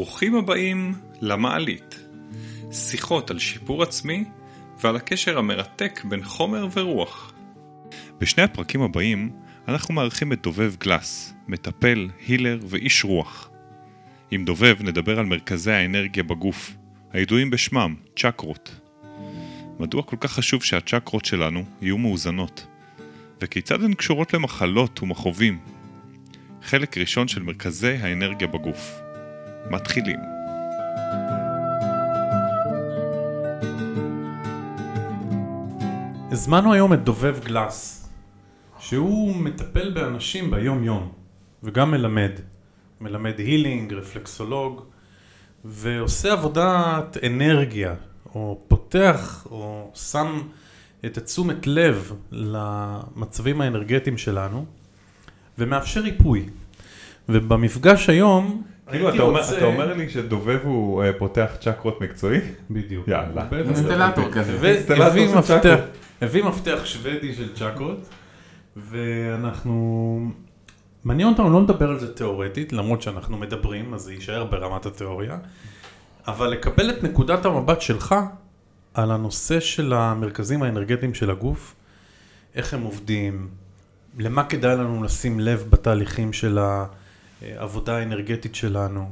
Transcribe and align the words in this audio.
ברוכים 0.00 0.34
הבאים 0.34 0.94
למעלית. 1.20 2.00
שיחות 2.72 3.30
על 3.30 3.38
שיפור 3.38 3.82
עצמי 3.82 4.24
ועל 4.82 4.96
הקשר 4.96 5.38
המרתק 5.38 6.00
בין 6.04 6.24
חומר 6.24 6.66
ורוח. 6.72 7.32
בשני 8.18 8.42
הפרקים 8.42 8.82
הבאים 8.82 9.30
אנחנו 9.68 9.94
מארחים 9.94 10.32
את 10.32 10.42
דובב 10.42 10.74
גלס, 10.78 11.34
מטפל, 11.48 12.08
הילר 12.26 12.58
ואיש 12.68 13.04
רוח. 13.04 13.50
עם 14.30 14.44
דובב 14.44 14.76
נדבר 14.80 15.18
על 15.18 15.26
מרכזי 15.26 15.72
האנרגיה 15.72 16.22
בגוף, 16.22 16.76
הידועים 17.12 17.50
בשמם, 17.50 17.94
צ'קרות. 18.16 18.80
מדוע 19.78 20.02
כל 20.02 20.16
כך 20.20 20.32
חשוב 20.32 20.64
שהצ'קרות 20.64 21.24
שלנו 21.24 21.64
יהיו 21.82 21.98
מאוזנות? 21.98 22.66
וכיצד 23.40 23.82
הן 23.82 23.94
קשורות 23.94 24.34
למחלות 24.34 25.02
ומכאובים? 25.02 25.58
חלק 26.62 26.98
ראשון 26.98 27.28
של 27.28 27.42
מרכזי 27.42 27.96
האנרגיה 27.96 28.48
בגוף. 28.48 29.09
מתחילים. 29.70 30.20
הזמנו 36.30 36.72
היום 36.72 36.92
את 36.92 37.04
דובב 37.04 37.38
גלס, 37.44 38.08
שהוא 38.78 39.36
מטפל 39.36 39.90
באנשים 39.90 40.50
ביום 40.50 40.84
יום, 40.84 41.12
וגם 41.62 41.90
מלמד. 41.90 42.30
מלמד 43.00 43.38
הילינג, 43.38 43.94
רפלקסולוג, 43.94 44.84
ועושה 45.64 46.32
עבודת 46.32 47.16
אנרגיה, 47.26 47.94
או 48.34 48.60
פותח, 48.68 49.46
או 49.50 49.90
שם 49.94 50.42
את 51.04 51.18
התשומת 51.18 51.66
לב 51.66 52.12
למצבים 52.30 53.60
האנרגטיים 53.60 54.18
שלנו, 54.18 54.64
ומאפשר 55.58 56.00
ריפוי. 56.00 56.48
ובמפגש 57.28 58.08
היום, 58.08 58.62
כאילו, 58.90 59.08
אתה 59.14 59.22
אומר- 59.22 59.56
אתה 59.58 59.64
אומר 59.64 59.94
לי 59.94 60.10
שדובב 60.10 60.58
הוא 60.62 61.02
אה, 61.02 61.12
פותח 61.18 61.50
צ'קרות 61.60 62.00
מקצועי? 62.00 62.40
בדיוק. 62.70 63.08
יאללה. 63.08 63.46
אינסטלטור 63.52 64.30
כזה. 64.32 64.56
הביא 66.20 66.44
מפתח 66.44 66.84
שוודי 66.84 67.34
של 67.34 67.54
צ'קרות, 67.54 68.08
ואנחנו... 68.76 70.30
מעניין 71.04 71.28
אותנו 71.28 71.50
לא 71.52 71.62
לדבר 71.62 71.90
על 71.90 71.98
זה 71.98 72.14
תיאורטית, 72.14 72.72
למרות 72.72 73.02
שאנחנו 73.02 73.38
מדברים, 73.38 73.94
אז 73.94 74.00
זה 74.00 74.12
יישאר 74.12 74.44
ברמת 74.44 74.86
התיאוריה, 74.86 75.38
אבל 76.26 76.48
לקבל 76.48 76.90
את 76.90 77.02
נקודת 77.02 77.44
המבט 77.44 77.80
שלך 77.80 78.14
על 78.94 79.10
הנושא 79.10 79.60
של 79.60 79.92
המרכזים 79.92 80.62
האנרגטיים 80.62 81.14
של 81.14 81.30
הגוף, 81.30 81.74
איך 82.54 82.74
הם 82.74 82.82
עובדים, 82.82 83.48
למה 84.18 84.44
כדאי 84.44 84.76
לנו 84.76 85.02
לשים 85.04 85.40
לב 85.40 85.64
בתהליכים 85.70 86.32
של 86.32 86.58
העבודה 87.42 87.96
האנרגטית 87.96 88.54
שלנו. 88.54 89.08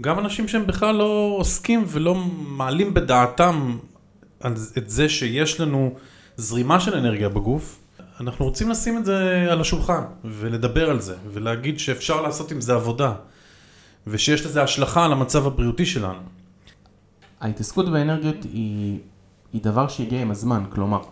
גם 0.00 0.18
אנשים 0.18 0.48
שהם 0.48 0.66
בכלל 0.66 0.94
לא 0.94 1.34
עוסקים 1.38 1.84
ולא 1.86 2.14
מעלים 2.38 2.94
בדעתם 2.94 3.76
את 4.78 4.90
זה 4.90 5.08
שיש 5.08 5.60
לנו 5.60 5.94
זרימה 6.36 6.80
של 6.80 6.94
אנרגיה 6.94 7.28
בגוף, 7.28 7.78
אנחנו 8.20 8.44
רוצים 8.44 8.70
לשים 8.70 8.98
את 8.98 9.04
זה 9.04 9.46
על 9.50 9.60
השולחן 9.60 10.02
ולדבר 10.24 10.90
על 10.90 11.00
זה 11.00 11.14
ולהגיד 11.32 11.78
שאפשר 11.78 12.20
לעשות 12.22 12.50
עם 12.50 12.60
זה 12.60 12.74
עבודה 12.74 13.14
ושיש 14.06 14.46
לזה 14.46 14.62
השלכה 14.62 15.04
על 15.04 15.12
המצב 15.12 15.46
הבריאותי 15.46 15.86
שלנו. 15.86 16.22
ההתעסקות 17.40 17.88
באנרגיות 17.88 18.44
היא, 18.44 18.98
היא 19.52 19.62
דבר 19.62 19.88
שהגיע 19.88 20.22
עם 20.22 20.30
הזמן, 20.30 20.64
כלומר, 20.70 21.02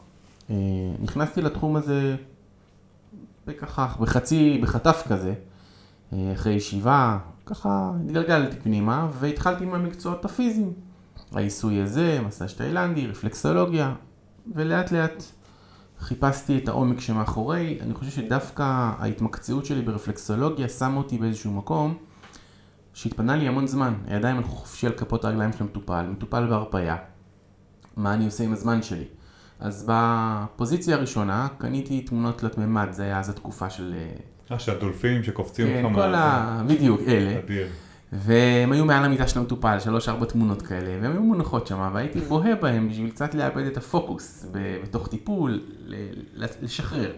אה, 0.50 0.56
נכנסתי 1.00 1.42
לתחום 1.42 1.76
הזה 1.76 2.16
בככה, 3.46 3.88
בחצי, 4.00 4.58
בחטף 4.62 5.02
כזה, 5.08 5.34
אחרי 6.12 6.52
ישיבה, 6.52 7.18
ככה 7.46 7.92
התגלגלתי 8.04 8.56
פנימה 8.56 9.08
והתחלתי 9.20 9.64
עם 9.64 9.74
המקצועות 9.74 10.24
הפיזיים. 10.24 10.72
העיסוי 11.32 11.80
הזה, 11.80 12.20
מסאז' 12.26 12.54
תאילנדי, 12.54 13.06
רפלקסולוגיה, 13.06 13.94
ולאט 14.54 14.92
לאט 14.92 15.22
חיפשתי 15.98 16.58
את 16.58 16.68
העומק 16.68 17.00
שמאחורי. 17.00 17.78
אני 17.80 17.94
חושב 17.94 18.10
שדווקא 18.10 18.90
ההתמקצעות 18.98 19.64
שלי 19.64 19.82
ברפלקסולוגיה 19.82 20.68
שמה 20.68 20.96
אותי 20.96 21.18
באיזשהו 21.18 21.52
מקום 21.52 21.94
שהתפנה 22.94 23.36
לי 23.36 23.48
המון 23.48 23.66
זמן. 23.66 23.94
הידיים 24.06 24.36
הלכו 24.36 24.48
חופשי 24.50 24.86
על 24.86 24.92
כפות 24.92 25.24
הרגליים 25.24 25.52
של 25.52 25.64
המטופל, 25.64 26.06
מטופל 26.10 26.46
בהרפאיה. 26.46 26.96
מה 27.96 28.14
אני 28.14 28.24
עושה 28.24 28.44
עם 28.44 28.52
הזמן 28.52 28.82
שלי? 28.82 29.04
אז 29.60 29.86
בפוזיציה 29.88 30.96
הראשונה 30.96 31.48
קניתי 31.58 32.00
תמונות 32.00 32.38
תלת 32.38 32.58
מימד, 32.58 32.86
זה 32.90 33.02
היה 33.02 33.18
אז 33.18 33.30
התקופה 33.30 33.70
של... 33.70 33.94
אה, 34.50 34.54
אה, 34.54 34.58
שהדולפינים 34.58 35.22
שקופצים 35.22 35.66
כן, 35.66 35.86
לך 35.86 35.94
כל 35.94 36.14
ה... 36.14 36.62
בדיוק, 36.66 37.00
אלה. 37.06 37.38
אדיר. 37.38 37.66
והם 38.12 38.72
היו 38.72 38.84
מעל 38.84 39.04
המיטה 39.04 39.28
של 39.28 39.38
המטופל, 39.38 39.80
שלוש 39.80 40.08
ארבע 40.08 40.26
תמונות 40.26 40.62
כאלה, 40.62 40.98
והן 41.02 41.12
היו 41.12 41.22
מונחות 41.22 41.66
שם, 41.66 41.90
והייתי 41.94 42.20
בוהה 42.20 42.54
בהם 42.54 42.88
בשביל 42.88 43.10
קצת 43.10 43.34
לאבד 43.34 43.66
את 43.66 43.76
הפוקוס 43.76 44.46
בתוך 44.52 45.08
טיפול, 45.08 45.60
לשחרר. 46.62 47.12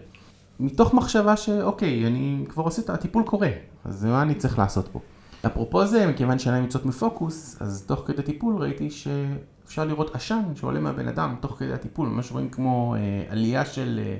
מתוך 0.60 0.94
מחשבה 0.94 1.36
שאוקיי, 1.36 2.06
אני 2.06 2.44
כבר 2.48 2.62
עושה 2.62 2.82
את 2.82 2.91
הטיפול 2.91 3.22
קורה, 3.22 3.48
אז 3.84 4.04
מה 4.04 4.22
אני 4.22 4.34
צריך 4.34 4.59
לעשות 4.59 4.88
פה? 4.88 5.00
אפרופו 5.47 5.86
זה, 5.86 6.06
מכיוון 6.06 6.38
שאינן 6.38 6.62
יוצאות 6.62 6.86
מפוקוס, 6.86 7.56
אז 7.60 7.84
תוך 7.86 8.03
כדי 8.06 8.22
טיפול 8.22 8.62
ראיתי 8.62 8.91
שאפשר 8.91 9.84
לראות 9.84 10.15
עשן 10.15 10.42
שעולה 10.54 10.81
מהבן 10.81 11.09
אדם 11.09 11.34
תוך 11.41 11.56
כדי 11.59 11.72
הטיפול, 11.72 12.09
ממש 12.09 12.32
רואים 12.32 12.48
כמו 12.48 12.94
אה, 12.94 13.25
עלייה 13.28 13.65
של... 13.65 14.00
אה, 14.03 14.16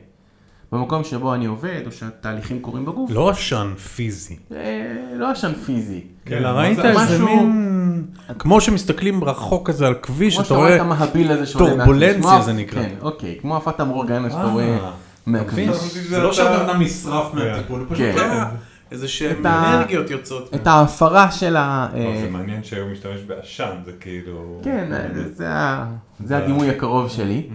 במקום 0.73 1.05
שבו 1.05 1.35
אני 1.35 1.47
עובד, 1.47 1.81
או 1.87 1.93
שהתהליכים 1.93 2.61
קורים 2.61 2.85
בגוף. 2.85 3.11
לא 3.11 3.31
עשן 3.31 3.75
פיזי, 3.95 4.37
אה, 4.53 4.93
לא 5.17 5.31
עשן 5.31 5.53
פיזי. 5.55 6.01
כן, 6.25 6.37
אלא 6.37 6.53
מה 6.53 6.61
ראית 6.61 6.77
זה 6.77 6.89
איזה 6.91 7.01
משהו- 7.05 7.27
מין... 7.27 8.05
כמו 8.39 8.61
שמסתכלים 8.61 9.25
רחוק 9.25 9.69
כזה 9.69 9.87
על 9.87 9.95
כביש, 9.95 10.35
כמו 10.35 10.41
אתה 10.41 10.49
שאתה 10.49 10.59
רואה 10.59 10.77
את 10.77 10.81
רואה... 10.81 10.95
המהביל 10.95 11.33
הזה 11.33 11.47
שעולה 11.47 11.71
טורבולנציה 11.77 12.17
מהכביש. 12.21 12.33
כמו 12.35 12.43
זה 12.43 12.53
נקרא. 12.53 12.83
כן, 12.83 12.95
אוקיי, 13.03 13.39
כמו 13.41 13.57
הפטה 13.57 13.85
מורגנה 13.85 14.31
שאתה 14.31 14.41
אה, 14.43 14.53
רואה 14.53 14.79
מהכביש. 15.27 15.77
זה 16.09 16.19
לא 16.19 16.33
שהבן 16.33 16.61
אדם 16.69 16.83
נשרף 16.83 17.33
כן. 17.33 17.39
מהטיפול, 17.39 17.81
הוא 17.81 17.87
פשוט 17.91 18.07
כן. 18.17 18.43
איזה 18.91 19.07
ה- 19.45 19.75
אנרגיות 19.75 20.11
יוצאות. 20.11 20.55
את 20.55 20.67
ההפרה 20.67 21.31
של 21.31 21.57
ה... 21.57 21.89
לא, 21.95 21.99
אה, 21.99 22.21
זה 22.21 22.31
מעניין 22.31 22.65
שהוא 22.65 22.91
משתמש 22.93 23.21
בעשן, 23.21 23.77
זה 23.85 23.93
כאילו... 24.01 24.61
כן, 24.65 24.93
אה, 24.93 25.85
זה 26.25 26.37
הדימוי 26.37 26.71
הקרוב 26.71 27.11
שלי. 27.11 27.49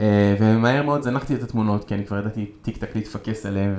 אה, 0.00 0.36
ומהר 0.40 0.82
מאוד 0.82 1.02
זנחתי 1.02 1.34
את 1.34 1.42
התמונות, 1.42 1.84
כי 1.84 1.94
אני 1.94 2.06
כבר 2.06 2.18
ידעתי 2.18 2.50
טיק 2.62 2.76
טק 2.76 2.96
להתפקס 2.96 3.46
עליהם 3.46 3.74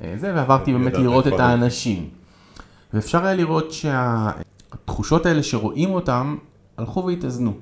וזה, 0.00 0.32
ועברתי 0.34 0.72
באמת 0.72 0.94
לראות 0.94 1.26
את. 1.26 1.32
האנשים. 1.40 2.08
ואפשר 2.94 3.24
היה 3.24 3.34
לראות 3.34 3.72
שהתחושות 3.72 5.26
האלה 5.26 5.42
שרואים 5.42 5.90
אותם, 5.90 6.36
הלכו 6.78 7.04
והתאזנו. 7.06 7.52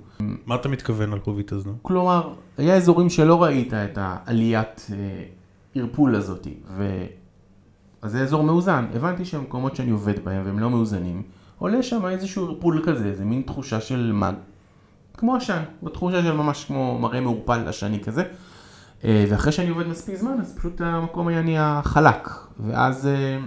מה 0.46 0.54
אתה 0.54 0.68
מתכוון 0.68 1.18
חובית 1.24 1.52
הזו? 1.52 1.70
כלומר, 1.82 2.32
היה 2.58 2.76
אזורים 2.76 3.10
שלא 3.10 3.42
ראית 3.42 3.74
את 3.74 3.98
העליית 4.00 4.86
אה, 4.92 4.96
ערפול 5.74 6.14
הזאת, 6.14 6.46
ו... 6.76 7.04
אז 8.02 8.12
זה 8.12 8.22
אזור 8.22 8.42
מאוזן. 8.42 8.84
הבנתי 8.94 9.24
שהמקומות 9.24 9.76
שאני 9.76 9.90
עובד 9.90 10.24
בהם 10.24 10.42
והם 10.46 10.58
לא 10.58 10.70
מאוזנים, 10.70 11.22
עולה 11.58 11.82
שם 11.82 12.06
איזשהו 12.06 12.46
ערפול 12.46 12.82
כזה, 12.86 13.06
איזה 13.06 13.24
מין 13.24 13.42
תחושה 13.42 13.80
של 13.80 14.12
מג. 14.12 14.34
כמו 15.16 15.36
עשן, 15.36 15.62
בתחושה 15.82 16.22
של 16.22 16.32
ממש 16.32 16.64
כמו 16.64 16.98
מראה 16.98 17.20
מעורפל 17.20 17.68
עשני 17.68 18.00
כזה. 18.00 18.22
אה, 19.04 19.24
ואחרי 19.28 19.52
שאני 19.52 19.68
עובד 19.68 19.86
מספיק 19.86 20.16
זמן, 20.16 20.36
אז 20.40 20.54
פשוט 20.58 20.80
המקום 20.80 21.28
היה 21.28 21.42
נהיה 21.42 21.80
חלק. 21.84 22.30
ואז 22.60 23.06
אה, 23.06 23.38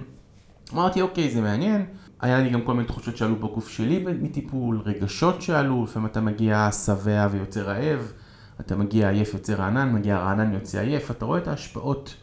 אמרתי, 0.74 1.02
אוקיי, 1.02 1.32
זה 1.32 1.42
מעניין. 1.42 1.86
היה 2.22 2.40
לי 2.40 2.50
גם 2.50 2.62
כל 2.62 2.74
מיני 2.74 2.88
תחושות 2.88 3.18
שעלו 3.18 3.36
בגוף 3.36 3.70
שלי 3.70 4.06
מטיפול, 4.22 4.82
רגשות 4.86 5.42
שעלו, 5.42 5.84
לפעמים 5.84 6.08
אתה 6.08 6.22
מגיע 6.22 6.70
שבע 6.72 7.28
ויוצא 7.32 7.62
רעב, 7.62 8.12
אתה 8.60 8.76
מגיע 8.76 9.10
עייף 9.10 9.34
יוצא 9.34 9.54
רענן, 9.54 9.94
מגיע 9.94 10.18
רענן 10.18 10.54
יוצא 10.54 10.80
עייף, 10.80 11.12
אתה 11.12 11.26
רואה 11.26 11.40
את 11.40 11.48
ההשפעות. 11.48 12.16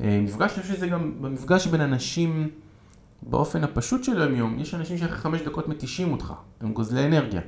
אה, 0.00 0.20
מפגש, 0.22 0.52
אני 0.54 0.62
חושב 0.62 0.74
שזה 0.74 0.88
גם 0.88 1.12
במפגש 1.20 1.66
בין 1.66 1.80
אנשים 1.80 2.48
באופן 3.22 3.64
הפשוט 3.64 4.04
של 4.04 4.22
היום-יום, 4.22 4.58
יש 4.58 4.74
אנשים 4.74 4.98
שאחרי 4.98 5.16
חמש 5.16 5.40
דקות 5.40 5.68
מתישים 5.68 6.12
אותך, 6.12 6.32
הם 6.60 6.72
גוזלי 6.72 7.06
אנרגיה. 7.06 7.40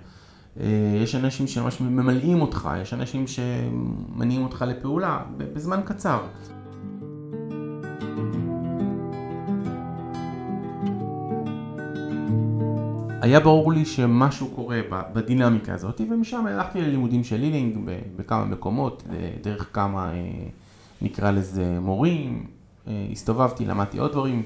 אה, 0.60 0.66
יש 1.02 1.14
אנשים 1.14 1.46
שממש 1.46 1.80
ממלאים 1.80 2.40
אותך, 2.40 2.70
יש 2.82 2.94
אנשים 2.94 3.24
שמניעים 3.26 4.42
אותך 4.42 4.64
לפעולה 4.68 5.20
בזמן 5.36 5.80
קצר. 5.84 6.20
היה 13.22 13.40
ברור 13.40 13.72
לי 13.72 13.84
שמשהו 13.84 14.48
קורה 14.48 14.80
בדינמיקה 15.12 15.74
הזאת, 15.74 16.00
ומשם 16.10 16.46
הלכתי 16.46 16.80
ללימודים 16.80 17.24
של 17.24 17.36
לילינג 17.36 17.90
בכמה 18.16 18.44
מקומות, 18.44 19.02
דרך 19.42 19.68
כמה, 19.72 20.12
אה, 20.12 20.48
נקרא 21.02 21.30
לזה, 21.30 21.78
מורים, 21.80 22.46
אה, 22.88 23.06
הסתובבתי, 23.12 23.64
למדתי 23.64 23.98
עוד 23.98 24.12
דברים 24.12 24.42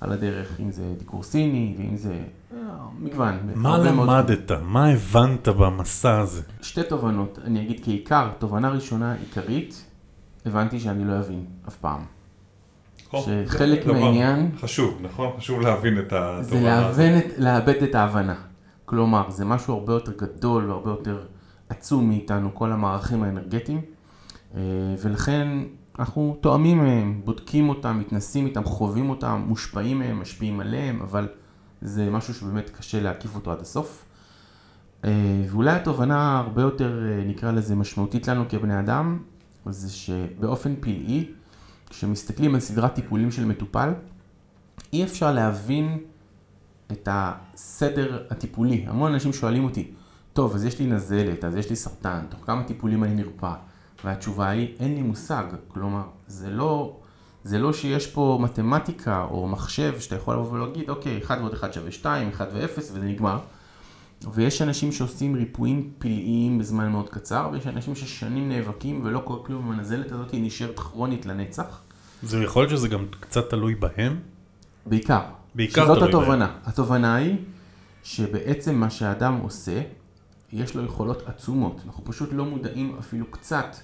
על 0.00 0.12
הדרך, 0.12 0.60
אם 0.60 0.70
זה 0.70 0.94
דיקור 0.98 1.22
סיני, 1.22 1.74
ואם 1.78 1.96
זה 1.96 2.12
אה, 2.54 2.58
מגוון. 2.98 3.38
מה 3.54 3.74
הרבה 3.74 3.92
מאוד- 3.92 4.08
למדת? 4.08 4.50
מה 4.62 4.88
הבנת 4.88 5.48
במסע 5.48 6.18
הזה? 6.20 6.42
שתי 6.62 6.80
תובנות, 6.88 7.38
אני 7.44 7.62
אגיד 7.62 7.80
כעיקר, 7.84 8.28
תובנה 8.38 8.68
ראשונה 8.70 9.12
עיקרית, 9.14 9.84
הבנתי 10.46 10.80
שאני 10.80 11.04
לא 11.04 11.18
אבין 11.18 11.44
אף 11.68 11.76
פעם. 11.76 12.00
שחלק 13.16 13.84
זה 13.86 13.92
מהעניין- 13.92 14.50
חשוב, 14.60 14.98
נכון? 15.02 15.30
חשוב 15.38 15.60
להבין 15.60 15.98
את 15.98 16.10
זה 16.10 16.16
התובנה 16.40 16.86
הזאת. 16.86 17.00
את, 17.00 17.38
לאבד 17.38 17.82
את 17.82 17.94
ההבנה. 17.94 18.34
כלומר, 18.84 19.30
זה 19.30 19.44
משהו 19.44 19.74
הרבה 19.74 19.92
יותר 19.92 20.12
גדול 20.18 20.70
והרבה 20.70 20.90
יותר 20.90 21.24
עצום 21.68 22.08
מאיתנו, 22.08 22.54
כל 22.54 22.72
המערכים 22.72 23.22
האנרגטיים, 23.22 23.80
אה, 24.54 24.60
ולכן 25.02 25.48
אנחנו 25.98 26.36
תואמים 26.40 26.78
מהם, 26.78 27.20
בודקים 27.24 27.68
אותם, 27.68 27.98
מתנסים 27.98 28.46
איתם, 28.46 28.64
חווים 28.64 29.10
אותם, 29.10 29.44
מושפעים 29.46 29.98
מהם, 29.98 30.20
משפיעים 30.20 30.60
עליהם, 30.60 31.02
אבל 31.02 31.28
זה 31.82 32.10
משהו 32.10 32.34
שבאמת 32.34 32.70
קשה 32.70 33.00
להקיף 33.00 33.34
אותו 33.34 33.52
עד 33.52 33.60
הסוף. 33.60 34.04
אה, 35.04 35.10
ואולי 35.50 35.70
התובנה 35.70 36.38
הרבה 36.38 36.62
יותר, 36.62 37.02
אה, 37.08 37.24
נקרא 37.24 37.52
לזה, 37.52 37.74
משמעותית 37.74 38.28
לנו 38.28 38.44
כבני 38.48 38.80
אדם, 38.80 39.18
זה 39.66 39.90
שבאופן 39.90 40.74
פלאי, 40.80 41.28
כשמסתכלים 41.90 42.54
על 42.54 42.60
סדרת 42.60 42.94
טיפולים 42.94 43.30
של 43.30 43.44
מטופל, 43.44 43.92
אי 44.92 45.04
אפשר 45.04 45.32
להבין 45.32 45.98
את 46.92 47.08
הסדר 47.10 48.22
הטיפולי. 48.30 48.84
המון 48.88 49.12
אנשים 49.12 49.32
שואלים 49.32 49.64
אותי, 49.64 49.90
טוב, 50.32 50.54
אז 50.54 50.64
יש 50.64 50.78
לי 50.78 50.86
נזלת, 50.86 51.44
אז 51.44 51.56
יש 51.56 51.70
לי 51.70 51.76
סרטן, 51.76 52.24
תוך 52.28 52.40
כמה 52.46 52.62
טיפולים 52.64 53.04
אני 53.04 53.14
נרפא? 53.14 53.54
והתשובה 54.04 54.48
היא, 54.48 54.68
אין 54.78 54.94
לי 54.94 55.02
מושג. 55.02 55.44
כלומר, 55.68 56.02
זה 56.26 56.50
לא, 56.50 56.96
זה 57.44 57.58
לא 57.58 57.72
שיש 57.72 58.06
פה 58.06 58.38
מתמטיקה 58.42 59.26
או 59.30 59.48
מחשב 59.48 60.00
שאתה 60.00 60.16
יכול 60.16 60.34
לבוא 60.34 60.52
ולהגיד, 60.52 60.90
אוקיי, 60.90 61.20
1 61.24 61.38
ועוד 61.40 61.54
1 61.54 61.72
שווה 61.72 61.92
2, 61.92 62.28
1 62.28 62.48
ו-0 62.52 62.78
וזה 62.78 63.00
נגמר. 63.00 63.38
ויש 64.32 64.62
אנשים 64.62 64.92
שעושים 64.92 65.34
ריפויים 65.34 65.90
פלאיים 65.98 66.58
בזמן 66.58 66.92
מאוד 66.92 67.08
קצר, 67.08 67.48
ויש 67.52 67.66
אנשים 67.66 67.94
ששנים 67.94 68.48
נאבקים 68.48 69.00
ולא 69.04 69.18
קורה 69.18 69.44
כלום, 69.46 69.70
הנזלת 69.70 70.12
הזאת 70.12 70.30
היא 70.30 70.46
נשארת 70.46 70.78
כרונית 70.78 71.26
לנצח. 71.26 71.80
זה 72.22 72.42
יכול 72.42 72.62
להיות 72.62 72.70
שזה 72.70 72.88
גם 72.88 73.06
קצת 73.20 73.50
תלוי 73.50 73.74
בהם? 73.74 74.20
בעיקר. 74.86 75.20
בעיקר 75.54 75.84
שזאת 75.84 75.98
תלוי 75.98 76.08
התובנה. 76.08 76.54
התובנה 76.64 77.14
היא 77.14 77.36
שבעצם 78.04 78.74
מה 78.74 78.90
שהאדם 78.90 79.36
עושה, 79.42 79.82
יש 80.52 80.74
לו 80.74 80.84
יכולות 80.84 81.22
עצומות. 81.26 81.80
אנחנו 81.86 82.04
פשוט 82.04 82.28
לא 82.32 82.44
מודעים 82.44 82.96
אפילו 82.98 83.26
קצת 83.30 83.76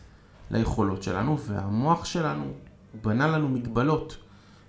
ליכולות 0.52 1.02
שלנו, 1.02 1.38
והמוח 1.38 2.04
שלנו 2.04 2.44
בנה 3.02 3.26
לנו 3.26 3.48
מגבלות, 3.48 4.16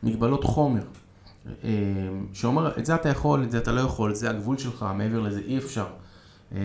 מגבלות 0.04 0.44
חומר. 0.44 0.84
אה, 1.64 1.70
שאומר, 2.34 2.78
את 2.78 2.86
זה 2.86 2.96
אתה 2.96 3.10
יכול, 3.10 3.44
את 3.44 3.52
זה 3.52 3.58
אתה 3.58 3.72
לא 3.72 3.82
יכול, 3.82 4.14
זה 4.14 4.30
הגבול 4.30 4.58
שלך, 4.58 4.86
מעבר 4.96 5.20
לזה 5.20 5.42
אי 5.46 5.58
אפשר. 5.58 5.86
אה, 6.56 6.60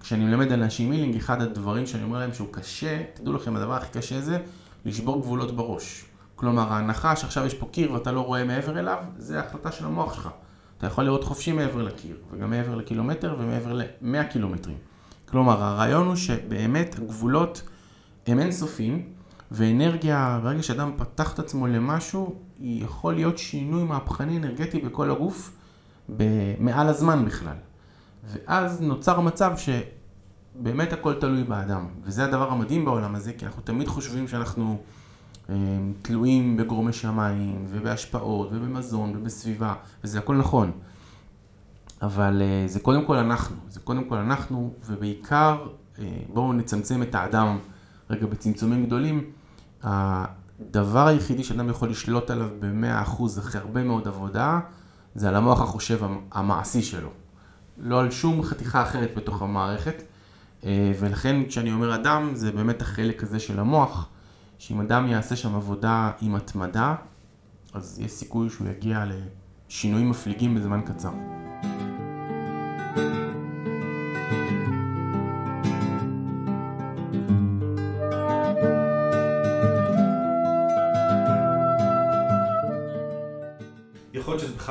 כשאני 0.00 0.24
מלמד 0.24 0.52
אנשים 0.52 0.90
מילינג, 0.90 1.16
אחד 1.16 1.42
הדברים 1.42 1.86
שאני 1.86 2.02
אומר 2.02 2.18
להם 2.18 2.34
שהוא 2.34 2.48
קשה, 2.50 3.02
תדעו 3.14 3.32
לכם, 3.32 3.56
הדבר 3.56 3.74
הכי 3.74 3.98
קשה 3.98 4.20
זה 4.20 4.38
לשבור 4.84 5.20
גבולות 5.20 5.56
בראש. 5.56 6.04
כלומר, 6.36 6.72
ההנחה 6.72 7.16
שעכשיו 7.16 7.46
יש 7.46 7.54
פה 7.54 7.66
קיר 7.72 7.92
ואתה 7.92 8.12
לא 8.12 8.20
רואה 8.20 8.44
מעבר 8.44 8.78
אליו, 8.78 8.98
זה 9.18 9.40
החלטה 9.40 9.72
של 9.72 9.84
המוח 9.84 10.14
שלך. 10.14 10.28
אתה 10.78 10.86
יכול 10.86 11.04
לראות 11.04 11.24
חופשי 11.24 11.52
מעבר 11.52 11.82
לקיר, 11.82 12.16
וגם 12.32 12.50
מעבר 12.50 12.74
לקילומטר 12.74 13.36
ומעבר 13.38 13.72
ל-100 13.72 14.32
קילומטרים. 14.32 14.76
כלומר, 15.28 15.62
הרעיון 15.62 16.06
הוא 16.06 16.16
שבאמת 16.16 16.96
הגבולות 16.98 17.62
הם 18.26 18.38
אינסופיים, 18.38 19.02
ואנרגיה, 19.50 20.40
ברגע 20.42 20.62
שאדם 20.62 20.92
פתח 20.96 21.34
את 21.34 21.38
עצמו 21.38 21.66
למשהו, 21.66 22.34
יכול 22.60 23.14
להיות 23.14 23.38
שינוי 23.38 23.84
מהפכני 23.84 24.38
אנרגטי 24.38 24.80
בכל 24.80 25.10
הגוף, 25.10 25.56
מעל 26.58 26.88
הזמן 26.88 27.24
בכלל. 27.24 27.56
ואז 28.26 28.80
נוצר 28.80 29.20
מצב 29.20 29.52
שבאמת 29.56 30.92
הכל 30.92 31.14
תלוי 31.14 31.44
באדם. 31.44 31.86
וזה 32.02 32.24
הדבר 32.24 32.50
המדהים 32.50 32.84
בעולם 32.84 33.14
הזה, 33.14 33.32
כי 33.32 33.46
אנחנו 33.46 33.62
תמיד 33.62 33.88
חושבים 33.88 34.28
שאנחנו 34.28 34.78
אה, 35.50 35.54
תלויים 36.02 36.56
בגורמי 36.56 36.92
שמיים, 36.92 37.66
ובהשפעות, 37.68 38.48
ובמזון, 38.52 39.16
ובסביבה, 39.16 39.74
וזה 40.04 40.18
הכל 40.18 40.36
נכון. 40.36 40.72
אבל 42.02 42.42
אה, 42.42 42.68
זה 42.68 42.80
קודם 42.80 43.04
כל 43.04 43.16
אנחנו, 43.16 43.56
זה 43.68 43.80
קודם 43.80 44.04
כל 44.04 44.16
אנחנו, 44.16 44.74
ובעיקר 44.86 45.66
אה, 45.98 46.04
בואו 46.32 46.52
נצמצם 46.52 47.02
את 47.02 47.14
האדם 47.14 47.58
רגע 48.10 48.26
בצמצומים 48.26 48.86
גדולים. 48.86 49.30
הדבר 49.82 51.06
היחידי 51.06 51.44
שאדם 51.44 51.68
יכול 51.68 51.90
לשלוט 51.90 52.30
עליו 52.30 52.48
ב-100% 52.60 53.22
אחרי 53.38 53.60
הרבה 53.60 53.84
מאוד 53.84 54.08
עבודה, 54.08 54.60
זה 55.14 55.28
על 55.28 55.34
המוח 55.34 55.60
החושב 55.60 56.00
המעשי 56.32 56.82
שלו. 56.82 57.08
לא 57.78 58.00
על 58.00 58.10
שום 58.10 58.42
חתיכה 58.42 58.82
אחרת 58.82 59.10
בתוך 59.16 59.42
המערכת. 59.42 60.02
אה, 60.64 60.92
ולכן 61.00 61.44
כשאני 61.48 61.72
אומר 61.72 61.94
אדם, 61.94 62.30
זה 62.34 62.52
באמת 62.52 62.82
החלק 62.82 63.22
הזה 63.22 63.40
של 63.40 63.60
המוח, 63.60 64.08
שאם 64.58 64.80
אדם 64.80 65.06
יעשה 65.06 65.36
שם 65.36 65.54
עבודה 65.54 66.10
עם 66.20 66.34
התמדה, 66.34 66.94
אז 67.74 68.00
יש 68.04 68.12
סיכוי 68.12 68.50
שהוא 68.50 68.68
יגיע 68.68 69.04
לשינויים 69.68 70.10
מפליגים 70.10 70.54
בזמן 70.54 70.80
קצר. 70.80 71.12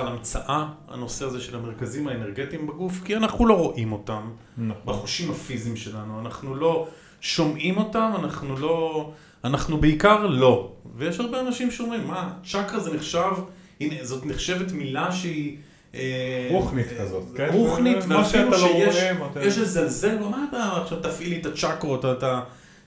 בכלל 0.03 0.15
המצאה, 0.15 0.65
הנושא 0.88 1.25
הזה 1.25 1.41
של 1.41 1.55
המרכזים 1.55 2.07
האנרגטיים 2.07 2.67
בגוף, 2.67 3.01
כי 3.05 3.15
אנחנו 3.15 3.45
לא 3.45 3.53
רואים 3.53 3.91
אותם 3.91 4.29
נכון. 4.57 4.81
בחושים 4.85 5.31
הפיזיים 5.31 5.75
שלנו, 5.75 6.19
אנחנו 6.19 6.55
לא 6.55 6.88
שומעים 7.21 7.77
אותם, 7.77 8.11
אנחנו 8.19 8.57
לא... 8.57 9.09
אנחנו 9.44 9.77
בעיקר 9.77 10.27
לא. 10.27 10.71
ויש 10.95 11.19
הרבה 11.19 11.39
אנשים 11.39 11.71
שאומרים, 11.71 12.07
מה, 12.07 12.33
צ'קרה 12.44 12.79
זה 12.79 12.94
נחשב, 12.94 13.31
הנה, 13.79 13.95
זאת 14.01 14.25
נחשבת 14.25 14.71
מילה 14.71 15.11
שהיא... 15.11 15.57
אה, 15.95 16.47
רוחנית 16.51 16.88
כזאת, 16.99 17.23
כן? 17.35 17.49
רוחנית, 17.51 17.97
ואפילו 18.07 18.59
שיש 18.59 18.95
יש 19.41 19.57
לזלזל, 19.57 20.19
מה 20.19 20.45
אתה 20.49 20.81
עכשיו 20.81 20.99
תפעילי 20.99 21.41
את 21.41 21.45
הצ'קרות, 21.45 22.06
אתה... 22.06 22.41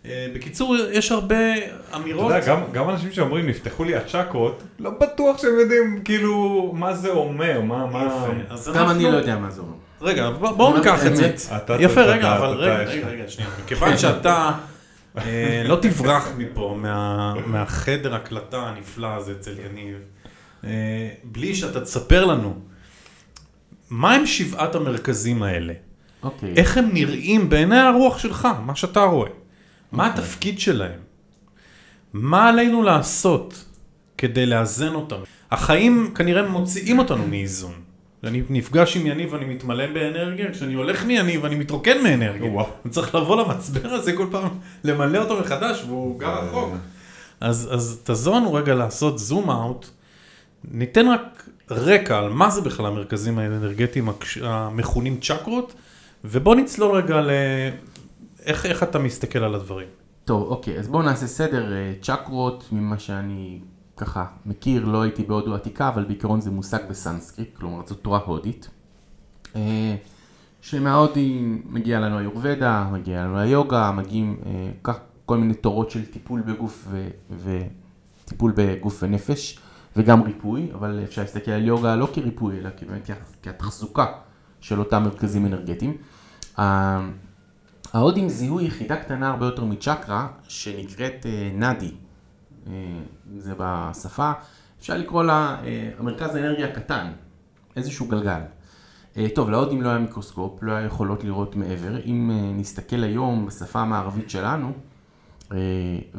אה, 0.08 0.26
בקיצור, 0.34 0.76
יש 0.92 1.12
הרבה 1.12 1.36
אתה 1.56 1.96
אמירות. 1.96 2.30
יודע, 2.34 2.46
גם, 2.46 2.60
גם 2.72 2.90
אנשים 2.90 3.12
שאומרים 3.12 3.46
נפתחו 3.46 3.84
לי 3.84 3.96
הצ'קרות, 3.96 4.62
לא 4.78 4.90
בטוח 4.90 5.38
שהם 5.38 5.58
יודעים 5.60 6.00
כאילו 6.04 6.72
מה 6.76 6.94
זה 6.94 7.10
אומר, 7.10 7.60
מה, 7.60 7.86
מה... 7.86 8.02
יפה. 8.06 8.54
אז 8.54 8.68
גם 8.68 8.84
אני 8.84 8.88
אנחנו- 8.90 9.10
לא 9.12 9.16
יודע 9.16 9.38
מה 9.38 9.50
זה 9.50 9.60
אומר. 9.60 9.72
רגע, 10.00 10.30
בואו 10.30 10.76
ניקח 10.76 11.06
את 11.06 11.16
זה. 11.16 11.34
אתה 11.56 11.76
יפה, 11.80 12.02
רגע, 12.02 12.36
אבל 12.36 12.64
אתה 12.64 12.76
רגע, 12.90 13.08
רגע, 13.08 13.28
שנייה. 13.28 13.50
מכיוון 13.64 13.98
שאתה 13.98 14.50
אה, 15.18 15.62
לא 15.64 15.78
תברח 15.82 16.28
מפה, 16.38 16.76
מה- 16.82 17.34
מהחדר 17.46 18.14
הקלטה 18.14 18.58
הנפלא 18.58 19.06
הזה 19.16 19.32
אצל 19.32 19.54
יניב, 19.70 19.96
אה, 20.64 20.70
בלי 21.24 21.54
שאתה 21.54 21.80
תספר 21.80 22.24
לנו, 22.24 22.54
מה 23.90 24.14
הם 24.14 24.26
שבעת 24.26 24.74
המרכזים 24.74 25.42
האלה? 25.42 25.72
אוקיי. 26.22 26.52
איך 26.56 26.76
הם 26.78 26.88
נראים 26.92 27.48
בעיני 27.48 27.78
הרוח 27.78 28.18
שלך, 28.18 28.48
מה 28.66 28.74
שאתה 28.76 29.00
רואה? 29.00 29.30
מה 29.92 30.08
אוקיי. 30.08 30.22
התפקיד 30.22 30.60
שלהם? 30.60 31.00
מה 32.12 32.48
עלינו 32.48 32.82
לעשות 32.82 33.64
כדי 34.18 34.46
לאזן 34.46 34.94
אותם? 34.94 35.16
החיים 35.50 36.12
כנראה 36.14 36.48
מוציאים 36.48 36.98
אותנו 36.98 37.26
מאיזון. 37.26 37.72
אני 38.24 38.42
נפגש 38.50 38.96
עם 38.96 39.06
יניב 39.06 39.32
ואני 39.32 39.44
מתמלא 39.44 39.86
באנרגיה, 39.86 40.52
כשאני 40.52 40.74
הולך 40.74 41.04
מיניב 41.04 41.44
אני 41.44 41.54
מתרוקן 41.54 42.02
מאנרגיה. 42.02 42.50
וואו. 42.50 42.66
אני 42.84 42.92
צריך 42.92 43.14
לבוא 43.14 43.42
למצבר 43.42 43.88
הזה 43.88 44.12
כל 44.12 44.26
פעם, 44.30 44.48
למלא 44.84 45.18
אותו 45.18 45.40
מחדש, 45.40 45.84
והוא 45.86 46.20
גר 46.20 46.44
רחוק. 46.44 46.74
אז, 47.40 47.68
אז 47.72 48.00
תעזור 48.04 48.36
לנו 48.36 48.54
רגע 48.54 48.74
לעשות 48.74 49.18
זום 49.18 49.50
אאוט, 49.50 49.86
ניתן 50.70 51.08
רק 51.08 51.48
רקע 51.70 52.18
על 52.18 52.28
מה 52.28 52.50
זה 52.50 52.60
בכלל 52.60 52.86
המרכזים 52.86 53.38
האנרגטיים 53.38 54.08
המכונים 54.42 55.20
צ'קרות, 55.20 55.74
ובוא 56.24 56.54
נצלול 56.54 56.96
רגע 56.96 57.20
ל... 57.20 57.30
איך, 58.46 58.66
איך 58.66 58.82
אתה 58.82 58.98
מסתכל 58.98 59.38
על 59.38 59.54
הדברים. 59.54 59.88
טוב, 60.24 60.48
אוקיי, 60.48 60.78
אז 60.78 60.88
בואו 60.88 61.02
נעשה 61.02 61.26
סדר. 61.26 61.72
אה, 61.72 61.92
צ'קרות, 62.02 62.68
ממה 62.72 62.98
שאני 62.98 63.60
ככה 63.96 64.26
מכיר, 64.46 64.84
לא 64.84 65.02
הייתי 65.02 65.22
בהודו 65.22 65.54
עתיקה, 65.54 65.88
אבל 65.88 66.04
בעיקרון 66.04 66.40
זה 66.40 66.50
מושג 66.50 66.78
בסנסקריט, 66.90 67.56
כלומר 67.56 67.86
זו 67.86 67.94
תורה 67.94 68.20
הודית. 68.24 68.70
אה, 69.56 69.96
שמההודים 70.60 71.62
מגיע 71.66 72.00
לנו 72.00 72.18
היורבדה, 72.18 72.88
מגיע 72.92 73.24
לנו 73.24 73.38
היוגה, 73.38 73.92
מגיעים 73.92 74.36
אה, 74.46 74.70
כך 74.82 74.98
כל 75.26 75.38
מיני 75.38 75.54
תורות 75.54 75.90
של 75.90 76.04
טיפול 76.04 76.40
בגוף 76.40 76.88
ו... 76.90 77.08
וטיפול 77.44 78.52
בגוף 78.56 79.02
ונפש, 79.02 79.58
וגם 79.96 80.22
ריפוי, 80.22 80.70
אבל 80.74 81.00
אפשר 81.04 81.22
להסתכל 81.22 81.50
על 81.50 81.64
יוגה 81.64 81.96
לא 81.96 82.08
כריפוי, 82.12 82.58
אלא 82.58 82.70
באמת 82.88 83.10
כתחזוקה 83.42 84.06
של 84.60 84.78
אותם 84.78 85.02
מרכזים 85.02 85.46
אנרגטיים. 85.46 85.96
ההודים 87.96 88.28
זיהו 88.28 88.60
יחידה 88.60 88.96
קטנה 88.96 89.28
הרבה 89.28 89.46
יותר 89.46 89.64
מצ'קרה, 89.64 90.28
שנקראת 90.48 91.26
אה, 91.26 91.50
נאדי. 91.54 91.90
אה, 92.66 92.72
זה 93.38 93.54
בשפה, 93.58 94.32
אפשר 94.80 94.98
לקרוא 94.98 95.22
לה 95.24 95.56
אה, 95.64 95.90
המרכז 95.98 96.34
האנרגיה 96.34 96.68
הקטן, 96.68 97.12
איזשהו 97.76 98.08
גלגל. 98.08 98.40
אה, 99.16 99.26
טוב, 99.34 99.50
להודים 99.50 99.82
לא 99.82 99.88
היה 99.88 99.98
מיקרוסקופ, 99.98 100.62
לא 100.62 100.72
היה 100.72 100.86
יכולות 100.86 101.24
לראות 101.24 101.56
מעבר. 101.56 102.00
אם 102.04 102.30
אה, 102.30 102.52
נסתכל 102.54 103.02
היום 103.02 103.46
בשפה 103.46 103.80
המערבית 103.80 104.30
שלנו, 104.30 104.72
אה, 105.52 105.58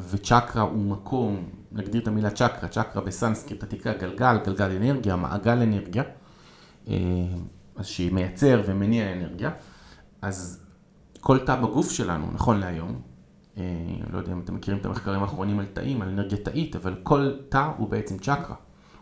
וצ'קרה 0.09 0.61
הוא 0.61 0.85
מקום, 0.85 1.49
נגדיר 1.71 2.01
את 2.01 2.07
המילה 2.07 2.29
צ'קרה, 2.29 2.69
צ'קרה 2.69 3.01
בסנסקריט 3.01 3.63
עתיקה 3.63 3.93
גלגל, 3.93 4.37
גלגל 4.45 4.71
אנרגיה, 4.71 5.15
מעגל 5.15 5.61
אנרגיה. 5.61 6.03
אה, 6.87 6.95
אז 7.75 7.85
שמייצר 7.85 8.61
ומניע 8.65 9.13
אנרגיה, 9.13 9.51
אז 10.21 10.66
כל 11.27 11.39
תא 11.39 11.55
בגוף 11.55 11.91
שלנו, 11.91 12.27
נכון 12.33 12.59
להיום, 12.59 13.01
אה, 13.57 13.63
לא 14.11 14.17
יודע 14.17 14.31
אם 14.31 14.39
אתם 14.39 14.55
מכירים 14.55 14.79
את 14.79 14.85
המחקרים 14.85 15.21
האחרונים 15.21 15.59
על 15.59 15.65
תאים, 15.65 16.01
על 16.01 16.07
אנרגיה 16.09 16.37
תאית, 16.37 16.75
אבל 16.75 16.95
כל 17.03 17.31
תא 17.49 17.71
הוא 17.77 17.89
בעצם 17.89 18.17
צ'קרה. 18.17 18.55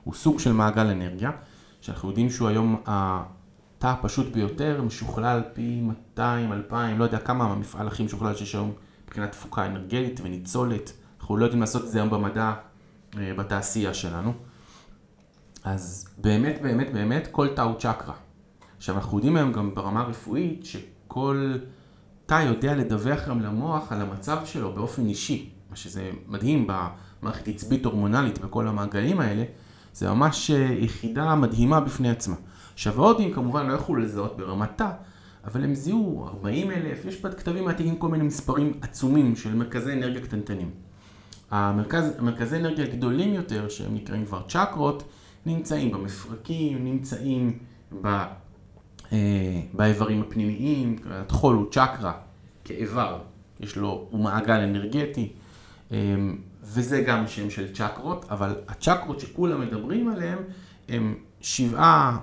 הוא 0.04 0.14
סוג 0.14 0.40
של 0.40 0.54
מעגל 0.54 0.88
אנרגיה, 0.88 1.32
שאנחנו 1.82 2.10
יודעים 2.10 2.30
שהוא 2.30 2.48
היום 2.48 2.82
התא 2.86 3.88
הפשוט 3.88 4.34
ביותר, 4.34 4.82
משוכלל 4.82 5.42
פי 5.54 5.82
200, 5.82 6.54
2,000, 6.54 7.00
לא 7.00 7.04
יודע 7.04 7.20
כמה 7.20 7.44
המפעל 7.46 7.88
הכי 7.88 8.04
משוכלל 8.04 8.36
שיש 8.36 8.56
היום 8.56 8.72
מבחינת 9.06 9.32
תפוקה 9.32 9.66
אנרגטית 9.66 10.20
וניצולת. 10.24 10.92
אנחנו 11.20 11.38
לא 11.38 11.46
יודעים 11.46 11.62
לעשות 11.62 11.84
את 11.84 11.90
זה 11.90 11.98
היום 11.98 12.10
במדע, 12.10 12.54
אה, 13.18 13.34
בתעשייה 13.38 13.94
שלנו. 13.94 14.34
אז 15.64 16.08
באמת, 16.18 16.62
באמת, 16.62 16.94
באמת, 16.94 17.28
כל 17.32 17.48
תא 17.48 17.62
הוא 17.62 17.76
צ'קרה. 17.80 18.14
עכשיו, 18.78 18.96
אנחנו 18.96 19.18
יודעים 19.18 19.38
היום 19.38 19.52
גם 19.52 19.76
ברמה 19.76 20.02
הרפואית 20.02 20.66
שכל 20.66 21.58
תא 22.26 22.42
יודע 22.42 22.76
לדווח 22.76 23.28
גם 23.28 23.42
למוח 23.42 23.92
על 23.92 24.02
המצב 24.02 24.38
שלו 24.46 24.74
באופן 24.74 25.06
אישי, 25.06 25.50
מה 25.70 25.76
שזה 25.76 26.12
מדהים 26.28 26.68
במערכת 26.68 27.48
עצבית 27.48 27.86
הורמונלית 27.86 28.40
בכל 28.40 28.68
המעגלים 28.68 29.20
האלה, 29.20 29.44
זה 29.94 30.10
ממש 30.10 30.52
אה, 30.52 30.58
יחידה 30.80 31.36
מדהימה 31.36 31.80
בפני 31.80 32.10
עצמה. 32.10 32.36
עכשיו, 32.74 33.04
ההודים 33.04 33.34
כמובן 33.34 33.68
לא 33.68 33.74
יכלו 33.74 33.96
לזהות 33.96 34.38
ברמת 34.38 34.70
תא, 34.76 34.90
אבל 35.46 35.64
הם 35.64 35.76
זיהו 35.76 36.28
40 36.28 36.72
אלף, 36.72 37.06
יש 37.06 37.22
בכתבים 37.22 37.68
העתיקים 37.68 37.96
כל 37.96 38.08
מיני 38.08 38.24
מספרים 38.24 38.74
עצומים 38.82 39.36
של 39.36 39.56
מרכזי 39.56 39.94
אנרגיה 39.94 40.22
קטנטנים. 40.22 40.72
המרכז, 41.52 42.12
מרכזי 42.20 42.58
אנרגיה 42.58 42.86
גדולים 42.86 43.34
יותר, 43.34 43.70
שהם 43.70 43.96
נקראים 43.96 44.26
כבר 44.26 44.42
צ'קרות, 44.48 45.04
נמצאים 45.46 45.92
במפרקים, 45.92 46.86
נמצאים 46.86 47.60
ב, 48.02 48.26
באיברים 49.74 50.22
הפנימיים, 50.22 50.96
הטחול 51.10 51.56
הוא 51.56 51.66
צ'קרה 51.72 52.14
כאיבר, 52.64 53.18
יש 53.60 53.76
לו, 53.76 54.08
הוא 54.10 54.24
מעגל 54.24 54.60
אנרגטי, 54.60 55.30
אה, 55.92 55.98
וזה 56.64 57.02
גם 57.02 57.28
שם 57.28 57.50
של 57.50 57.74
צ'קרות, 57.74 58.26
אבל 58.32 58.56
הצ'קרות 58.68 59.20
שכולם 59.20 59.62
מדברים 59.62 60.08
עליהם 60.10 60.40
הם 60.90 61.16
שבעה, 61.42 62.18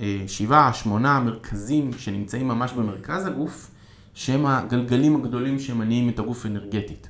אה, 0.00 0.24
שבעה, 0.26 0.72
שמונה 0.72 1.20
מרכזים 1.20 1.92
שנמצאים 1.92 2.48
ממש 2.48 2.72
במרכז 2.72 3.26
הגוף, 3.26 3.70
שהם 4.14 4.46
הגלגלים 4.46 5.16
הגדולים 5.16 5.58
שמניעים 5.58 6.08
את 6.08 6.18
הגוף 6.18 6.46
אנרגטית. 6.46 7.08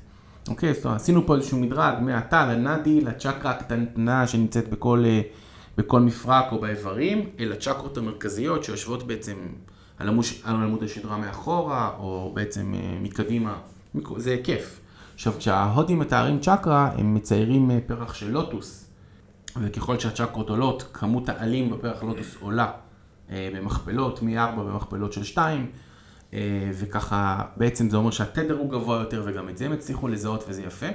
אוקיי, 0.49 0.73
אומרת, 0.83 1.01
עשינו 1.01 1.25
פה 1.25 1.35
איזשהו 1.35 1.59
מדרג 1.59 1.93
מהתא 2.01 2.51
לנאדי 2.51 3.01
לצ'קרה 3.01 3.51
הקטנה 3.51 4.27
שנמצאת 4.27 4.69
בכל, 4.69 5.03
אה, 5.05 5.21
בכל 5.77 6.01
מפרק 6.01 6.45
או 6.51 6.61
באיברים, 6.61 7.29
אל 7.39 7.51
הצ'קרות 7.51 7.97
המרכזיות 7.97 8.63
שיושבות 8.63 9.07
בעצם 9.07 9.35
על 9.99 10.09
עמוד, 10.45 10.83
השדרה 10.83 11.17
מאחורה, 11.17 11.91
או 11.99 12.31
בעצם 12.35 12.73
אה, 12.73 12.97
מקדימה, 13.01 13.57
זה 14.17 14.31
היקף. 14.31 14.79
עכשיו, 15.13 15.33
כשההודים 15.37 15.99
מתארים 15.99 16.39
צ'קרה, 16.39 16.91
הם 16.97 17.13
מציירים 17.13 17.71
אה, 17.71 17.79
פרח 17.87 18.13
של 18.13 18.31
לוטוס, 18.31 18.89
וככל 19.61 19.99
שהצ'קרות 19.99 20.49
עולות, 20.49 20.89
כמות 20.93 21.29
העלים 21.29 21.69
בפרח 21.69 22.03
לוטוס 22.03 22.35
עולה 22.39 22.71
במכפלות, 23.31 24.21
מ-4 24.21 24.59
במכפלות 24.59 25.13
של 25.13 25.23
2. 25.23 25.71
אה, 26.33 26.71
וככה 26.73 27.43
בעצם 27.57 27.89
זה 27.89 27.97
אומר 27.97 28.11
שהתדר 28.11 28.57
הוא 28.57 28.69
גבוה 28.69 28.99
יותר 28.99 29.23
וגם 29.25 29.49
את 29.49 29.57
זה 29.57 29.65
הם 29.65 29.71
הצליחו 29.71 30.07
לזהות 30.07 30.43
וזה 30.47 30.61
יפה. 30.61 30.87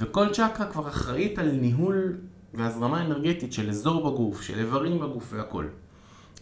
וכל 0.00 0.28
צ'קרה 0.32 0.66
כבר 0.72 0.88
אחראית 0.88 1.38
על 1.38 1.50
ניהול 1.50 2.16
והזרמה 2.58 3.00
אנרגטית 3.00 3.52
של 3.52 3.70
אזור 3.70 4.10
בגוף, 4.10 4.42
של 4.42 4.58
איברים 4.58 5.00
בגוף 5.00 5.32
והכל. 5.32 5.66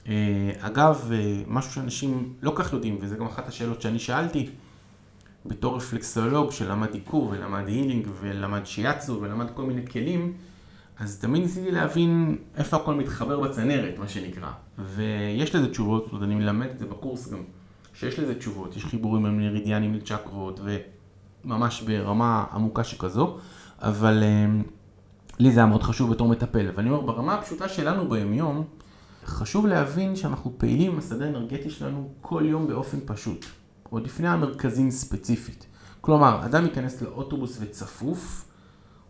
אה, 0.09 0.51
אגב, 0.61 1.11
אה, 1.13 1.43
משהו 1.47 1.73
שאנשים 1.73 2.33
לא 2.43 2.53
כך 2.55 2.73
יודעים, 2.73 2.99
וזה 3.01 3.17
גם 3.17 3.27
אחת 3.27 3.49
השאלות 3.49 3.83
שאני 3.83 3.99
שאלתי, 3.99 4.51
בתור 5.47 5.77
רפלקסולוג 5.77 6.51
שלמד 6.51 6.95
עיכוב 6.95 7.31
ולמד 7.31 7.69
הילינג 7.69 8.09
ולמד 8.21 8.67
שיאצו 8.67 9.19
ולמד 9.21 9.47
כל 9.55 9.63
מיני 9.63 9.87
כלים, 9.87 10.33
אז 10.99 11.19
תמיד 11.19 11.43
ניסיתי 11.43 11.71
להבין 11.71 12.39
איפה 12.57 12.77
הכל 12.77 12.95
מתחבר 12.95 13.41
בצנרת, 13.41 13.99
מה 13.99 14.09
שנקרא. 14.09 14.51
ויש 14.79 15.55
לזה 15.55 15.71
תשובות, 15.71 16.05
זאת 16.05 16.13
אומרת, 16.13 16.25
אני 16.25 16.35
מלמד 16.35 16.67
את 16.67 16.79
זה 16.79 16.87
בקורס 16.87 17.33
גם. 17.33 17.43
שיש 17.95 18.19
לזה 18.19 18.39
תשובות, 18.39 18.77
יש 18.77 18.85
חיבורים 18.85 19.27
עם 19.27 19.39
מרידיאנים 19.39 19.95
לצ'קרות 19.95 20.61
וממש 21.45 21.83
ברמה 21.83 22.45
עמוקה 22.53 22.85
שכזו, 22.85 23.39
אבל 23.79 24.23
um, 24.23 24.71
לי 25.39 25.53
זה 25.53 25.61
היה 25.61 25.67
מאוד 25.67 25.83
חשוב 25.83 26.11
בתור 26.11 26.29
מטפל. 26.29 26.71
ואני 26.75 26.91
אומר, 26.91 27.01
ברמה 27.01 27.35
הפשוטה 27.35 27.69
שלנו 27.69 28.09
ביומיום, 28.09 28.65
חשוב 29.27 29.67
להבין 29.67 30.17
שאנחנו 30.17 30.53
פעילים 30.59 30.93
עם 30.93 30.99
השדה 30.99 31.25
האנרגטי 31.25 31.71
שלנו 31.71 32.09
כל 32.21 32.43
יום 32.47 32.67
באופן 32.67 32.99
פשוט, 33.07 33.47
עוד 33.91 34.05
לפני 34.05 34.29
המרכזים 34.29 34.91
ספציפית. 34.91 35.67
כלומר, 36.01 36.45
אדם 36.45 36.65
ייכנס 36.65 37.03
לאוטובוס 37.03 37.59
וצפוף, 37.61 38.45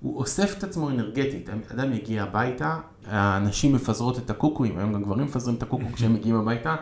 הוא 0.00 0.16
אוסף 0.16 0.58
את 0.58 0.64
עצמו 0.64 0.90
אנרגטית. 0.90 1.50
אדם 1.72 1.92
יגיע 1.92 2.22
הביתה, 2.22 2.78
הנשים 3.04 3.74
מפזרות 3.74 4.18
את 4.18 4.30
הקוקואים, 4.30 4.78
היום 4.78 4.92
גם 4.92 5.02
גברים 5.02 5.26
מפזרים 5.26 5.56
את 5.56 5.62
הקוקו 5.62 5.84
כשהם 5.92 6.14
מגיעים 6.14 6.36
הביתה, 6.36 6.76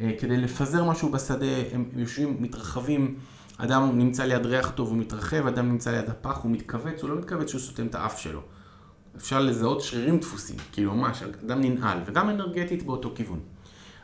אה, 0.00 0.10
כדי 0.18 0.36
לפזר 0.36 0.84
משהו 0.84 1.08
בשדה, 1.12 1.46
הם 1.72 1.84
יושבים, 1.96 2.36
מתרחבים, 2.40 3.14
אדם 3.56 3.98
נמצא 3.98 4.24
ליד 4.24 4.46
ריח 4.46 4.70
טוב, 4.70 4.88
הוא 4.88 4.98
מתרחב, 4.98 5.46
אדם 5.46 5.68
נמצא 5.68 5.90
ליד 5.90 6.10
הפח, 6.10 6.38
הוא 6.42 6.50
מתכווץ, 6.50 7.02
הוא 7.02 7.10
לא 7.10 7.16
מתכווץ 7.16 7.48
שהוא 7.48 7.60
סותם 7.60 7.86
את 7.86 7.94
האף 7.94 8.18
שלו. 8.18 8.40
אפשר 9.16 9.40
לזהות 9.40 9.80
שרירים 9.80 10.18
דפוסים, 10.18 10.56
כאילו 10.72 10.94
ממש, 10.94 11.22
אדם 11.22 11.60
ננעל, 11.60 11.98
וגם 12.06 12.30
אנרגטית 12.30 12.82
באותו 12.82 13.12
כיוון. 13.14 13.40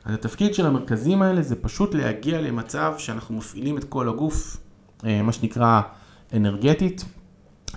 אז 0.04 0.14
התפקיד 0.14 0.54
של 0.54 0.66
המרכזים 0.66 1.22
האלה 1.22 1.42
זה 1.42 1.56
פשוט 1.62 1.94
להגיע 1.94 2.40
למצב 2.40 2.94
שאנחנו 2.98 3.36
מפעילים 3.36 3.78
את 3.78 3.84
כל 3.84 4.08
הגוף, 4.08 4.56
אה, 5.04 5.22
מה 5.22 5.32
שנקרא 5.32 5.80
אנרגטית. 6.32 7.04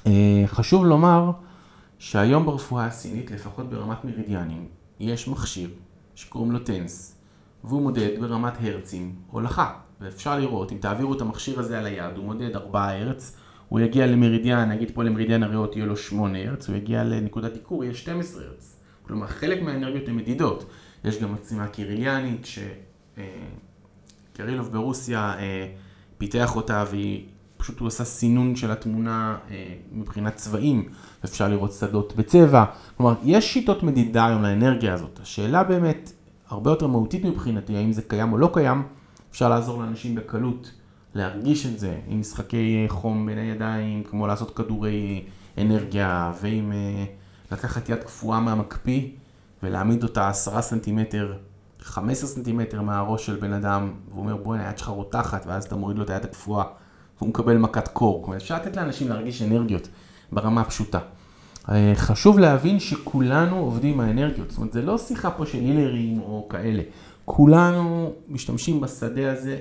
אה, 0.07 0.43
חשוב 0.45 0.85
לומר 0.85 1.31
שהיום 1.99 2.45
ברפואה 2.45 2.85
הסינית, 2.85 3.31
לפחות 3.31 3.69
ברמת 3.69 4.05
מרידיאנים, 4.05 4.65
יש 4.99 5.27
מכשיר 5.27 5.69
שקוראים 6.15 6.51
לו 6.51 6.59
טנס, 6.59 7.15
והוא 7.63 7.81
מודד 7.81 8.09
ברמת 8.19 8.53
הרצים 8.61 9.15
הולכה. 9.31 9.73
ואפשר 10.01 10.39
לראות, 10.39 10.71
אם 10.71 10.77
תעבירו 10.77 11.13
את 11.13 11.21
המכשיר 11.21 11.59
הזה 11.59 11.79
על 11.79 11.85
היד, 11.85 12.17
הוא 12.17 12.25
מודד 12.25 12.55
4 12.55 12.89
הרץ, 12.89 13.37
הוא 13.69 13.79
יגיע 13.79 14.07
למרידיאן, 14.07 14.71
נגיד 14.71 14.91
פה 14.93 15.03
למרידיאן 15.03 15.43
הריאות 15.43 15.75
יהיה 15.75 15.85
לו 15.85 15.97
8 15.97 16.47
הרץ, 16.47 16.69
הוא 16.69 16.75
יגיע 16.75 17.03
לנקודת 17.03 17.53
עיקור, 17.53 17.83
יהיה 17.83 17.93
12 17.93 18.43
הרץ. 18.43 18.75
כלומר, 19.01 19.27
חלק 19.27 19.61
מהאנרגיות 19.61 20.07
הן 20.07 20.15
מדידות. 20.15 20.65
יש 21.03 21.21
גם 21.21 21.33
עצימה 21.33 21.67
קיריליאנית, 21.67 22.47
שקרילוב 24.35 24.65
אה, 24.65 24.71
ברוסיה 24.71 25.33
אה, 25.39 25.67
פיתח 26.17 26.55
אותה, 26.55 26.83
והיא 26.91 27.25
פשוט 27.57 27.79
הוא 27.79 27.87
עשה 27.87 28.03
סינון 28.03 28.55
של 28.55 28.71
התמונה 28.71 29.37
אה, 29.51 29.73
מבחינת 29.91 30.35
צבעים, 30.35 30.89
אפשר 31.25 31.49
לראות 31.49 31.71
שדות 31.71 32.15
בצבע. 32.15 32.65
כלומר, 32.97 33.13
יש 33.23 33.53
שיטות 33.53 33.83
מדידה 33.83 34.27
היום 34.27 34.43
לאנרגיה 34.43 34.93
הזאת. 34.93 35.19
השאלה 35.21 35.63
באמת, 35.63 36.11
הרבה 36.47 36.71
יותר 36.71 36.87
מהותית 36.87 37.25
מבחינתי, 37.25 37.75
האם 37.75 37.91
זה 37.91 38.01
קיים 38.01 38.33
או 38.33 38.37
לא 38.37 38.49
קיים, 38.53 38.83
אפשר 39.31 39.49
לעזור 39.49 39.81
לאנשים 39.81 40.15
בקלות 40.15 40.71
להרגיש 41.15 41.65
את 41.65 41.79
זה 41.79 41.97
עם 42.07 42.19
משחקי 42.19 42.85
חום 42.87 43.25
בין 43.25 43.37
הידיים, 43.37 44.03
כמו 44.03 44.27
לעשות 44.27 44.55
כדורי 44.55 45.23
אנרגיה, 45.57 46.31
ועם 46.41 46.71
אה, 46.71 47.05
לקחת 47.51 47.89
יד 47.89 48.03
קפואה 48.03 48.39
מהמקפיא 48.39 49.07
ולהעמיד 49.63 50.03
אותה 50.03 50.29
עשרה 50.29 50.61
סנטימטר, 50.61 51.33
חמש 51.81 52.11
עשרה 52.11 52.29
סנטימטר 52.29 52.81
מהראש 52.81 53.25
של 53.25 53.35
בן 53.35 53.53
אדם, 53.53 53.91
והוא 54.09 54.19
אומר 54.21 54.35
בוא'נה 54.35 54.67
היד 54.67 54.77
שלך 54.77 54.87
רותחת, 54.87 55.45
ואז 55.47 55.63
אתה 55.63 55.75
מוריד 55.75 55.97
לו 55.97 56.03
את 56.03 56.09
היד 56.09 56.23
הקפואה, 56.23 56.63
והוא 57.17 57.29
מקבל 57.29 57.57
מכת 57.57 57.87
קור. 57.87 58.23
כלומר 58.23 58.37
אפשר 58.37 58.55
לתת 58.55 58.75
לאנשים 58.75 59.09
להרגיש 59.09 59.41
אנרגיות 59.41 59.87
ברמה 60.31 60.61
הפשוטה. 60.61 60.99
אה, 61.69 61.91
חשוב 61.95 62.39
להבין 62.39 62.79
שכולנו 62.79 63.55
עובדים 63.55 63.93
עם 63.93 63.99
האנרגיות, 63.99 64.49
זאת 64.49 64.57
אומרת 64.57 64.73
זה 64.73 64.81
לא 64.81 64.97
שיחה 64.97 65.31
פה 65.31 65.45
של 65.45 65.57
הילרים 65.57 66.21
או 66.21 66.47
כאלה, 66.49 66.83
כולנו 67.25 68.13
משתמשים 68.27 68.81
בשדה 68.81 69.31
הזה 69.31 69.57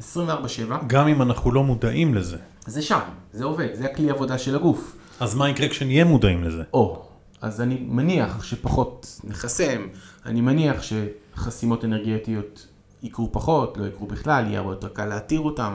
24/7. 0.00 0.72
גם 0.86 1.08
אם 1.08 1.22
אנחנו 1.22 1.52
לא 1.52 1.64
מודעים 1.64 2.14
לזה. 2.14 2.36
זה 2.66 2.82
שם, 2.82 3.00
זה 3.32 3.44
עובד, 3.44 3.68
זה 3.74 3.84
הכלי 3.84 4.10
עבודה 4.10 4.38
של 4.38 4.56
הגוף. 4.56 4.96
אז 5.20 5.34
מה 5.34 5.48
יקרה 5.48 5.68
כשנהיה 5.68 6.04
מודעים 6.04 6.44
לזה? 6.44 6.62
או, 6.72 7.08
אז 7.40 7.60
אני 7.60 7.78
מניח 7.88 8.44
שפחות 8.44 9.20
נחסם, 9.24 9.86
אני 10.26 10.40
מניח 10.40 10.76
שחסימות 10.82 11.84
אנרגטיות 11.84 12.66
יקרו 13.02 13.32
פחות, 13.32 13.76
לא 13.76 13.86
יקרו 13.86 14.06
בכלל, 14.06 14.44
יהיה 14.46 14.58
הרבה 14.58 14.72
יותר 14.72 14.88
קל 14.88 15.04
להתיר 15.06 15.40
אותם, 15.40 15.74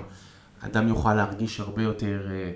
אדם 0.59 0.87
יוכל 0.87 1.13
להרגיש 1.13 1.59
הרבה 1.59 1.83
יותר 1.83 2.27
אה, 2.31 2.51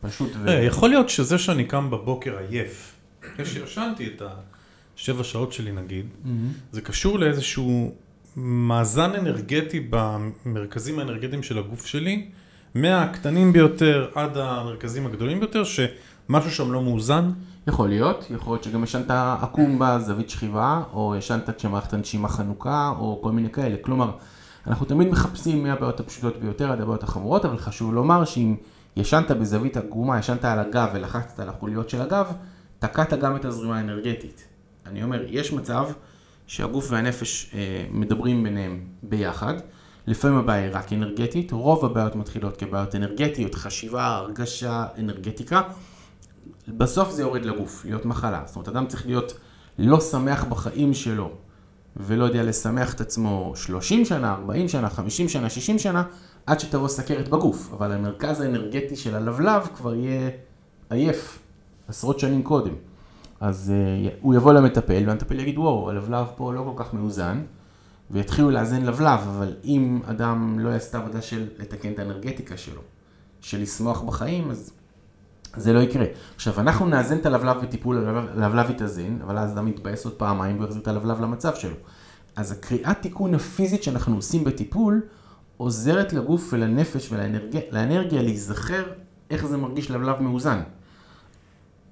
פשוט 0.00 0.30
ו... 0.42 0.48
אה, 0.48 0.62
יכול 0.62 0.88
להיות 0.88 1.08
שזה 1.08 1.38
שאני 1.38 1.64
קם 1.64 1.90
בבוקר 1.90 2.38
עייף, 2.38 2.94
אחרי 3.26 3.46
שישנתי 3.46 4.06
את 4.06 4.22
השבע 4.96 5.24
שעות 5.24 5.52
שלי 5.52 5.72
נגיד, 5.72 6.06
זה 6.72 6.80
קשור 6.80 7.18
לאיזשהו 7.18 7.94
מאזן 8.42 9.14
אנרגטי 9.14 9.88
במרכזים 9.90 10.98
האנרגטיים 10.98 11.42
של 11.42 11.58
הגוף 11.58 11.86
שלי, 11.86 12.28
מהקטנים 12.74 13.52
ביותר 13.52 14.08
עד 14.14 14.36
המרכזים 14.36 15.06
הגדולים 15.06 15.40
ביותר, 15.40 15.62
שמשהו 15.64 16.50
שם 16.50 16.72
לא 16.72 16.82
מאוזן. 16.82 17.30
יכול 17.66 17.88
להיות, 17.88 18.26
יכול 18.30 18.52
להיות 18.52 18.64
שגם 18.64 18.84
ישנת 18.84 19.10
עקום 19.42 19.78
בזווית 19.80 20.30
שכיבה, 20.30 20.82
או 20.92 21.14
ישנת 21.18 21.50
כשמערכת 21.56 21.92
הנשימה 21.92 22.28
חנוכה, 22.28 22.92
או 22.98 23.20
כל 23.22 23.32
מיני 23.32 23.50
כאלה. 23.50 23.76
כלומר, 23.80 24.10
אנחנו 24.66 24.86
תמיד 24.86 25.08
מחפשים 25.08 25.62
מהבעיות 25.62 26.00
הפשוטות 26.00 26.36
ביותר 26.40 26.72
עד 26.72 26.80
הבעיות 26.80 27.02
החמורות, 27.02 27.44
אבל 27.44 27.58
חשוב 27.58 27.94
לומר 27.94 28.24
שאם 28.24 28.56
ישנת 28.96 29.30
בזווית 29.30 29.76
עקומה, 29.76 30.18
ישנת 30.18 30.44
על 30.44 30.58
הגב 30.58 30.88
ולחצת 30.94 31.40
על 31.40 31.48
החוליות 31.48 31.90
של 31.90 32.02
הגב, 32.02 32.32
תקעת 32.78 33.14
גם 33.14 33.36
את 33.36 33.44
הזרימה 33.44 33.76
האנרגטית. 33.78 34.44
אני 34.86 35.02
אומר, 35.02 35.24
יש 35.28 35.52
מצב 35.52 35.88
שהגוף 36.50 36.86
והנפש 36.90 37.50
אה, 37.54 37.86
מדברים 37.90 38.42
ביניהם 38.42 38.84
ביחד. 39.02 39.54
לפעמים 40.06 40.38
הבעיה 40.38 40.62
היא 40.64 40.70
רק 40.72 40.92
אנרגטית, 40.92 41.52
רוב 41.52 41.84
הבעיות 41.84 42.16
מתחילות 42.16 42.56
כבעיות 42.56 42.94
אנרגטיות, 42.94 43.54
חשיבה, 43.54 44.06
הרגשה, 44.06 44.86
אנרגטיקה. 44.98 45.62
בסוף 46.68 47.10
זה 47.10 47.22
יורד 47.22 47.44
לגוף, 47.44 47.84
להיות 47.84 48.04
מחלה. 48.04 48.42
זאת 48.46 48.56
אומרת, 48.56 48.68
אדם 48.68 48.86
צריך 48.86 49.06
להיות 49.06 49.38
לא 49.78 50.00
שמח 50.00 50.44
בחיים 50.44 50.94
שלו, 50.94 51.30
ולא 51.96 52.24
יודע 52.24 52.42
לשמח 52.42 52.94
את 52.94 53.00
עצמו 53.00 53.52
30 53.56 54.04
שנה, 54.04 54.32
40 54.32 54.68
שנה, 54.68 54.90
50 54.90 55.28
שנה, 55.28 55.50
60 55.50 55.78
שנה, 55.78 56.02
עד 56.46 56.60
שתבוא 56.60 56.88
סכרת 56.88 57.28
בגוף. 57.28 57.72
אבל 57.72 57.92
המרכז 57.92 58.40
האנרגטי 58.40 58.96
של 58.96 59.14
הלבלב 59.14 59.68
כבר 59.74 59.94
יהיה 59.94 60.30
עייף 60.90 61.38
עשרות 61.88 62.18
שנים 62.18 62.42
קודם. 62.42 62.74
אז 63.40 63.72
uh, 63.72 64.10
הוא 64.20 64.34
יבוא 64.34 64.52
למטפל, 64.52 65.02
והמטפל 65.06 65.40
יגיד, 65.40 65.58
וואו, 65.58 65.90
הלבלב 65.90 66.26
פה 66.36 66.52
לא 66.52 66.72
כל 66.76 66.84
כך 66.84 66.94
מאוזן, 66.94 67.42
ויתחילו 68.10 68.50
לאזן 68.50 68.82
לבלב, 68.82 69.20
אבל 69.20 69.54
אם 69.64 70.00
אדם 70.06 70.58
לא 70.58 70.68
יעשה 70.68 70.90
את 70.90 70.94
העבודה 70.94 71.22
של 71.22 71.48
לתקן 71.58 71.92
את 71.92 71.98
האנרגטיקה 71.98 72.56
שלו, 72.56 72.80
של 73.40 73.62
לשמוח 73.62 74.02
בחיים, 74.02 74.50
אז 74.50 74.72
זה 75.56 75.72
לא 75.72 75.80
יקרה. 75.80 76.04
עכשיו, 76.34 76.60
אנחנו 76.60 76.86
נאזן 76.86 77.16
את 77.16 77.26
הלבלב 77.26 77.56
בטיפול, 77.62 78.08
הלבלב 78.36 78.70
יתאזן, 78.70 79.18
אבל 79.22 79.38
אז 79.38 79.52
אדם 79.52 79.68
יתבאס 79.68 80.04
עוד 80.04 80.14
פעמיים 80.14 80.56
והוא 80.56 80.66
יחזיר 80.66 80.82
את 80.82 80.88
הלבלב 80.88 81.20
למצב 81.20 81.54
שלו. 81.54 81.76
אז 82.36 82.52
הקריאת 82.52 82.96
תיקון 83.00 83.34
הפיזית 83.34 83.82
שאנחנו 83.82 84.16
עושים 84.16 84.44
בטיפול, 84.44 85.00
עוזרת 85.56 86.12
לגוף 86.12 86.48
ולנפש 86.52 87.12
ולאנרגיה 87.12 88.22
להיזכר 88.22 88.82
איך 89.30 89.46
זה 89.46 89.56
מרגיש 89.56 89.90
לבלב 89.90 90.22
מאוזן. 90.22 90.60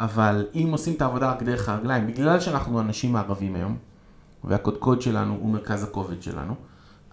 אבל 0.01 0.47
אם 0.55 0.69
עושים 0.73 0.95
את 0.95 1.03
העבודה 1.03 1.31
רק 1.31 1.43
דרך 1.43 1.69
הרגליים, 1.69 2.07
בגלל 2.07 2.41
שאנחנו 2.41 2.81
אנשים 2.81 3.13
מערבים 3.13 3.55
היום, 3.55 3.77
והקודקוד 4.45 5.03
שלנו 5.03 5.37
הוא 5.41 5.51
מרכז 5.51 5.85
הכובד 5.85 6.23
שלנו, 6.23 6.55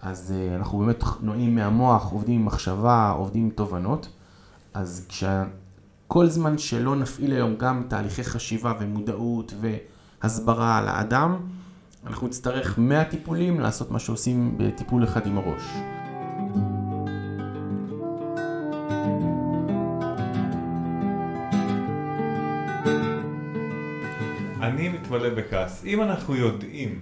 אז 0.02 0.34
uh, 0.36 0.56
אנחנו 0.60 0.78
באמת 0.78 1.04
נועים 1.20 1.54
מהמוח, 1.54 2.12
עובדים 2.12 2.40
עם 2.40 2.46
מחשבה, 2.46 3.10
עובדים 3.10 3.42
עם 3.42 3.50
תובנות, 3.50 4.08
אז 4.74 5.08
כל 6.08 6.26
זמן 6.26 6.58
שלא 6.58 6.96
נפעיל 6.96 7.32
היום 7.32 7.56
גם 7.56 7.82
תהליכי 7.88 8.24
חשיבה 8.24 8.72
ומודעות 8.80 9.54
והסברה 10.22 10.78
על 10.78 10.88
האדם, 10.88 11.36
אנחנו 12.06 12.26
נצטרך 12.26 12.78
מהטיפולים 12.78 13.60
לעשות 13.60 13.90
מה 13.90 13.98
שעושים 13.98 14.54
בטיפול 14.58 15.04
אחד 15.04 15.26
עם 15.26 15.38
הראש. 15.38 15.62
מתמלא 25.16 25.34
בכעס. 25.34 25.84
אם 25.84 26.02
אנחנו 26.02 26.36
יודעים 26.36 26.98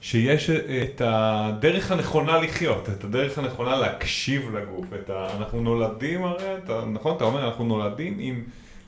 שיש 0.00 0.50
את 0.50 1.02
הדרך 1.04 1.90
הנכונה 1.90 2.38
לחיות, 2.38 2.88
את 2.88 3.04
הדרך 3.04 3.38
הנכונה 3.38 3.76
להקשיב 3.76 4.56
לגוף, 4.56 4.86
את 5.02 5.10
ה... 5.10 5.26
אנחנו 5.38 5.60
נולדים 5.60 6.24
הרי, 6.24 6.56
אתה, 6.64 6.84
נכון? 6.92 7.16
אתה 7.16 7.24
אומר, 7.24 7.48
אנחנו 7.48 7.64
נולדים 7.64 8.16
עם, 8.18 8.42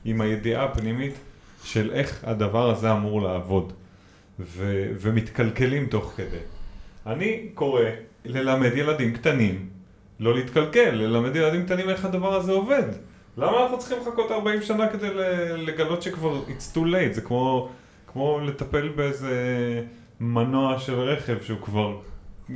עם 0.05 0.21
הידיעה 0.21 0.63
הפנימית 0.63 1.13
של 1.63 1.91
איך 1.93 2.23
הדבר 2.23 2.69
הזה 2.69 2.91
אמור 2.91 3.21
לעבוד, 3.21 3.73
ו, 4.39 4.91
ומתקלקלים 4.99 5.85
תוך 5.85 6.13
כדי. 6.15 6.37
אני 7.05 7.47
קורא 7.53 7.81
ללמד 8.25 8.71
ילדים 8.75 9.13
קטנים 9.13 9.69
לא 10.19 10.35
להתקלקל, 10.35 10.89
ללמד 10.91 11.35
ילדים 11.35 11.65
קטנים 11.65 11.89
איך 11.89 12.05
הדבר 12.05 12.35
הזה 12.35 12.51
עובד. 12.51 12.83
למה 13.37 13.63
אנחנו 13.63 13.79
צריכים 13.79 13.97
לחכות 14.01 14.31
40 14.31 14.61
שנה 14.61 14.87
כדי 14.87 15.07
לגלות 15.57 16.01
שכבר 16.01 16.41
it's 16.47 16.75
too 16.75 16.79
late? 16.79 17.13
זה 17.13 17.21
כמו, 17.21 17.69
כמו 18.15 18.39
לטפל 18.39 18.89
באיזה 18.89 19.31
מנוע 20.19 20.79
של 20.79 20.93
רכב 20.93 21.37
שהוא 21.41 21.59
כבר 21.61 21.97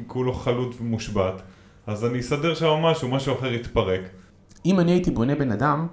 כולו 0.08 0.34
חלוט 0.34 0.76
ומושבת, 0.82 1.42
אז 1.88 2.06
אני 2.06 2.20
אסדר 2.20 2.56
שם 2.56 2.66
משהו, 2.66 3.10
משהו 3.10 3.36
אחר 3.36 3.54
יתפרק. 3.54 4.02
אם 4.66 4.80
אני 4.80 4.92
הייתי 4.92 5.12
בונה 5.12 5.36
בן 5.36 5.52
אדם, 5.52 5.88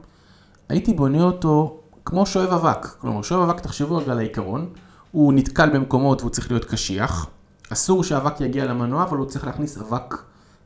הייתי 0.69 0.95
בונה 0.95 1.23
אותו 1.23 1.81
כמו 2.05 2.27
שואב 2.27 2.53
אבק. 2.53 2.87
כלומר, 2.87 3.23
שואב 3.23 3.49
אבק, 3.51 3.61
תחשבו 3.61 3.97
רגע 3.97 4.13
על 4.13 4.19
העיקרון, 4.19 4.69
הוא 5.11 5.33
נתקל 5.33 5.71
במקומות 5.71 6.21
והוא 6.21 6.31
צריך 6.31 6.51
להיות 6.51 6.65
קשיח. 6.65 7.27
אסור 7.73 8.05
שאבק 8.05 8.41
יגיע 8.41 8.65
למנוע, 8.65 9.03
אבל 9.03 9.19
הוא 9.19 9.27
צריך 9.27 9.47
להכניס 9.47 9.79
אבק 9.79 10.15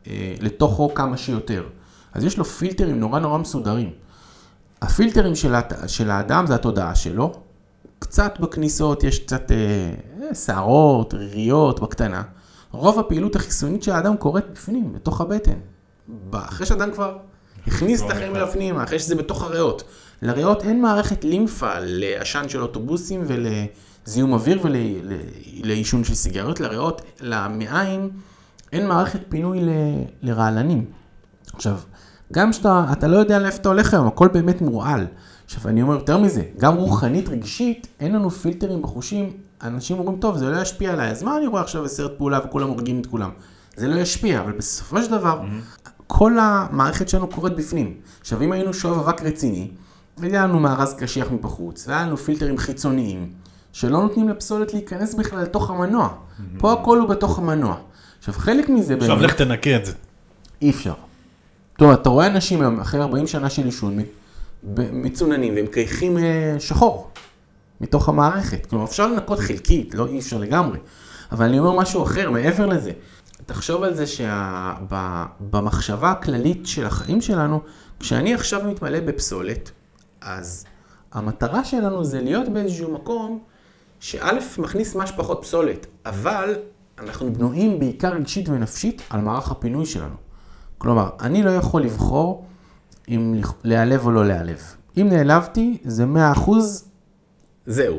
אה, 0.06 0.34
לתוכו 0.40 0.94
כמה 0.94 1.16
שיותר. 1.16 1.64
אז 2.12 2.24
יש 2.24 2.38
לו 2.38 2.44
פילטרים 2.44 3.00
נורא 3.00 3.18
נורא 3.18 3.38
מסודרים. 3.38 3.90
הפילטרים 4.82 5.34
של, 5.34 5.54
הת... 5.54 5.72
של 5.86 6.10
האדם 6.10 6.46
זה 6.46 6.54
התודעה 6.54 6.94
שלו. 6.94 7.42
קצת 8.00 8.34
בכניסות 8.40 9.04
יש 9.04 9.18
קצת 9.18 9.52
אה, 9.52 10.34
שערות, 10.34 11.14
ריריות, 11.14 11.80
בקטנה. 11.80 12.22
רוב 12.72 12.98
הפעילות 12.98 13.36
החיסונית 13.36 13.82
של 13.82 13.92
האדם 13.92 14.16
קורית 14.16 14.44
בפנים, 14.52 14.92
בתוך 14.92 15.20
הבטן. 15.20 15.58
אחרי 16.32 16.66
שאדם 16.66 16.92
כבר 16.92 17.18
הכניס 17.66 18.02
את 18.02 18.10
החיים 18.10 18.36
אליו 18.36 18.48
פנימה, 18.52 18.84
אחרי 18.84 18.98
שזה 18.98 19.14
בתוך 19.14 19.42
הריאות. 19.42 19.82
לריאות 20.22 20.62
אין 20.62 20.82
מערכת 20.82 21.24
לימפה 21.24 21.72
לעשן 21.80 22.48
של 22.48 22.62
אוטובוסים 22.62 23.24
ולזיהום 23.26 24.32
אוויר 24.32 24.60
ולעישון 24.62 26.04
של 26.04 26.14
סיגריות. 26.14 26.60
לריאות, 26.60 27.02
למעיים, 27.20 28.10
אין 28.72 28.88
מערכת 28.88 29.20
פינוי 29.28 29.60
ל, 29.60 29.68
לרעלנים. 30.22 30.84
עכשיו, 31.54 31.78
גם 32.32 32.50
כשאתה 32.50 33.06
לא 33.08 33.16
יודע 33.16 33.38
לאיפה 33.38 33.56
אתה 33.56 33.68
הולך 33.68 33.94
היום, 33.94 34.06
הכל 34.06 34.28
באמת 34.28 34.60
מורעל. 34.60 35.06
עכשיו, 35.50 35.68
אני 35.68 35.82
אומר 35.82 35.94
יותר 35.94 36.18
מזה, 36.18 36.42
גם 36.58 36.74
רוחנית, 36.76 37.28
רגשית, 37.28 37.86
אין 38.00 38.12
לנו 38.12 38.30
פילטרים 38.30 38.82
בחושים. 38.82 39.32
אנשים 39.62 39.98
אומרים, 39.98 40.20
טוב, 40.20 40.36
זה 40.36 40.50
לא 40.50 40.62
ישפיע 40.62 40.92
עליי, 40.92 41.10
אז 41.10 41.22
מה 41.22 41.36
אני 41.36 41.46
רואה 41.46 41.62
עכשיו 41.62 41.82
בסרט 41.84 42.12
פעולה 42.18 42.40
וכולם 42.44 42.68
הורגים 42.68 43.00
את 43.00 43.06
כולם? 43.06 43.30
זה 43.76 43.88
לא 43.88 44.00
ישפיע, 44.00 44.40
אבל 44.40 44.52
בסופו 44.52 45.02
של 45.02 45.10
דבר, 45.10 45.40
mm-hmm. 45.40 45.88
כל 46.06 46.38
המערכת 46.40 47.08
שלנו 47.08 47.28
קורית 47.28 47.56
בפנים. 47.56 47.94
עכשיו, 48.20 48.42
אם 48.42 48.52
היינו 48.52 48.74
שואב 48.74 48.98
אבק 48.98 49.22
רציני, 49.22 49.70
והיה 50.18 50.46
לנו 50.46 50.60
מארז 50.60 50.94
קשיח 50.94 51.30
מבחוץ, 51.30 51.88
והיה 51.88 52.06
לנו 52.06 52.16
פילטרים 52.16 52.58
חיצוניים, 52.58 53.30
שלא 53.72 54.02
נותנים 54.02 54.28
לפסולת 54.28 54.74
להיכנס 54.74 55.14
בכלל 55.14 55.42
לתוך 55.42 55.70
המנוע. 55.70 56.08
Mm-hmm. 56.08 56.60
פה 56.60 56.72
הכל 56.72 56.98
הוא 56.98 57.08
בתוך 57.08 57.38
המנוע. 57.38 57.76
עכשיו, 58.18 58.34
חלק 58.34 58.68
מזה. 58.68 58.94
עכשיו 58.94 59.20
לך 59.22 59.34
תנקה 59.34 59.76
את 59.76 59.86
זה. 59.86 59.92
אי 60.62 60.70
אפשר. 60.70 60.94
טוב, 61.78 61.90
אתה 61.90 62.08
רואה 62.08 62.26
אנשים 62.26 62.60
היום, 62.60 62.80
אחרי 62.80 63.00
40 63.00 63.26
שנה 63.26 63.50
של 63.50 63.64
עישון, 63.64 63.96
מצוננים, 64.92 65.55
והם 65.55 65.66
קייחים 65.66 66.18
אה, 66.18 66.57
שחור 66.59 67.11
מתוך 67.81 68.09
המערכת. 68.09 68.66
כלומר, 68.66 68.85
אפשר 68.85 69.07
לנקות 69.07 69.38
חלקית, 69.38 69.94
לא 69.94 70.07
אי 70.07 70.18
אפשר 70.18 70.38
לגמרי. 70.38 70.79
אבל 71.33 71.46
אני 71.46 71.59
אומר 71.59 71.73
משהו 71.73 72.03
אחר, 72.03 72.31
מעבר 72.31 72.66
לזה. 72.66 72.92
תחשוב 73.46 73.83
על 73.83 73.94
זה 73.94 74.05
שבמחשבה 75.51 76.11
הכללית 76.11 76.66
של 76.66 76.87
החיים 76.87 77.20
שלנו, 77.20 77.61
כשאני 78.01 78.35
עכשיו 78.35 78.64
מתמלא 78.64 79.01
בפסולת, 79.01 79.70
אז 80.20 80.64
המטרה 81.12 81.64
שלנו 81.64 82.05
זה 82.05 82.20
להיות 82.20 82.49
באיזשהו 82.49 82.94
מקום 82.94 83.38
שא' 84.01 84.38
מכניס 84.59 84.94
מה 84.94 85.07
שפחות 85.07 85.38
פסולת, 85.42 85.87
אבל 86.07 86.55
אנחנו 86.99 87.33
בנויים 87.33 87.79
בעיקר 87.79 88.12
רגשית 88.12 88.49
ונפשית 88.49 89.03
על 89.11 89.20
מערך 89.20 89.51
הפינוי 89.51 89.87
שלנו. 89.87 90.14
כלומר, 90.79 91.11
אני 91.20 91.42
לא 91.42 91.51
יכול 91.51 91.83
לבחור 91.83 92.46
אם 93.11 93.40
להיעלב 93.64 94.07
או 94.07 94.11
לא 94.11 94.27
להיעלב. 94.27 94.62
אם 94.96 95.09
נעלבתי, 95.11 95.79
זה 95.85 96.05
100% 96.37 96.51
זהו. 97.66 97.99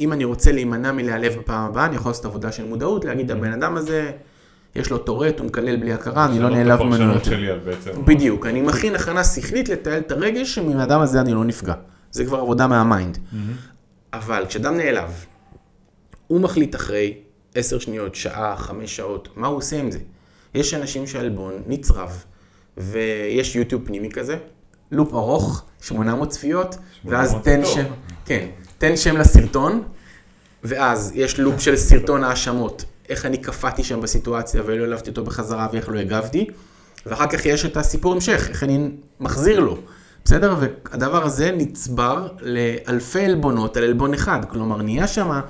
אם 0.00 0.12
אני 0.12 0.24
רוצה 0.24 0.52
להימנע 0.52 0.92
מלהיעלב 0.92 1.32
בפעם 1.38 1.70
הבאה, 1.70 1.86
אני 1.86 1.96
יכול 1.96 2.10
לעשות 2.10 2.24
עבודה 2.24 2.52
של 2.52 2.64
מודעות, 2.64 3.04
להגיד, 3.04 3.30
הבן 3.30 3.52
אדם 3.52 3.76
הזה, 3.76 4.10
יש 4.74 4.90
לו 4.90 4.98
טורט, 4.98 5.38
הוא 5.38 5.46
מקלל 5.46 5.76
בלי 5.76 5.92
הכרה, 5.92 6.24
אני 6.24 6.38
לא 6.38 6.50
נעלב 6.50 6.82
ממנו 6.82 7.12
יותר. 7.12 7.38
בדיוק, 8.04 8.46
אני 8.46 8.62
מכין 8.62 8.94
הכנה 8.94 9.24
שכלית 9.24 9.68
לתעל 9.68 9.98
את 9.98 10.12
הרגש, 10.12 10.54
שמהאדם 10.54 11.00
הזה 11.00 11.20
אני 11.20 11.34
לא 11.34 11.44
נפגע. 11.44 11.74
זה 12.10 12.24
כבר 12.24 12.38
עבודה 12.38 12.66
מה 12.66 12.81
mind. 12.81 13.18
אבל 14.12 14.44
כשאדם 14.48 14.76
נעלב, 14.76 15.24
הוא 16.26 16.40
מחליט 16.40 16.74
אחרי 16.74 17.14
עשר 17.54 17.78
שניות, 17.78 18.14
שעה, 18.14 18.56
חמש 18.56 18.96
שעות, 18.96 19.28
מה 19.36 19.46
הוא 19.46 19.56
עושה 19.56 19.80
עם 19.80 19.90
זה? 19.90 19.98
יש 20.54 20.74
אנשים 20.74 21.06
שהעלבון 21.06 21.52
נצרב, 21.66 22.24
ויש 22.76 23.56
יוטיוב 23.56 23.86
פנימי 23.86 24.10
כזה, 24.10 24.36
לופ 24.92 25.14
ארוך, 25.14 25.64
800 25.80 26.28
צפיות, 26.28 26.76
ואז 27.04 27.34
תן 27.42 27.60
שם, 27.64 27.84
כן, 28.24 28.46
תן 28.78 28.96
שם 28.96 29.16
לסרטון, 29.16 29.82
ואז 30.64 31.12
יש 31.14 31.40
לופ 31.40 31.60
של 31.60 31.76
סרטון 31.76 32.24
האשמות, 32.24 32.84
איך 33.08 33.26
אני 33.26 33.38
קפאתי 33.38 33.84
שם 33.84 34.00
בסיטואציה 34.00 34.62
ולא 34.66 34.82
העלבתי 34.82 35.10
אותו 35.10 35.24
בחזרה 35.24 35.68
ואיך 35.72 35.88
לא 35.88 35.98
הגבתי, 35.98 36.46
ואחר 37.06 37.26
כך 37.26 37.46
יש 37.46 37.64
את 37.64 37.76
הסיפור 37.76 38.12
המשך, 38.12 38.46
איך 38.48 38.62
אני 38.62 38.90
מחזיר 39.20 39.60
לו. 39.60 39.78
בסדר? 40.24 40.56
והדבר 40.60 41.24
הזה 41.24 41.52
נצבר 41.56 42.28
לאלפי 42.40 43.24
עלבונות 43.24 43.76
על 43.76 43.84
עלבון 43.84 44.14
אחד. 44.14 44.44
כלומר, 44.48 44.82
נהיה 44.82 45.06
שם 45.06 45.40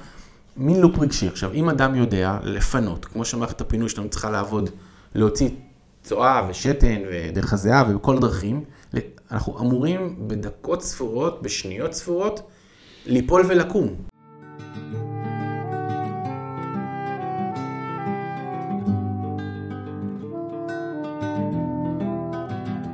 מין 0.57 0.81
לופ 0.81 0.99
רגשי. 0.99 1.29
עכשיו, 1.29 1.53
אם 1.53 1.69
אדם 1.69 1.95
יודע 1.95 2.39
לפנות, 2.43 3.05
כמו 3.05 3.25
שמערכת 3.25 3.61
הפינוי 3.61 3.89
שלנו 3.89 4.09
צריכה 4.09 4.31
לעבוד, 4.31 4.71
להוציא 5.15 5.49
צואה 6.03 6.47
ושתן 6.51 7.03
ודרך 7.11 7.53
הזיעה 7.53 7.85
ובכל 7.89 8.17
הדרכים, 8.17 8.65
אנחנו 9.31 9.59
אמורים 9.61 10.17
בדקות 10.29 10.83
ספורות, 10.83 11.43
בשניות 11.43 11.93
ספורות, 11.93 12.51
ליפול 13.07 13.43
ולקום. 13.49 13.95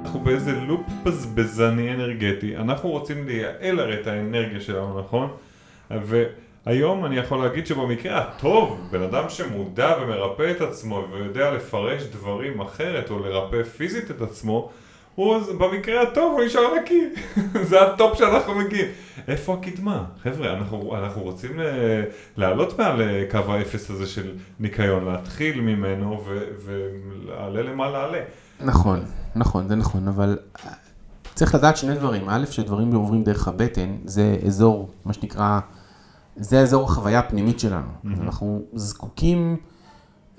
אנחנו 0.04 0.20
באיזה 0.20 0.52
לופ 0.52 0.86
בזבזני 1.04 1.94
אנרגטי, 1.94 2.56
אנחנו 2.56 2.88
רוצים 2.88 3.26
לייעל 3.28 3.80
הרי 3.80 4.00
את 4.00 4.06
האנרגיה 4.06 4.60
שלנו, 4.60 5.00
נכון? 5.00 5.30
והיום 6.68 7.04
אני 7.04 7.16
יכול 7.16 7.38
להגיד 7.44 7.66
שבמקרה 7.66 8.18
הטוב, 8.18 8.88
בן 8.90 9.02
אדם 9.02 9.24
שמודע 9.28 9.94
ומרפא 10.02 10.50
את 10.50 10.60
עצמו 10.60 11.04
ויודע 11.12 11.50
לפרש 11.50 12.02
דברים 12.02 12.60
אחרת 12.60 13.10
או 13.10 13.18
לרפא 13.18 13.62
פיזית 13.62 14.10
את 14.10 14.22
עצמו, 14.22 14.70
הוא 15.14 15.36
במקרה 15.58 16.02
הטוב 16.02 16.32
הוא 16.32 16.44
נשאר 16.44 16.74
נקי, 16.82 17.08
זה 17.68 17.82
הטופ 17.82 18.18
שאנחנו 18.18 18.54
מגיעים. 18.54 18.86
איפה 19.28 19.54
הקדמה? 19.54 20.04
חבר'ה, 20.22 20.52
אנחנו, 20.52 20.96
אנחנו 20.96 21.22
רוצים 21.22 21.60
לעלות 22.36 22.78
מעל 22.78 23.02
קו 23.30 23.38
האפס 23.38 23.90
הזה 23.90 24.06
של 24.06 24.32
ניקיון, 24.60 25.04
להתחיל 25.04 25.60
ממנו 25.60 26.24
ולעלה 26.64 27.62
למעלה 27.62 28.04
עלה. 28.04 28.20
נכון, 28.60 29.04
נכון, 29.36 29.68
זה 29.68 29.74
נכון, 29.74 30.08
אבל 30.08 30.38
צריך 31.34 31.54
לדעת 31.54 31.76
שני 31.76 31.94
דברים. 31.94 32.28
א', 32.28 32.44
שדברים 32.50 32.94
עוברים 32.94 33.24
דרך 33.24 33.48
הבטן, 33.48 33.96
זה 34.04 34.36
אזור, 34.46 34.90
מה 35.04 35.12
שנקרא, 35.12 35.60
זה 36.40 36.60
אזור 36.60 36.84
החוויה 36.84 37.18
הפנימית 37.18 37.60
שלנו. 37.60 37.86
Mm-hmm. 37.86 38.08
אנחנו 38.20 38.62
זקוקים 38.74 39.56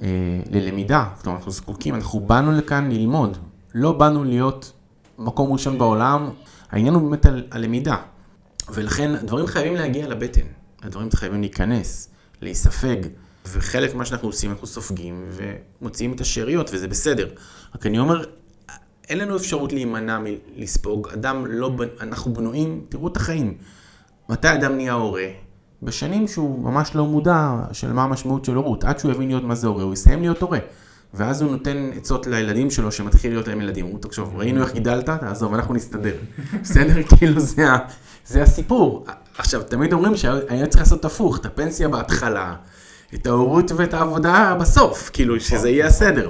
אה, 0.01 0.07
ללמידה, 0.51 1.05
זאת 1.17 1.25
אומרת, 1.25 1.38
אנחנו 1.38 1.51
זקוקים, 1.51 1.95
אנחנו 1.95 2.19
באנו 2.19 2.51
לכאן 2.51 2.91
ללמוד, 2.91 3.38
לא 3.73 3.91
באנו 3.91 4.23
להיות 4.23 4.73
מקום 5.17 5.53
ראשון 5.53 5.77
בעולם, 5.77 6.29
העניין 6.69 6.93
הוא 6.93 7.09
באמת 7.09 7.25
הלמידה. 7.51 7.95
ולכן 8.73 9.15
הדברים 9.15 9.47
חייבים 9.47 9.75
להגיע 9.75 10.07
לבטן, 10.07 10.45
הדברים 10.81 11.09
חייבים 11.12 11.41
להיכנס, 11.41 12.09
להיספג, 12.41 12.97
וחלק 13.47 13.95
ממה 13.95 14.05
שאנחנו 14.05 14.27
עושים, 14.27 14.51
אנחנו 14.51 14.67
סופגים 14.67 15.25
ומוציאים 15.81 16.13
את 16.13 16.21
השאריות, 16.21 16.69
וזה 16.73 16.88
בסדר. 16.88 17.29
רק 17.75 17.85
אני 17.85 17.99
אומר, 17.99 18.23
אין 19.09 19.17
לנו 19.17 19.35
אפשרות 19.35 19.73
להימנע 19.73 20.19
מלספוג, 20.23 21.07
אדם 21.13 21.45
לא, 21.45 21.71
אנחנו 22.01 22.33
בנויים, 22.33 22.85
תראו 22.89 23.07
את 23.07 23.17
החיים. 23.17 23.57
מתי 24.29 24.53
אדם 24.53 24.75
נהיה 24.75 24.93
הורה? 24.93 25.27
בשנים 25.83 26.27
שהוא 26.27 26.63
ממש 26.63 26.95
לא 26.95 27.05
מודע 27.05 27.55
של 27.71 27.93
מה 27.93 28.03
המשמעות 28.03 28.45
של 28.45 28.55
הורות, 28.55 28.83
עד 28.83 28.99
שהוא 28.99 29.11
יבין 29.11 29.27
להיות 29.27 29.43
מה 29.43 29.55
זה 29.55 29.67
הורה, 29.67 29.83
הוא 29.83 29.93
יסיים 29.93 30.21
להיות 30.21 30.41
הורה. 30.41 30.59
ואז 31.13 31.41
הוא 31.41 31.51
נותן 31.51 31.89
עצות 31.95 32.27
לילדים 32.27 32.71
שלו 32.71 32.91
שמתחיל 32.91 33.31
להיות 33.31 33.47
להם 33.47 33.61
ילדים. 33.61 33.85
הוא 33.85 33.99
תחשוב, 33.99 34.35
ראינו 34.35 34.61
איך 34.61 34.73
גידלת, 34.73 35.05
תעזוב, 35.05 35.53
אנחנו 35.53 35.73
נסתדר. 35.73 36.15
בסדר? 36.63 37.03
כאילו 37.03 37.39
זה, 37.39 37.67
זה 38.25 38.43
הסיפור. 38.43 39.05
עכשיו, 39.37 39.63
תמיד 39.63 39.93
אומרים 39.93 40.17
שהיה 40.17 40.67
צריך 40.67 40.83
לעשות 40.83 41.05
הפוך, 41.05 41.37
את 41.37 41.45
הפנסיה 41.45 41.87
בהתחלה, 41.87 42.55
את 43.15 43.27
ההורות 43.27 43.71
ואת 43.75 43.93
העבודה 43.93 44.57
בסוף, 44.59 45.09
כאילו, 45.13 45.39
שזה 45.39 45.69
יהיה 45.69 45.87
הסדר. 45.87 46.29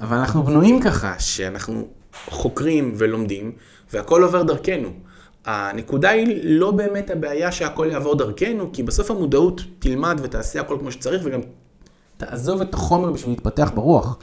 אבל 0.00 0.16
אנחנו 0.16 0.42
בנויים 0.42 0.80
ככה, 0.80 1.14
שאנחנו 1.18 1.88
חוקרים 2.26 2.94
ולומדים, 2.98 3.52
והכל 3.92 4.22
עובר 4.22 4.42
דרכנו. 4.42 4.88
הנקודה 5.44 6.10
היא 6.10 6.40
לא 6.42 6.70
באמת 6.70 7.10
הבעיה 7.10 7.52
שהכל 7.52 7.88
יעבור 7.90 8.14
דרכנו, 8.14 8.70
כי 8.72 8.82
בסוף 8.82 9.10
המודעות 9.10 9.60
תלמד 9.78 10.20
ותעשה 10.22 10.60
הכל 10.60 10.76
כמו 10.80 10.92
שצריך, 10.92 11.22
וגם 11.24 11.40
תעזוב 12.16 12.60
את 12.60 12.74
החומר 12.74 13.12
בשביל 13.12 13.32
להתפתח 13.32 13.70
ברוח. 13.74 14.18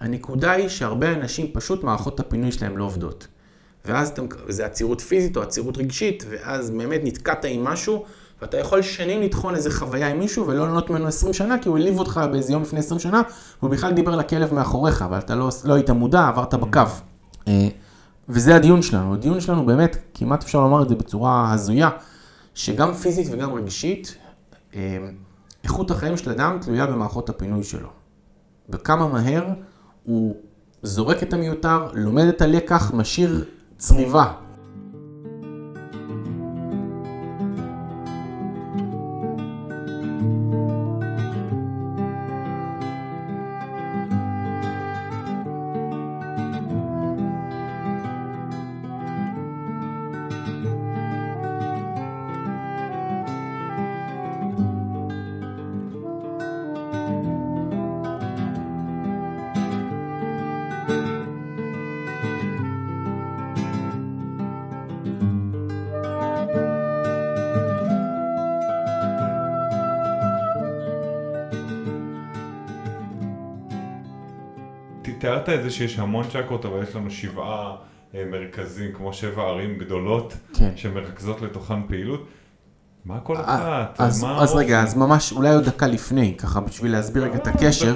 הנקודה 0.00 0.50
היא 0.50 0.68
שהרבה 0.68 1.12
אנשים 1.12 1.46
פשוט 1.52 1.84
מערכות 1.84 2.20
הפינוי 2.20 2.52
שלהם 2.52 2.78
לא 2.78 2.84
עובדות. 2.84 3.26
ואז 3.84 4.08
אתה, 4.08 4.22
זה 4.48 4.66
עצירות 4.66 5.00
פיזית 5.00 5.36
או 5.36 5.42
עצירות 5.42 5.78
רגשית, 5.78 6.24
ואז 6.30 6.70
באמת 6.70 7.00
נתקעת 7.04 7.44
עם 7.44 7.64
משהו, 7.64 8.04
ואתה 8.42 8.58
יכול 8.58 8.82
שנים 8.82 9.22
לטחון 9.22 9.54
איזה 9.54 9.70
חוויה 9.70 10.08
עם 10.08 10.18
מישהו 10.18 10.46
ולא 10.46 10.66
לענות 10.66 10.90
ממנו 10.90 11.06
20 11.06 11.32
שנה, 11.32 11.58
כי 11.58 11.68
הוא 11.68 11.78
העליב 11.78 11.98
אותך 11.98 12.20
באיזה 12.32 12.52
יום 12.52 12.62
לפני 12.62 12.78
20 12.78 12.98
שנה, 12.98 13.22
והוא 13.60 13.70
בכלל 13.70 13.92
דיבר 13.92 14.16
לכלב 14.16 14.54
מאחוריך, 14.54 15.02
אבל 15.02 15.18
אתה 15.18 15.34
לא, 15.34 15.48
לא 15.64 15.74
היית 15.74 15.90
מודע, 15.90 16.28
עברת 16.28 16.54
בקו. 16.54 16.80
וזה 18.30 18.56
הדיון 18.56 18.82
שלנו. 18.82 19.14
הדיון 19.14 19.40
שלנו 19.40 19.66
באמת, 19.66 19.96
כמעט 20.14 20.42
אפשר 20.42 20.60
לומר 20.60 20.82
את 20.82 20.88
זה 20.88 20.94
בצורה 20.94 21.52
הזויה, 21.52 21.90
שגם 22.54 22.94
פיזית 22.94 23.26
וגם 23.30 23.54
רגשית, 23.54 24.16
אה, 24.74 24.98
איכות 25.64 25.90
החיים 25.90 26.16
של 26.16 26.30
אדם 26.30 26.58
תלויה 26.60 26.86
במערכות 26.86 27.28
הפינוי 27.28 27.64
שלו. 27.64 27.88
וכמה 28.68 29.08
מהר 29.08 29.46
הוא 30.04 30.36
זורק 30.82 31.22
את 31.22 31.32
המיותר, 31.32 31.88
לומד 31.94 32.24
את 32.24 32.42
הלקח, 32.42 32.94
משאיר 32.94 33.44
צריבה 33.78 34.32
זה 75.70 75.76
שיש 75.76 75.98
המון 75.98 76.24
צ'קרות, 76.32 76.64
אבל 76.64 76.82
יש 76.82 76.96
לנו 76.96 77.10
שבעה 77.10 77.76
אה, 78.14 78.24
מרכזים, 78.30 78.92
כמו 78.92 79.12
שבע 79.12 79.42
ערים 79.42 79.78
גדולות, 79.78 80.34
כן. 80.54 80.70
שמרכזות 80.76 81.42
לתוכן 81.42 81.86
פעילות. 81.88 82.26
מה 83.04 83.20
כל 83.20 83.36
אה, 83.36 83.42
אחת? 83.42 84.00
אז, 84.00 84.22
מה 84.22 84.42
אז 84.42 84.54
רגע, 84.54 84.82
אז 84.82 84.96
ממש 84.96 85.32
אולי 85.32 85.54
עוד 85.54 85.64
דקה 85.64 85.86
לפני, 85.86 86.34
ככה 86.38 86.60
בשביל 86.60 86.92
להסביר 86.92 87.24
רגע 87.24 87.34
את 87.34 87.48
אה, 87.48 87.52
הקשר. 87.52 87.94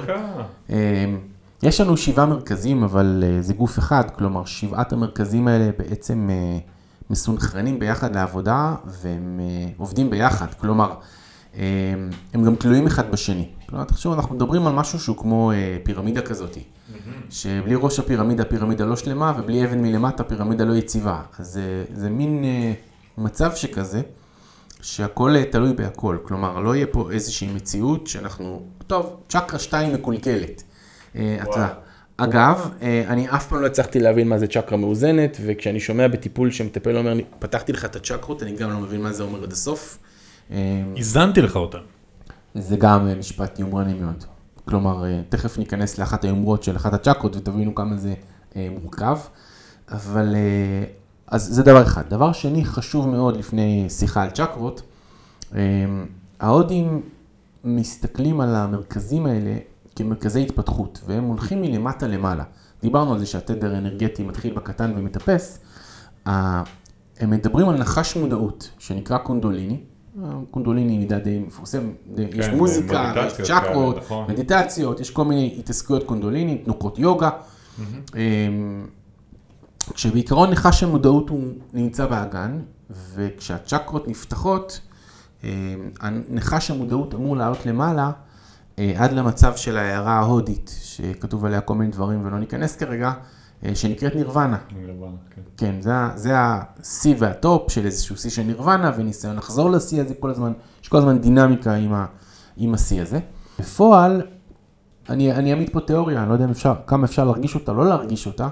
יש 1.63 1.81
לנו 1.81 1.97
שבעה 1.97 2.25
מרכזים, 2.25 2.83
אבל 2.83 3.23
זה 3.39 3.53
גוף 3.53 3.79
אחד, 3.79 4.03
כלומר 4.11 4.45
שבעת 4.45 4.93
המרכזים 4.93 5.47
האלה 5.47 5.69
בעצם 5.77 6.29
מסונכרנים 7.09 7.79
ביחד 7.79 8.15
לעבודה, 8.15 8.75
והם 8.85 9.39
עובדים 9.77 10.09
ביחד, 10.09 10.53
כלומר, 10.53 10.93
הם 12.33 12.43
גם 12.45 12.55
תלויים 12.55 12.87
אחד 12.87 13.11
בשני. 13.11 13.49
כלומר, 13.69 13.83
תחשוב, 13.83 14.13
אנחנו 14.13 14.35
מדברים 14.35 14.67
על 14.67 14.73
משהו 14.73 14.99
שהוא 14.99 15.17
כמו 15.17 15.51
פירמידה 15.83 16.21
כזאתי. 16.21 16.63
שבלי 17.29 17.75
ראש 17.75 17.99
הפירמידה, 17.99 18.43
הפירמידה 18.43 18.85
לא 18.85 18.95
שלמה, 18.95 19.33
ובלי 19.37 19.65
אבן 19.65 19.81
מלמטה, 19.81 20.23
הפירמידה 20.23 20.63
לא 20.63 20.73
יציבה. 20.73 21.21
אז 21.39 21.47
זה, 21.47 21.85
זה 21.93 22.09
מין 22.09 22.43
uh, 22.43 23.21
מצב 23.21 23.55
שכזה, 23.55 24.01
שהכל 24.81 25.35
uh, 25.35 25.51
תלוי 25.51 25.73
בהכל. 25.73 26.17
כלומר, 26.23 26.59
לא 26.59 26.75
יהיה 26.75 26.87
פה 26.87 27.11
איזושהי 27.11 27.47
מציאות 27.47 28.07
שאנחנו, 28.07 28.65
טוב, 28.87 29.17
צ'קרה 29.29 29.59
2 29.59 29.93
מקולקלת. 29.93 30.63
אתה, 31.15 31.67
אגב, 32.17 32.69
אני 33.07 33.29
אף 33.29 33.47
פעם 33.47 33.61
לא 33.61 33.65
הצלחתי 33.65 33.99
להבין 33.99 34.27
מה 34.29 34.37
זה 34.39 34.47
צ'קרה 34.47 34.77
מאוזנת, 34.77 35.37
וכשאני 35.45 35.79
שומע 35.79 36.07
בטיפול 36.07 36.51
שמטפל 36.51 36.97
אומר, 36.97 37.13
פתחתי 37.39 37.73
לך 37.73 37.85
את 37.85 37.95
הצ'קרות, 37.95 38.43
אני 38.43 38.51
גם 38.55 38.69
לא 38.69 38.79
מבין 38.79 39.01
מה 39.01 39.13
זה 39.13 39.23
אומר 39.23 39.43
עד 39.43 39.51
הסוף. 39.51 39.97
איזנתי 40.95 41.41
לך 41.41 41.55
אותה. 41.55 41.77
זה 42.55 42.75
גם 42.77 43.19
משפט 43.19 43.59
יומרני 43.59 43.93
מאוד. 43.93 44.23
כלומר, 44.65 45.05
אה, 45.05 45.21
תכף 45.29 45.57
ניכנס 45.57 45.97
לאחת 45.99 46.23
היומרות 46.23 46.63
של 46.63 46.75
אחת 46.75 46.93
הצ'קרות 46.93 47.35
ותבינו 47.35 47.75
כמה 47.75 47.97
זה 47.97 48.13
אה, 48.55 48.67
מורכב. 48.81 49.17
אבל, 49.91 50.35
אה, 50.35 50.83
אז 51.27 51.43
זה 51.43 51.63
דבר 51.63 51.83
אחד. 51.83 52.03
דבר 52.09 52.31
שני, 52.31 52.65
חשוב 52.65 53.07
מאוד 53.07 53.37
לפני 53.37 53.85
שיחה 53.89 54.23
על 54.23 54.29
צ'קרות, 54.29 54.81
ההודים 56.39 57.01
מסתכלים 57.63 58.41
על 58.41 58.55
המרכזים 58.55 59.25
האלה 59.25 59.57
כמרכזי 59.95 60.41
התפתחות, 60.41 61.01
והם 61.05 61.23
הולכים 61.23 61.61
מלמטה 61.61 62.07
למעלה. 62.07 62.43
דיברנו 62.81 63.13
על 63.13 63.19
זה 63.19 63.25
שהתדר 63.25 63.75
האנרגטי 63.75 64.23
מתחיל 64.23 64.53
בקטן 64.53 64.93
ומטפס. 64.97 65.59
הם 66.25 67.29
מדברים 67.29 67.69
על 67.69 67.77
נחש 67.77 68.17
מודעות, 68.17 68.69
שנקרא 68.79 69.17
קונדוליני, 69.17 69.79
קונדוליני 70.51 70.97
מידה 70.97 71.19
די 71.19 71.39
מפורסם, 71.39 71.91
כן, 72.15 72.23
יש 72.33 72.47
מוזיקה, 72.47 73.13
יש 73.27 73.33
צ'קרות, 73.33 73.97
נכון. 73.97 74.31
מדיטציות, 74.31 74.99
יש 74.99 75.09
כל 75.09 75.25
מיני 75.25 75.55
התעסקויות 75.59 76.03
קונדוליני, 76.03 76.57
תנוקות 76.57 76.99
יוגה. 76.99 77.29
Mm-hmm. 77.29 78.15
כשבעיקרון 79.93 80.49
נחש 80.49 80.83
המודעות 80.83 81.29
הוא 81.29 81.43
נמצא 81.73 82.05
באגן, 82.05 82.59
וכשהצ'קרות 82.89 84.07
נפתחות, 84.07 84.81
נחש 86.29 86.71
המודעות 86.71 87.13
אמור 87.13 87.37
לעלות 87.37 87.65
למעלה 87.65 88.11
אה, 88.79 88.93
עד 88.97 89.11
למצב 89.11 89.55
של 89.55 89.77
ההערה 89.77 90.13
ההודית, 90.13 90.75
שכתוב 90.83 91.45
עליה 91.45 91.61
כל 91.61 91.75
מיני 91.75 91.91
דברים 91.91 92.25
ולא 92.25 92.39
ניכנס 92.39 92.75
כרגע, 92.75 93.13
שנקראת 93.73 94.15
נירוונה. 94.15 94.57
נירוונה, 94.75 95.15
כן. 95.35 95.41
כן, 95.57 95.81
זה, 95.81 95.91
זה 96.15 96.31
השיא 96.35 97.15
והטופ 97.19 97.71
של 97.71 97.85
איזשהו 97.85 98.17
שיא 98.17 98.29
של 98.29 98.43
נירוונה, 98.43 98.91
וניסיון 98.97 99.35
לחזור 99.35 99.69
לשיא 99.69 100.01
הזה 100.01 100.13
כל 100.19 100.29
הזמן, 100.29 100.53
יש 100.83 100.87
כל 100.87 100.97
הזמן 100.97 101.19
דינמיקה 101.19 101.73
עם, 101.73 101.93
ה, 101.93 102.05
עם 102.57 102.73
השיא 102.73 103.01
הזה. 103.01 103.19
בפועל, 103.59 104.21
אני, 105.09 105.31
אני 105.31 105.51
אעמיד 105.51 105.69
פה 105.69 105.79
תיאוריה, 105.79 106.21
אני 106.21 106.29
לא 106.29 106.33
יודע 106.33 106.45
אפשר, 106.51 106.73
כמה 106.87 107.05
אפשר 107.05 107.25
להרגיש 107.25 107.55
אותה, 107.55 107.73
לא 107.73 107.85
להרגיש 107.85 108.27
אותה, 108.27 108.47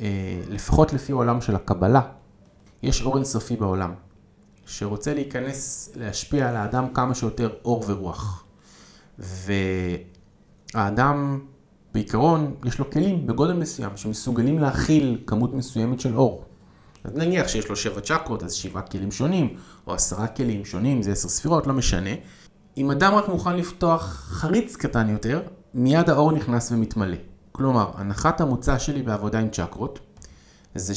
אה, 0.00 0.40
לפחות 0.48 0.92
לפי 0.92 1.12
העולם 1.12 1.40
של 1.40 1.54
הקבלה, 1.54 2.00
יש 2.82 3.02
אור 3.02 3.16
אינסופי 3.16 3.56
בעולם, 3.56 3.94
שרוצה 4.66 5.14
להיכנס, 5.14 5.92
להשפיע 5.96 6.48
על 6.48 6.56
האדם 6.56 6.86
כמה 6.94 7.14
שיותר 7.14 7.50
אור 7.64 7.84
ורוח. 7.86 8.44
והאדם, 10.74 11.40
בעיקרון, 11.94 12.54
יש 12.64 12.78
לו 12.78 12.90
כלים 12.90 13.26
בגודל 13.26 13.52
מסוים, 13.52 13.96
שמסוגלים 13.96 14.58
להכיל 14.58 15.22
כמות 15.26 15.54
מסוימת 15.54 16.00
של 16.00 16.16
אור. 16.16 16.44
אז 17.04 17.14
נניח 17.14 17.48
שיש 17.48 17.68
לו 17.68 17.76
שבע 17.76 18.00
צ'קרות, 18.00 18.42
אז 18.42 18.52
שבעה 18.52 18.82
כלים 18.82 19.12
שונים, 19.12 19.56
או 19.86 19.94
עשרה 19.94 20.26
כלים 20.26 20.64
שונים, 20.64 21.02
זה 21.02 21.12
עשר 21.12 21.28
ספירות, 21.28 21.66
לא 21.66 21.74
משנה. 21.74 22.10
אם 22.76 22.90
אדם 22.90 23.14
רק 23.14 23.28
מוכן 23.28 23.56
לפתוח 23.56 24.02
חריץ 24.30 24.76
קטן 24.76 25.08
יותר, 25.08 25.42
מיד 25.74 26.10
האור 26.10 26.32
נכנס 26.32 26.72
ומתמלא. 26.72 27.16
כלומר, 27.52 27.90
הנחת 27.94 28.40
המוצא 28.40 28.78
שלי 28.78 29.02
בעבודה 29.02 29.38
עם 29.38 29.48
צ'קרות, 29.50 29.98
זה 30.74 30.94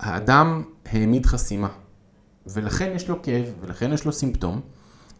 שהאדם 0.00 0.62
העמיד 0.86 1.26
חסימה, 1.26 1.68
ולכן 2.46 2.92
יש 2.94 3.08
לו 3.08 3.22
כאב, 3.22 3.44
ולכן 3.60 3.92
יש 3.92 4.04
לו 4.04 4.12
סימפטום. 4.12 4.60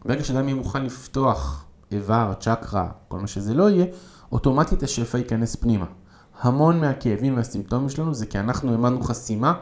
ברגע 0.05 0.23
שאדם 0.23 0.47
יהיה 0.47 0.55
מוכן 0.55 0.85
לפתוח 0.85 1.65
איבר, 1.93 2.33
צ'קרה, 2.39 2.89
כל 3.07 3.19
מה 3.19 3.27
שזה 3.27 3.53
לא 3.53 3.69
יהיה, 3.69 3.85
אוטומטית 4.31 4.83
השפע 4.83 5.17
ייכנס 5.17 5.55
פנימה. 5.55 5.85
המון 6.41 6.79
מהכאבים 6.79 7.37
והסימפטומים 7.37 7.89
שלנו 7.89 8.13
זה 8.13 8.25
כי 8.25 8.39
אנחנו 8.39 8.71
העמדנו 8.71 9.01
חסימה 9.01 9.53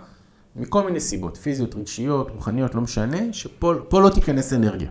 מכל 0.56 0.86
מיני 0.86 1.00
סיבות, 1.00 1.38
פיזיות, 1.38 1.76
רגשיות, 1.76 2.32
רוחניות, 2.32 2.76
לא 2.76 2.82
משנה, 2.82 3.18
שפה 3.32 3.74
לא 3.94 4.10
תיכנס 4.10 4.54
אנרגיה. 4.54 4.90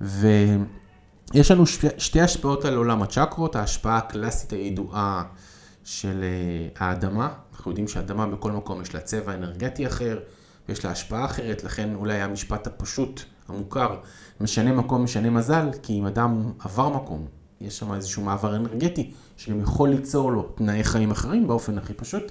ויש 0.00 1.50
לנו 1.50 1.66
שתי, 1.66 1.86
שתי 1.98 2.20
השפעות 2.20 2.64
על 2.64 2.76
עולם 2.76 3.02
הצ'קרות, 3.02 3.56
ההשפעה 3.56 3.96
הקלאסית 3.96 4.52
הידועה 4.52 5.22
של 5.84 6.24
אה, 6.24 6.86
האדמה, 6.86 7.32
אנחנו 7.52 7.70
יודעים 7.70 7.88
שהאדמה 7.88 8.26
בכל 8.26 8.52
מקום 8.52 8.82
יש 8.82 8.94
לה 8.94 9.00
צבע 9.00 9.34
אנרגטי 9.34 9.86
אחר, 9.86 10.18
ויש 10.68 10.84
לה 10.84 10.90
השפעה 10.90 11.24
אחרת, 11.24 11.64
לכן 11.64 11.94
אולי 11.94 12.20
המשפט 12.20 12.66
הפשוט, 12.66 13.24
המוכר, 13.48 13.96
משנה 14.40 14.72
מקום, 14.72 15.04
משנה 15.04 15.30
מזל, 15.30 15.70
כי 15.82 15.98
אם 15.98 16.06
אדם 16.06 16.52
עבר 16.58 16.88
מקום, 16.88 17.26
יש 17.60 17.78
שם 17.78 17.94
איזשהו 17.94 18.22
מעבר 18.22 18.56
אנרגטי, 18.56 19.10
שגם 19.36 19.60
יכול 19.60 19.88
ליצור 19.88 20.32
לו 20.32 20.42
תנאי 20.42 20.84
חיים 20.84 21.10
אחרים 21.10 21.46
באופן 21.46 21.78
הכי 21.78 21.94
פשוט, 21.94 22.22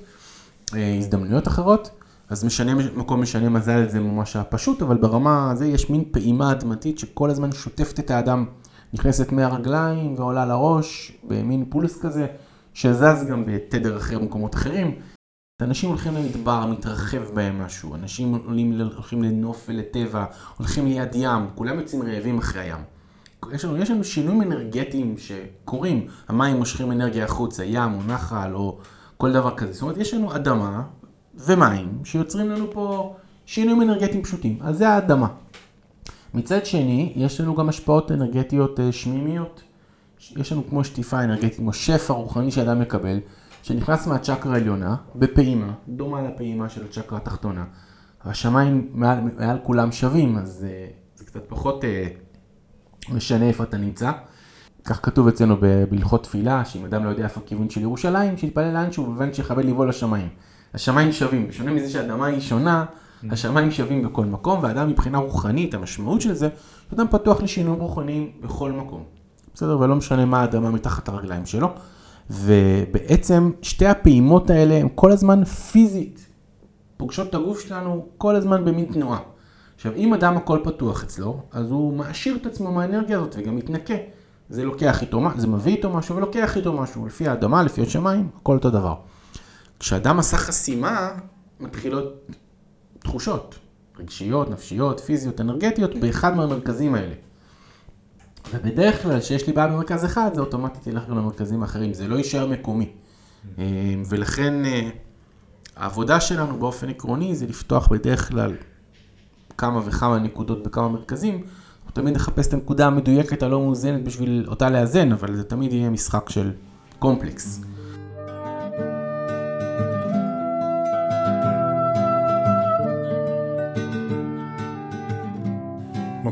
אה, 0.76 0.96
הזדמנויות 0.98 1.48
אחרות, 1.48 1.90
אז 2.30 2.44
משנה 2.44 2.74
מקום, 2.96 3.22
משנה 3.22 3.50
מזל 3.50 3.90
זה 3.90 4.00
ממש 4.00 4.36
הפשוט, 4.36 4.82
אבל 4.82 4.98
ברמה 4.98 5.52
הזו 5.52 5.64
יש 5.64 5.90
מין 5.90 6.04
פעימה 6.12 6.52
אדמתית 6.52 7.00
שכל 7.00 7.30
הזמן 7.30 7.52
שוטפת 7.52 8.00
את 8.00 8.12
האדם, 8.12 8.46
נכנסת 8.94 9.32
מהרגליים 9.32 10.14
ועולה 10.18 10.46
לראש, 10.46 11.18
במין 11.24 11.66
פולס 11.70 12.02
כזה, 12.02 12.28
שזז 12.74 13.26
גם 13.30 13.46
בתדר 13.46 13.98
אחר 13.98 14.20
במקומות 14.20 14.56
אחרים. 14.56 14.96
אנשים 15.64 15.90
הולכים 15.90 16.16
למדבר, 16.16 16.66
מתרחב 16.66 17.24
בהם 17.34 17.62
משהו, 17.62 17.96
אנשים 17.96 18.36
עולים, 18.46 18.82
הולכים 18.82 19.24
לנוף 19.24 19.66
ולטבע, 19.70 20.26
הולכים 20.58 20.86
ליד 20.86 21.16
ים, 21.16 21.48
כולם 21.56 21.80
יוצאים 21.80 22.02
רעבים 22.02 22.38
אחרי 22.38 22.62
הים. 22.62 22.82
יש 23.54 23.66
לנו, 23.66 23.78
יש 23.78 23.92
לנו 23.92 24.04
שינויים 24.04 24.42
אנרגטיים 24.42 25.16
שקורים, 25.18 26.08
המים 26.28 26.56
מושכים 26.56 26.92
אנרגיה 26.92 27.26
החוצה, 27.26 27.64
ים 27.66 27.94
או 27.94 28.04
נחל 28.08 28.52
או 28.54 28.78
כל 29.18 29.34
דבר 29.34 29.56
כזה. 29.56 29.74
זאת 29.74 29.82
אומרת, 29.82 29.98
יש 29.98 30.14
לנו 30.14 30.36
אדמה 30.36 30.84
ומים 31.46 32.00
שיוצרים 32.04 32.50
לנו 32.50 32.72
פה 32.72 33.16
שינויים 33.46 33.82
אנרגטיים 33.82 34.24
פשוטים, 34.24 34.58
אז 34.62 34.78
זה 34.78 34.90
האדמה. 34.90 35.28
מצד 36.34 36.66
שני, 36.66 37.14
יש 37.16 37.42
לנו 37.42 37.56
גם 37.56 37.70
השפעות 37.70 38.12
אנרגטיות 38.12 38.80
אה, 38.80 38.92
שמימיות. 38.92 39.62
יש 40.36 40.52
לנו 40.52 40.64
כמו 40.70 40.84
שטיפה 40.84 41.24
אנרגטית, 41.24 41.56
כמו 41.56 41.74
שפע 41.74 42.14
רוחני 42.14 42.52
שאדם 42.52 42.80
מקבל, 42.80 43.20
שנכנס 43.64 44.08
מהצ'קרה 44.08 44.54
העליונה 44.54 44.96
בפעימה, 45.16 45.74
דומה 45.88 46.22
לפעימה 46.22 46.70
של 46.70 46.86
הצ'קרה 46.86 47.18
התחתונה. 47.18 47.64
השמיים 48.26 48.90
מעל, 48.94 49.20
מעל 49.38 49.58
כולם 49.64 49.92
שווים, 49.92 50.38
אז 50.38 50.50
זה, 50.50 50.68
אה, 50.68 50.88
זה 51.16 51.26
קצת 51.26 51.44
פחות 51.48 51.84
אה, 51.84 52.08
משנה 53.10 53.46
איפה 53.46 53.64
אתה 53.64 53.78
נמצא. 53.78 54.12
כך 54.84 55.00
כתוב 55.06 55.28
אצלנו 55.28 55.58
בהלכות 55.92 56.24
תפילה, 56.24 56.66
שאם 56.66 56.86
אדם 56.86 57.04
לא 57.06 57.10
יודע 57.10 57.24
איפה 57.24 57.42
הכיוון 57.46 57.70
של 57.70 57.82
ירושלים, 57.82 58.38
שיתפלל 58.38 58.74
לאנשהו, 58.74 59.04
ובין 59.04 59.34
שיכבד 59.34 59.66
לבוא 59.66 59.86
לשמיים. 59.86 60.30
השמיים 60.74 61.12
שווים, 61.12 61.48
בשונה 61.48 61.72
מזה 61.72 61.90
שהאדמה 61.90 62.26
היא 62.26 62.42
שונה, 62.42 62.86
השמיים 63.32 63.72
שווים 63.72 64.04
בכל 64.04 64.26
מקום, 64.26 64.60
והאדם 64.64 64.90
מבחינה 64.90 65.18
רוחנית, 65.18 65.74
המשמעות 65.74 66.22
של 66.22 66.34
זה, 66.34 66.50
אדם 66.94 67.06
פתוח 67.12 67.42
לשינויים 67.42 67.82
רוחניים 67.82 68.32
בכל 68.42 68.72
מקום. 68.72 69.04
בסדר? 69.54 69.80
ולא 69.80 69.96
משנה 69.96 70.26
מה 70.26 70.42
האדמה 70.42 70.72
מתחת 70.72 71.10
הרגליים 71.10 71.46
שלו. 71.46 71.74
ובעצם 72.30 73.52
שתי 73.62 73.86
הפעימות 73.86 74.50
האלה 74.50 74.76
הן 74.76 74.88
כל 74.96 75.12
הזמן 75.12 75.44
פיזית, 75.44 76.28
פוגשות 76.98 77.30
את 77.30 77.36
הגוף 77.36 77.60
שלנו 77.60 78.06
כל 78.18 78.36
הזמן 78.36 78.66
במין 78.66 78.86
תנועה. 78.86 79.20
עכשיו, 79.76 79.94
אם 79.96 80.14
אדם 80.14 80.38
הכל 80.38 80.60
פתוח 80.64 81.04
אצלו, 81.04 81.42
אז 81.52 81.72
הוא 81.72 81.94
מעשיר 81.94 82.36
את 82.36 82.46
עצמו 82.46 82.72
מהאנרגיה 82.72 83.18
הזאת 83.18 83.36
וגם 83.38 83.56
מתנקה. 83.56 83.94
זה 84.50 84.64
לוקח 84.64 85.02
איתו, 85.02 85.22
זה 85.38 85.48
מביא 85.48 85.76
איתו 85.76 85.90
משהו 85.90 86.16
ולוקח 86.16 86.58
איתו 86.58 86.74
משהו, 86.74 87.06
לפי 87.06 87.28
האדמה, 87.28 87.64
לפי 87.64 87.82
השמיים, 87.82 88.30
הכל 88.42 88.56
אותו 88.56 88.70
דבר. 88.70 88.96
כשאדם 89.80 90.20
עשה 90.20 90.38
חסימה, 90.38 91.12
מתחילות 91.60 92.32
תחושות, 93.00 93.56
רגשיות, 94.00 94.50
נפשיות, 94.50 95.00
פיזיות, 95.00 95.42
אנרגטיות, 95.42 95.96
באחד 95.96 96.36
מהמרכזים 96.36 96.96
האלה. 96.96 97.14
ובדרך 98.52 99.04
כלל, 99.04 99.20
כשיש 99.20 99.48
לי 99.48 99.54
בעיה 99.54 99.68
במרכז 99.68 100.06
אחד, 100.06 100.30
זה 100.34 100.42
אוטומטית 100.42 100.88
ילך 100.88 101.10
גם 101.10 101.18
למרכזים 101.18 101.64
אחרים, 101.64 101.94
זה 101.94 102.08
לא 102.08 102.16
יישאר 102.16 102.48
מקומי. 102.48 102.90
אה, 103.60 103.64
ולכן 104.10 104.66
אה, 104.66 104.90
העבודה 105.76 106.20
שלנו 106.20 106.60
באופן 106.60 106.90
עקרוני 106.90 107.36
זה 107.36 107.46
לפתוח 107.48 107.88
בדרך 107.88 108.30
כלל 108.30 108.56
כמה 109.58 109.82
וכמה 109.86 110.20
נקודות 110.20 110.64
בכמה 110.64 110.90
מרכזים. 110.90 111.36
אנחנו 111.36 111.92
תמיד 111.94 112.16
נחפש 112.16 112.48
את 112.48 112.54
הנקודה 112.54 112.88
המדויקת 112.88 113.44
הלא 113.44 113.60
מאוזנת 113.60 114.04
בשביל 114.04 114.46
אותה 114.48 114.70
לאזן, 114.70 115.12
אבל 115.12 115.36
זה 115.36 115.44
תמיד 115.44 115.74
יהיה 115.74 115.90
משחק 115.90 116.30
של 116.30 116.52
קומפלקס. 117.00 117.62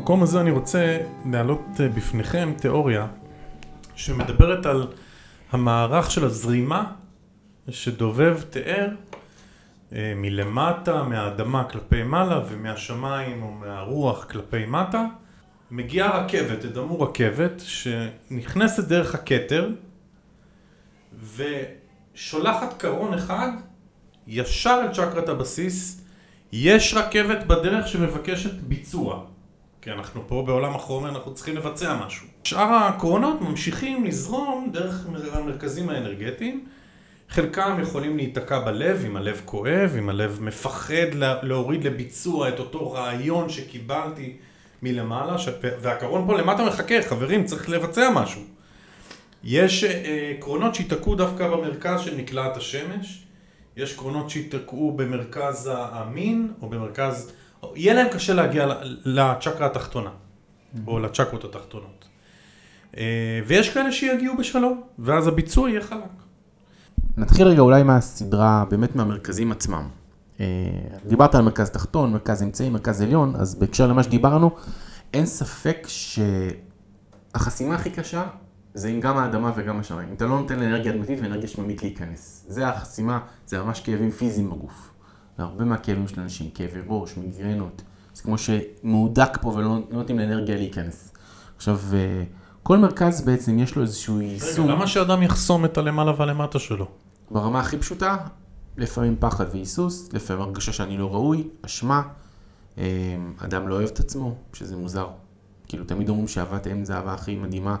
במקום 0.02 0.22
הזה 0.22 0.40
אני 0.40 0.50
רוצה 0.50 0.98
להעלות 1.32 1.60
אה, 1.80 1.88
בפניכם 1.88 2.52
תיאוריה 2.58 3.06
שמדברת 3.94 4.66
על 4.66 4.86
המערך 5.52 6.10
של 6.10 6.24
הזרימה 6.24 6.92
שדובב 7.68 8.40
תיאר 8.50 8.88
אה, 9.92 10.12
מלמטה, 10.16 11.02
מהאדמה 11.02 11.64
כלפי 11.64 12.02
מעלה 12.02 12.40
ומהשמיים 12.48 13.42
או 13.42 13.50
מהרוח 13.50 14.24
כלפי 14.24 14.66
מטה. 14.66 15.06
מגיעה 15.70 16.18
רכבת, 16.18 16.60
תדמו 16.60 17.00
רכבת 17.00 17.62
שנכנסת 17.64 18.84
דרך 18.84 19.14
הכתר 19.14 19.70
ושולחת 22.14 22.78
קרון 22.78 23.14
אחד 23.14 23.50
ישר 24.26 24.80
אל 24.82 24.92
צ'קרת 24.92 25.28
הבסיס. 25.28 26.04
יש 26.52 26.94
רכבת 26.94 27.46
בדרך 27.46 27.88
שמבקשת 27.88 28.54
ביצוע. 28.54 29.31
כי 29.82 29.90
אנחנו 29.90 30.22
פה 30.28 30.42
בעולם 30.46 30.74
החומר, 30.74 31.08
אנחנו 31.08 31.34
צריכים 31.34 31.56
לבצע 31.56 31.96
משהו. 32.06 32.26
שאר 32.44 32.74
הקרונות 32.74 33.40
ממשיכים 33.40 34.04
לזרום 34.04 34.70
דרך 34.72 35.06
המרכזים 35.32 35.88
האנרגטיים. 35.88 36.64
חלקם 37.28 37.78
יכולים 37.82 38.16
להיתקע 38.16 38.58
בלב, 38.58 39.04
אם 39.06 39.16
הלב 39.16 39.42
כואב, 39.44 39.94
אם 39.98 40.08
הלב 40.08 40.38
מפחד 40.42 41.14
להוריד 41.42 41.84
לביצוע 41.84 42.48
את 42.48 42.58
אותו 42.58 42.92
רעיון 42.92 43.48
שקיבלתי 43.48 44.36
מלמעלה, 44.82 45.38
ש... 45.38 45.48
והקרון 45.62 46.26
פה 46.26 46.38
למטה 46.38 46.64
מחכה, 46.64 47.02
חברים, 47.02 47.44
צריך 47.44 47.68
לבצע 47.68 48.10
משהו. 48.14 48.42
יש 49.44 49.84
אה, 49.84 50.32
קרונות 50.40 50.74
שייתקעו 50.74 51.14
דווקא 51.14 51.48
במרכז 51.48 52.00
של 52.00 52.16
מקלעת 52.16 52.56
השמש, 52.56 53.22
יש 53.76 53.96
קרונות 53.96 54.30
שייתקעו 54.30 54.92
במרכז 54.96 55.70
המין, 55.74 56.52
או 56.62 56.68
במרכז 56.68 57.32
יהיה 57.74 57.94
להם 57.94 58.08
קשה 58.08 58.34
להגיע 58.34 58.66
לצ'קרה 59.04 59.66
התחתונה, 59.66 60.10
או 60.86 60.98
לצ'קרות 60.98 61.44
התחתונות. 61.44 62.08
אה, 62.96 63.40
ויש 63.46 63.70
כאלה 63.70 63.92
שיגיעו 63.92 64.36
בשלום, 64.36 64.82
ואז 64.98 65.26
הביצוע 65.26 65.70
יהיה 65.70 65.80
חלק. 65.80 66.22
נתחיל 67.16 67.46
רגע 67.46 67.60
אולי 67.60 67.82
מהסדרה, 67.82 68.64
באמת 68.70 68.96
מהמרכזים 68.96 69.52
עצמם. 69.52 69.88
אה, 70.40 70.46
דיברת 71.06 71.34
על 71.34 71.42
מרכז 71.42 71.70
תחתון, 71.70 72.12
מרכז 72.12 72.42
אמצעי, 72.42 72.70
מרכז 72.70 73.02
עליון, 73.02 73.36
אז 73.36 73.54
בהקשר 73.54 73.86
למה 73.86 74.02
שדיברנו, 74.02 74.50
אין 75.14 75.26
ספק 75.26 75.86
שהחסימה 75.86 77.74
הכי 77.74 77.90
קשה 77.90 78.24
זה 78.74 78.88
אם 78.88 79.00
גם 79.00 79.18
האדמה 79.18 79.52
וגם 79.56 79.80
השמיים. 79.80 80.08
אם 80.08 80.14
אתה 80.14 80.24
לא 80.24 80.40
נותן 80.40 80.58
לאנרגיה 80.58 80.92
אדמתית 80.92 81.18
ואנרגיה 81.22 81.48
שממית 81.48 81.82
להיכנס. 81.82 82.44
זה 82.48 82.68
החסימה, 82.68 83.20
זה 83.46 83.62
ממש 83.62 83.80
כאבים 83.80 84.10
פיזיים 84.10 84.50
בגוף. 84.50 84.91
הרבה 85.42 85.64
מהכאבים 85.64 86.08
של 86.08 86.20
אנשים, 86.20 86.50
כאבי 86.50 86.80
ראש, 86.86 87.16
מיגרנות, 87.16 87.82
זה 88.14 88.22
כמו 88.22 88.36
שמהודק 88.38 89.38
פה 89.40 89.48
ולא 89.48 89.62
לא 89.64 89.78
נותנים 89.90 90.18
לאנרגיה 90.18 90.56
להיכנס. 90.56 91.12
עכשיו, 91.56 91.80
אה, 91.92 92.22
כל 92.62 92.78
מרכז 92.78 93.20
בעצם 93.20 93.58
יש 93.58 93.76
לו 93.76 93.82
איזשהו 93.82 94.20
יישום. 94.20 94.64
רגע, 94.64 94.74
למה 94.74 94.86
שאדם 94.86 95.22
יחסום 95.22 95.64
את 95.64 95.78
הלמעלה 95.78 96.12
והלמטה 96.16 96.58
שלו? 96.58 96.88
ברמה 97.30 97.60
הכי 97.60 97.78
פשוטה, 97.78 98.16
לפעמים 98.76 99.16
פחד 99.20 99.44
והיסוס, 99.52 100.08
לפעמים 100.12 100.42
הרגשה 100.42 100.72
שאני 100.72 100.98
לא 100.98 101.12
ראוי, 101.12 101.48
אשמה, 101.62 102.02
אה, 102.78 102.84
אדם 103.38 103.68
לא 103.68 103.74
אוהב 103.74 103.88
את 103.88 104.00
עצמו, 104.00 104.34
שזה 104.52 104.76
מוזר. 104.76 105.06
כאילו, 105.68 105.84
תמיד 105.84 106.08
אומרים 106.08 106.28
שאהבת 106.28 106.66
אם 106.66 106.84
זה 106.84 106.94
האהבה 106.94 107.14
הכי 107.14 107.36
מדהימה 107.36 107.76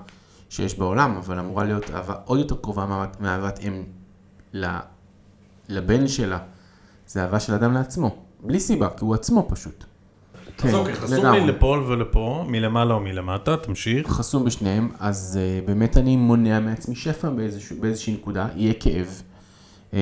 שיש 0.50 0.78
בעולם, 0.78 1.16
אבל 1.16 1.38
אמורה 1.38 1.64
להיות 1.64 1.90
אהבה 1.90 2.14
עוד 2.24 2.38
יותר 2.38 2.56
קרובה 2.62 3.06
מאהבת- 3.20 3.60
אם 3.60 3.82
לבן 5.68 6.08
שלה. 6.08 6.38
זה 7.12 7.22
אהבה 7.22 7.40
של 7.40 7.54
אדם 7.54 7.72
לעצמו, 7.72 8.16
בלי 8.40 8.60
סיבה, 8.60 8.88
כי 8.88 9.04
הוא 9.04 9.14
עצמו 9.14 9.46
פשוט. 9.48 9.84
אז 10.64 10.74
אוקיי, 10.74 10.94
חסום. 10.94 11.26
לי 11.26 11.46
לפה 11.46 11.78
ולפה, 11.88 12.44
מלמעלה 12.48 12.94
או 12.94 13.00
מלמטה, 13.00 13.56
תמשיך. 13.56 14.08
חסום 14.08 14.44
בשניהם, 14.44 14.88
אז 15.00 15.38
uh, 15.38 15.66
באמת 15.66 15.96
אני 15.96 16.16
מונע 16.16 16.60
מעצמי 16.60 16.94
שפע 16.94 17.30
באיזשהו, 17.30 17.76
באיזושהי 17.80 18.14
נקודה, 18.14 18.48
יהיה 18.56 18.74
כאב. 18.80 19.22
Uh, 19.90 19.94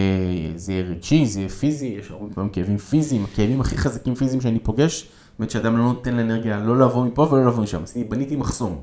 זה 0.57 0.73
יהיה 0.73 0.85
רגשי, 0.85 1.27
זה 1.27 1.40
יהיה 1.40 1.49
פיזי, 1.49 1.87
יש 1.87 2.11
הרבה 2.11 2.35
פעמים 2.35 2.51
כאבים 2.51 2.79
פיזיים, 2.79 3.25
הכאבים 3.25 3.61
הכי 3.61 3.79
חזקים 3.79 4.14
פיזיים 4.14 4.40
שאני 4.40 4.59
פוגש, 4.59 5.09
באמת 5.38 5.51
שאדם 5.51 5.77
לא 5.77 5.85
נותן 5.85 6.16
לאנרגיה 6.16 6.59
לא 6.59 6.79
לבוא 6.79 7.05
מפה 7.05 7.29
ולא 7.31 7.46
לבוא 7.46 7.62
משם, 7.62 7.83
אז 7.83 7.92
אני 7.96 8.05
בניתי 8.05 8.37
מחסום. 8.37 8.81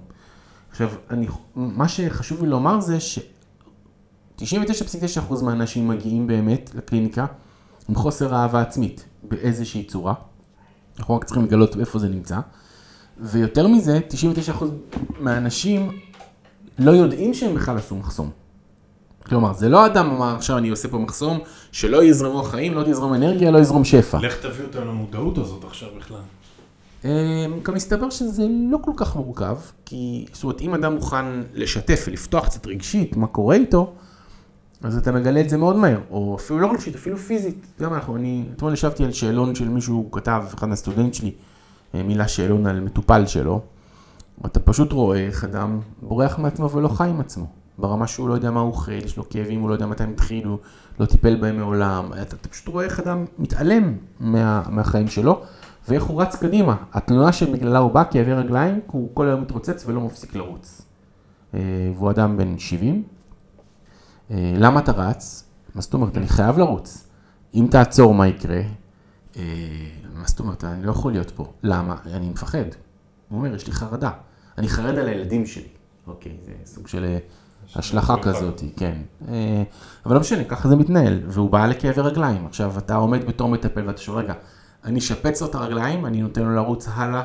עכשיו, 0.71 0.89
אני, 1.09 1.27
מה 1.55 1.87
שחשוב 1.87 2.43
לי 2.43 2.49
לומר 2.49 2.79
זה 2.79 2.99
ש-99.9% 2.99 5.43
מהאנשים 5.43 5.87
מגיעים 5.87 6.27
באמת 6.27 6.71
לקליניקה 6.75 7.25
עם 7.89 7.95
חוסר 7.95 8.35
אהבה 8.35 8.61
עצמית 8.61 9.05
באיזושהי 9.23 9.83
צורה. 9.83 10.13
אנחנו 10.99 11.15
רק 11.15 11.23
צריכים 11.23 11.43
לגלות 11.43 11.77
איפה 11.79 11.99
זה 11.99 12.07
נמצא. 12.07 12.39
ויותר 13.19 13.67
מזה, 13.67 13.99
99% 14.09 14.63
מהאנשים 15.19 15.91
לא 16.79 16.91
יודעים 16.91 17.33
שהם 17.33 17.55
בכלל 17.55 17.77
עשו 17.77 17.95
מחסום. 17.95 18.29
כלומר, 19.25 19.53
זה 19.53 19.69
לא 19.69 19.85
אדם 19.85 20.09
אמר, 20.09 20.35
עכשיו 20.35 20.57
אני 20.57 20.69
עושה 20.69 20.87
פה 20.87 20.97
מחסום, 20.97 21.39
שלא 21.71 22.03
יזרמו 22.03 22.41
החיים, 22.41 22.73
לא 22.73 22.83
תזרום 22.83 23.13
אנרגיה, 23.13 23.51
לא 23.51 23.57
יזרום 23.57 23.83
שפע. 23.83 24.17
לך 24.21 24.45
תביא 24.45 24.65
אותנו 24.65 24.85
למודעות 24.85 25.37
הזאת 25.37 25.63
עכשיו 25.63 25.89
בכלל. 25.97 26.17
אה, 27.05 27.45
גם 27.63 27.73
מסתבר 27.73 28.09
שזה 28.09 28.45
לא 28.71 28.77
כל 28.81 28.91
כך 28.95 29.15
מורכב, 29.15 29.57
כי 29.85 30.25
זאת 30.33 30.43
אומרת, 30.43 30.61
אם 30.61 30.73
אדם 30.73 30.93
מוכן 30.93 31.25
לשתף 31.53 32.05
ולפתוח 32.07 32.45
קצת 32.45 32.67
רגשית 32.67 33.17
מה 33.17 33.27
קורה 33.27 33.55
איתו, 33.55 33.93
אז 34.83 34.97
אתה 34.97 35.11
מגלה 35.11 35.41
את 35.41 35.49
זה 35.49 35.57
מאוד 35.57 35.75
מהר, 35.75 35.99
או 36.09 36.35
אפילו 36.35 36.59
לא 36.59 36.71
רגשית, 36.71 36.95
אפילו 36.95 37.17
פיזית. 37.17 37.65
גם 37.81 37.93
אנחנו, 37.93 38.15
אני 38.15 38.43
אתמול 38.55 38.73
ישבתי 38.73 39.05
על 39.05 39.11
שאלון 39.11 39.55
של 39.55 39.69
מישהו, 39.69 39.95
הוא 39.95 40.11
כתב, 40.11 40.43
אחד 40.53 40.67
מהסטודנט 40.67 41.13
שלי, 41.13 41.31
אה, 41.95 42.03
מילא 42.03 42.27
שאלון 42.27 42.67
על 42.67 42.79
מטופל 42.79 43.25
שלו, 43.25 43.61
אתה 44.45 44.59
פשוט 44.59 44.91
רואה 44.91 45.19
איך 45.19 45.43
אדם 45.43 45.79
בורח 46.01 46.39
מעצמו 46.39 46.71
ולא 46.71 46.87
חי 46.87 47.09
עם 47.09 47.19
עצמו. 47.19 47.45
ברמה 47.77 48.07
שהוא 48.07 48.29
לא 48.29 48.33
יודע 48.33 48.51
מה 48.51 48.59
הוא 48.59 48.69
אוכל, 48.69 48.91
יש 48.91 49.17
לו 49.17 49.29
כאבים, 49.29 49.61
הוא 49.61 49.69
לא 49.69 49.73
יודע 49.73 49.85
מתי 49.85 50.03
הם 50.03 50.11
התחילו, 50.11 50.59
לא 50.99 51.05
טיפל 51.05 51.35
בהם 51.35 51.57
מעולם. 51.57 52.11
אתה, 52.13 52.35
אתה 52.35 52.47
פשוט 52.47 52.67
רואה 52.67 52.85
איך 52.85 52.99
אדם 52.99 53.25
מתעלם 53.39 53.97
מה, 54.19 54.63
מהחיים 54.69 55.07
שלו, 55.07 55.41
ואיך 55.87 56.03
הוא 56.03 56.21
רץ 56.21 56.35
קדימה. 56.35 56.75
התלונה 56.93 57.31
שבגללה 57.31 57.79
הוא 57.79 57.91
בא, 57.91 58.03
כאבי 58.11 58.33
רגליים, 58.33 58.79
הוא 58.87 59.09
כל 59.13 59.27
היום 59.27 59.41
מתרוצץ 59.41 59.83
ולא 59.87 60.01
מפסיק 60.01 60.35
לרוץ. 60.35 60.81
אה, 61.53 61.59
והוא 61.95 62.11
אדם 62.11 62.37
בן 62.37 62.57
70. 62.57 63.03
אה, 64.31 64.53
למה 64.57 64.79
אתה 64.79 64.91
רץ? 64.91 65.43
מה 65.75 65.81
זאת 65.81 65.93
אומרת? 65.93 66.17
אני 66.17 66.27
חייב 66.27 66.57
לרוץ. 66.57 67.07
אם 67.53 67.67
תעצור, 67.71 68.13
מה 68.13 68.27
יקרה? 68.27 68.61
אה, 69.37 69.41
מה 70.13 70.27
זאת 70.27 70.39
אומרת? 70.39 70.63
אני 70.63 70.85
לא 70.85 70.91
יכול 70.91 71.11
להיות 71.11 71.31
פה. 71.31 71.51
למה? 71.63 71.95
אני 72.13 72.29
מפחד. 72.29 72.57
הוא 73.29 73.39
אומר, 73.39 73.55
יש 73.55 73.67
לי 73.67 73.73
חרדה. 73.73 74.11
אני 74.57 74.69
חרד 74.69 74.97
על 74.97 75.07
הילדים 75.07 75.45
שלי. 75.45 75.67
אוקיי, 76.07 76.37
זה 76.45 76.51
סוג 76.65 76.87
של 76.87 77.05
אה, 77.05 77.17
השלכה. 77.75 78.15
כזאת, 78.21 78.63
כן. 78.77 78.97
אבל 80.05 80.13
לא 80.13 80.19
משנה, 80.19 80.43
ככה 80.43 80.69
זה 80.69 80.75
מתנהל. 80.75 81.21
והוא 81.27 81.49
בא 81.49 81.65
לכאבי 81.65 82.01
רגליים. 82.01 82.45
עכשיו, 82.45 82.77
אתה 82.77 82.95
עומד 82.95 83.25
בתור 83.27 83.49
מטפל 83.49 83.87
ואתה 83.87 84.01
שואל, 84.01 84.23
רגע, 84.23 84.33
אני 84.85 84.99
אשפץ 84.99 85.41
לו 85.41 85.47
את 85.47 85.55
הרגליים, 85.55 86.05
אני 86.05 86.21
נותן 86.21 86.41
לו 86.41 86.55
לרוץ 86.55 86.87
הלאה. 86.93 87.23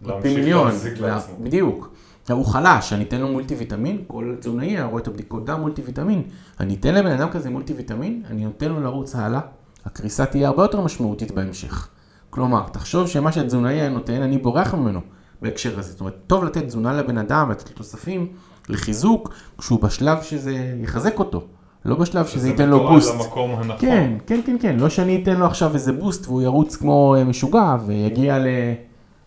פי 0.00 0.08
להמשיך 0.08 0.34
מיליון. 0.34 0.66
להחזיק 0.66 0.98
לעצמו. 0.98 1.34
בדיוק. 1.44 1.94
הוא 2.34 2.46
חלש, 2.46 2.92
אני 2.92 3.04
אתן 3.04 3.20
לו 3.20 3.28
מולטי 3.28 3.54
ויטמין, 3.54 3.98
כל 4.06 4.34
תזונאי 4.40 4.66
היה 4.66 4.84
רואה 4.84 5.02
את 5.02 5.08
הבדיקות 5.08 5.44
דם 5.44 5.60
מולטי 5.60 5.82
ויטמין. 5.82 6.22
אני 6.60 6.74
אתן 6.74 6.94
לבן 6.94 7.10
אדם 7.10 7.30
כזה 7.30 7.50
מולטי 7.50 7.72
ויטמין, 7.72 8.22
אני 8.30 8.44
נותן 8.44 8.68
לו 8.68 8.80
לרוץ 8.80 9.16
הלאה, 9.16 9.40
הקריסה 9.84 10.26
תהיה 10.26 10.48
הרבה 10.48 10.62
יותר 10.62 10.80
משמעותית 10.80 11.32
בהמשך. 11.32 11.88
כלומר, 12.30 12.62
תחשוב 12.72 13.08
שמה 13.08 13.32
שהתזונאי 13.32 13.72
היה 13.72 13.88
נותן, 13.88 14.22
אני 14.22 14.38
בורח 14.38 14.74
ממנו 14.74 15.00
בהקשר 15.42 15.78
הזה. 15.78 15.90
זאת 15.90 16.00
אומרת, 16.00 16.16
טוב 16.26 16.44
לתת 16.44 16.64
תזונה 16.64 16.92
לבן 16.92 17.18
אדם, 17.18 17.50
לתת 17.50 17.70
לו 17.70 17.76
תוספים 17.76 18.26
לחיזוק, 18.68 19.34
כשהוא 19.58 19.82
בשלב 19.82 20.22
שזה 20.22 20.74
יחזק 20.82 21.18
אותו. 21.18 21.44
לא 21.84 21.96
בשלב 21.96 22.26
שזה 22.26 22.48
ייתן 22.48 22.68
לו 22.68 22.88
בוסט. 22.88 23.14
למקום 23.14 23.50
הנכון. 23.50 23.76
כן, 23.78 24.14
כן, 24.26 24.40
כן, 24.46 24.56
כן, 24.60 24.76
לא 24.76 24.88
שאני 24.88 25.22
אתן 25.22 25.36
לו 25.36 25.46
עכשיו 25.46 25.74
איזה 25.74 25.92
בוסט 25.92 26.26
והוא 26.26 26.42
ירוץ 26.42 26.76
כמו 26.76 27.14
אה, 27.18 27.24
משוגע 27.24 27.76
ויגיע 27.86 28.38
ל... 28.38 28.46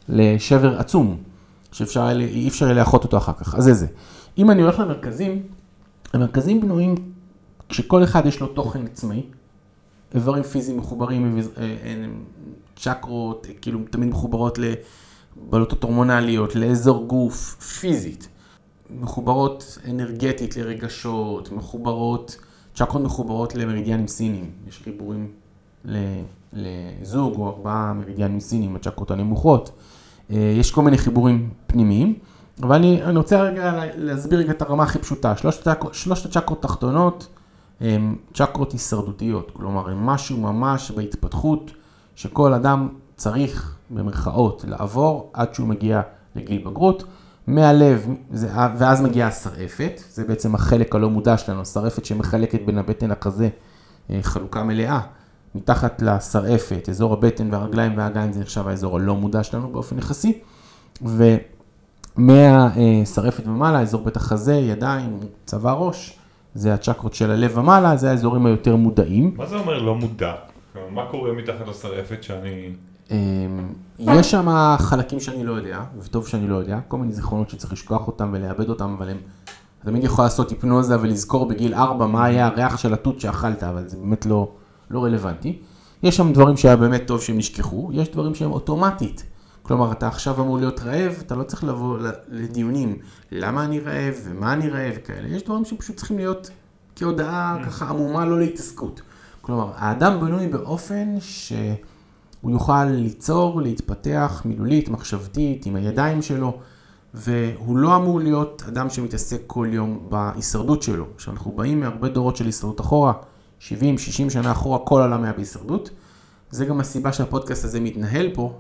לשבר 0.10 0.80
עצום, 0.80 1.18
שאפשר, 1.74 2.10
אי 2.20 2.48
אפשר 2.48 2.66
יהיה 2.66 2.76
לאחות 2.76 3.04
אותו 3.04 3.18
אחר 3.18 3.34
כך, 3.34 3.56
אז 3.56 3.64
זה 3.64 3.74
זה. 3.74 3.88
אם 4.38 4.52
אני 4.52 4.62
הולך 4.62 4.80
למרכזים, 4.80 5.42
המרכזים 6.14 6.62
בנויים 6.62 6.96
כשכל 7.70 8.04
אחד 8.04 8.26
יש 8.26 8.40
לו 8.40 8.48
תוכן 8.48 8.86
עצמאי, 8.86 9.24
איברים 10.16 10.44
פיזיים 10.44 10.78
מחוברים, 10.78 11.38
אה, 11.38 11.44
אה, 11.62 12.06
צ'קרות, 12.76 13.48
אה, 13.50 13.54
כאילו 13.62 13.80
תמיד 13.90 14.10
מחוברות 14.10 14.60
לבלוטות 14.60 15.84
הורמונליות, 15.84 16.56
לאזור 16.56 17.06
גוף, 17.08 17.56
פיזית. 17.80 18.28
מחוברות 18.90 19.78
אנרגטית 19.90 20.58
לרגשות, 20.58 21.52
מחוברות, 21.52 22.38
צ'קרות 22.76 23.02
מחוברות 23.02 23.56
למרידיאנים 23.56 24.08
סינים, 24.08 24.52
יש 24.68 24.82
חיבורים 24.84 25.32
לזוג 26.54 27.36
או 27.38 27.48
ארבעה 27.48 27.94
מרידיאנים 27.94 28.40
סינים, 28.40 28.76
הצ'קרות 28.76 29.12
הנמוכות, 29.12 29.72
יש 30.30 30.72
כל 30.72 30.82
מיני 30.82 30.98
חיבורים 30.98 31.50
פנימיים, 31.68 32.14
אבל 32.62 32.76
אני, 32.76 33.04
אני 33.04 33.18
רוצה 33.18 33.42
רגע 33.42 33.72
לה- 33.72 33.96
להסביר 33.96 34.40
רגע 34.40 34.52
את 34.52 34.62
הרמה 34.62 34.84
הכי 34.84 35.00
פשוטה, 35.00 35.36
שלושת, 35.38 35.68
שלושת 35.92 36.26
הצ'קרות 36.26 36.62
תחתונות 36.62 37.28
הן 37.82 38.16
צ'קרות 38.34 38.72
הישרדותיות, 38.72 39.52
כלומר 39.54 39.90
הן 39.90 39.98
משהו 39.98 40.38
ממש 40.38 40.92
בהתפתחות 40.92 41.72
שכל 42.16 42.54
אדם 42.54 42.88
צריך 43.16 43.76
במרכאות 43.90 44.66
לעבור 44.68 45.30
עד 45.34 45.54
שהוא 45.54 45.68
מגיע 45.68 46.02
לגיל 46.36 46.64
בגרות. 46.66 47.04
מהלב, 47.48 48.08
זה, 48.32 48.50
ואז 48.78 49.02
מגיעה 49.02 49.28
השרעפת, 49.28 50.02
זה 50.10 50.24
בעצם 50.24 50.56
החלק 50.56 50.96
הלא 50.96 51.10
מודע 51.10 51.38
שלנו, 51.38 51.62
השרעפת 51.62 52.06
שמחלקת 52.06 52.60
בין 52.66 52.78
הבטן 52.78 53.10
לחזה, 53.10 53.50
אה, 54.10 54.20
חלוקה 54.22 54.64
מלאה. 54.64 55.00
מתחת 55.56 56.02
לשרעפת, 56.02 56.90
אזור 56.90 57.14
הבטן 57.14 57.54
והרגליים 57.54 57.98
והאגן 57.98 58.32
זה 58.32 58.40
נחשב 58.40 58.68
האזור 58.68 58.98
הלא 58.98 59.16
מודע 59.16 59.44
שלנו 59.44 59.72
באופן 59.72 59.98
יחסי. 59.98 60.40
ומהשרעפת 62.18 63.48
ומעלה, 63.48 63.82
אזור 63.82 64.04
בית 64.04 64.16
החזה, 64.16 64.54
ידיים, 64.54 65.20
צבא 65.46 65.74
ראש, 65.74 66.20
זה 66.56 66.74
הצ'קרות 66.74 67.14
של 67.14 67.32
הלב 67.32 67.58
ומעלה, 67.58 67.98
זה 67.98 68.12
האזורים 68.12 68.46
היותר 68.46 68.76
מודעים. 68.76 69.34
מה 69.38 69.46
זה 69.46 69.56
אומר 69.56 69.80
לא 69.80 69.96
מודע? 69.96 70.34
מה 70.92 71.06
קורה 71.12 71.34
מתחת 71.34 71.68
לשרעפת 71.68 72.24
שאני... 72.24 72.70
אמ, 73.12 73.74
יש 74.00 74.32
שם 74.32 74.76
חלקים 74.80 75.20
שאני 75.20 75.44
לא 75.44 75.52
יודע, 75.54 75.80
וטוב 76.00 76.28
שאני 76.28 76.48
לא 76.48 76.56
יודע, 76.56 76.80
כל 76.88 76.98
מיני 76.98 77.14
זיכרונות 77.14 77.50
שצריך 77.50 77.74
לשכוח 77.74 78.08
אותם 78.08 78.30
ולאבד 78.34 78.70
אותם, 78.70 78.96
אבל 78.98 79.10
הם... 79.10 79.18
תמיד 79.86 80.04
יכול 80.04 80.26
לעשות 80.26 80.50
היפנוזה 80.50 81.02
ולזכור 81.02 81.48
בגיל 81.48 81.74
4 81.74 82.08
מה 82.08 82.26
היה 82.26 82.48
הריח 82.48 82.78
של 82.78 82.94
התות 82.94 83.20
שאכלת, 83.20 83.64
אבל 83.64 83.88
זה 83.88 83.98
באמת 83.98 84.26
לא, 84.26 84.52
לא 84.94 85.04
רלוונטי. 85.04 85.60
יש 86.04 86.18
שם 86.18 86.34
דברים 86.34 86.58
שהיה 86.58 86.76
באמת 86.76 87.08
טוב 87.08 87.22
שהם 87.22 87.38
נשכחו, 87.38 87.90
יש 87.94 88.10
דברים 88.10 88.36
שהם 88.36 88.52
אוטומטית. 88.52 89.24
כלומר, 89.62 89.92
אתה 89.92 90.08
עכשיו 90.08 90.42
אמור 90.42 90.58
להיות 90.58 90.80
רעב, 90.80 91.16
אתה 91.20 91.36
לא 91.36 91.44
צריך 91.44 91.64
לבוא 91.64 91.98
לדיונים 92.28 92.98
למה 93.32 93.66
אני 93.66 93.80
רעב 93.80 94.14
ומה 94.24 94.54
אני 94.54 94.70
רעב 94.70 94.94
וכאלה. 94.96 95.28
יש 95.28 95.44
דברים 95.44 95.66
שפשוט 95.66 95.96
צריכים 95.96 96.18
להיות 96.18 96.50
כהודעה 96.96 97.58
ככה 97.66 97.90
עמומה, 97.90 98.26
לא 98.26 98.40
להתעסקות. 98.40 99.02
כלומר, 99.42 99.72
האדם 99.76 100.20
בנוי 100.20 100.48
באופן 100.48 101.16
ש... 101.20 101.54
הוא 102.44 102.52
יוכל 102.52 102.86
ליצור, 102.86 103.62
להתפתח 103.62 104.42
מילולית, 104.46 104.90
מחשבתית, 104.90 105.66
עם 105.66 105.76
הידיים 105.76 106.22
שלו, 106.22 106.60
והוא 107.14 107.78
לא 107.78 107.96
אמור 107.96 108.20
להיות 108.20 108.64
אדם 108.68 108.90
שמתעסק 108.90 109.42
כל 109.48 109.68
יום 109.72 110.08
בהישרדות 110.10 110.84
שלו. 110.84 111.06
כשאנחנו 111.18 111.52
באים 111.52 111.80
מהרבה 111.80 112.08
דורות 112.08 112.36
של 112.36 112.46
הישרדות 112.46 112.82
אחורה, 112.82 113.14
70-60 113.70 114.30
שנה 114.30 114.52
אחורה, 114.52 114.80
כל 114.80 115.02
העולם 115.02 115.24
היה 115.24 115.34
בהישרדות. 115.34 115.90
זה 116.50 116.66
גם 116.66 116.80
הסיבה 116.80 117.14
שהפודקאסט 117.14 117.66
הזה 117.66 117.80
מתנהל 117.80 118.30
פה, 118.34 118.60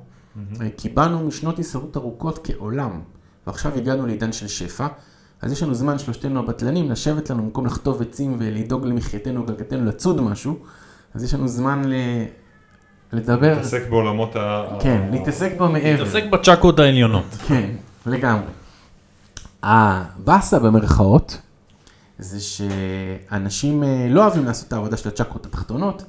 אה, 0.62 0.68
כי 0.78 0.89
באנו 0.89 1.28
משנות 1.28 1.58
הישרדות 1.58 1.97
ארוכות 1.97 2.39
כעולם, 2.43 3.01
ועכשיו 3.47 3.76
הגענו 3.76 4.06
לעידן 4.06 4.32
של 4.32 4.47
שפע. 4.47 4.88
אז 5.41 5.51
יש 5.51 5.64
לנו 5.64 5.74
זמן, 5.74 5.99
שלושתנו 5.99 6.39
הבטלנים, 6.39 6.91
לשבת 6.91 7.30
לנו 7.30 7.43
במקום 7.43 7.66
לחטוב 7.66 8.01
עצים 8.01 8.36
ולדאוג 8.39 8.86
למחייתנו 8.86 9.43
וגלגלתנו, 9.43 9.86
לצוד 9.86 10.22
משהו. 10.22 10.60
אז 11.14 11.24
יש 11.24 11.34
לנו 11.34 11.47
זמן 11.47 11.82
ל... 11.86 11.93
לדבר, 13.14 13.54
להתעסק 13.54 13.89
בעולמות 13.89 14.36
ה... 14.36 14.66
כן, 14.80 15.08
להתעסק 15.12 15.54
בו 15.58 15.70
מעבר. 15.70 16.04
מתעסק 16.04 16.24
בצ'קות 16.32 16.80
העליונות. 16.80 17.26
כן, 17.47 17.70
לגמרי. 18.06 18.51
הבאסה 19.64 20.60
במרכאות, 20.60 21.41
זה 22.20 22.39
שאנשים 22.39 23.84
אה, 23.84 24.07
לא 24.09 24.22
אוהבים 24.22 24.45
לעשות 24.45 24.68
את 24.68 24.74
העבודה 24.74 24.97
של 24.97 25.09
הצ'קרות 25.09 25.45
התחתונות, 25.45 26.03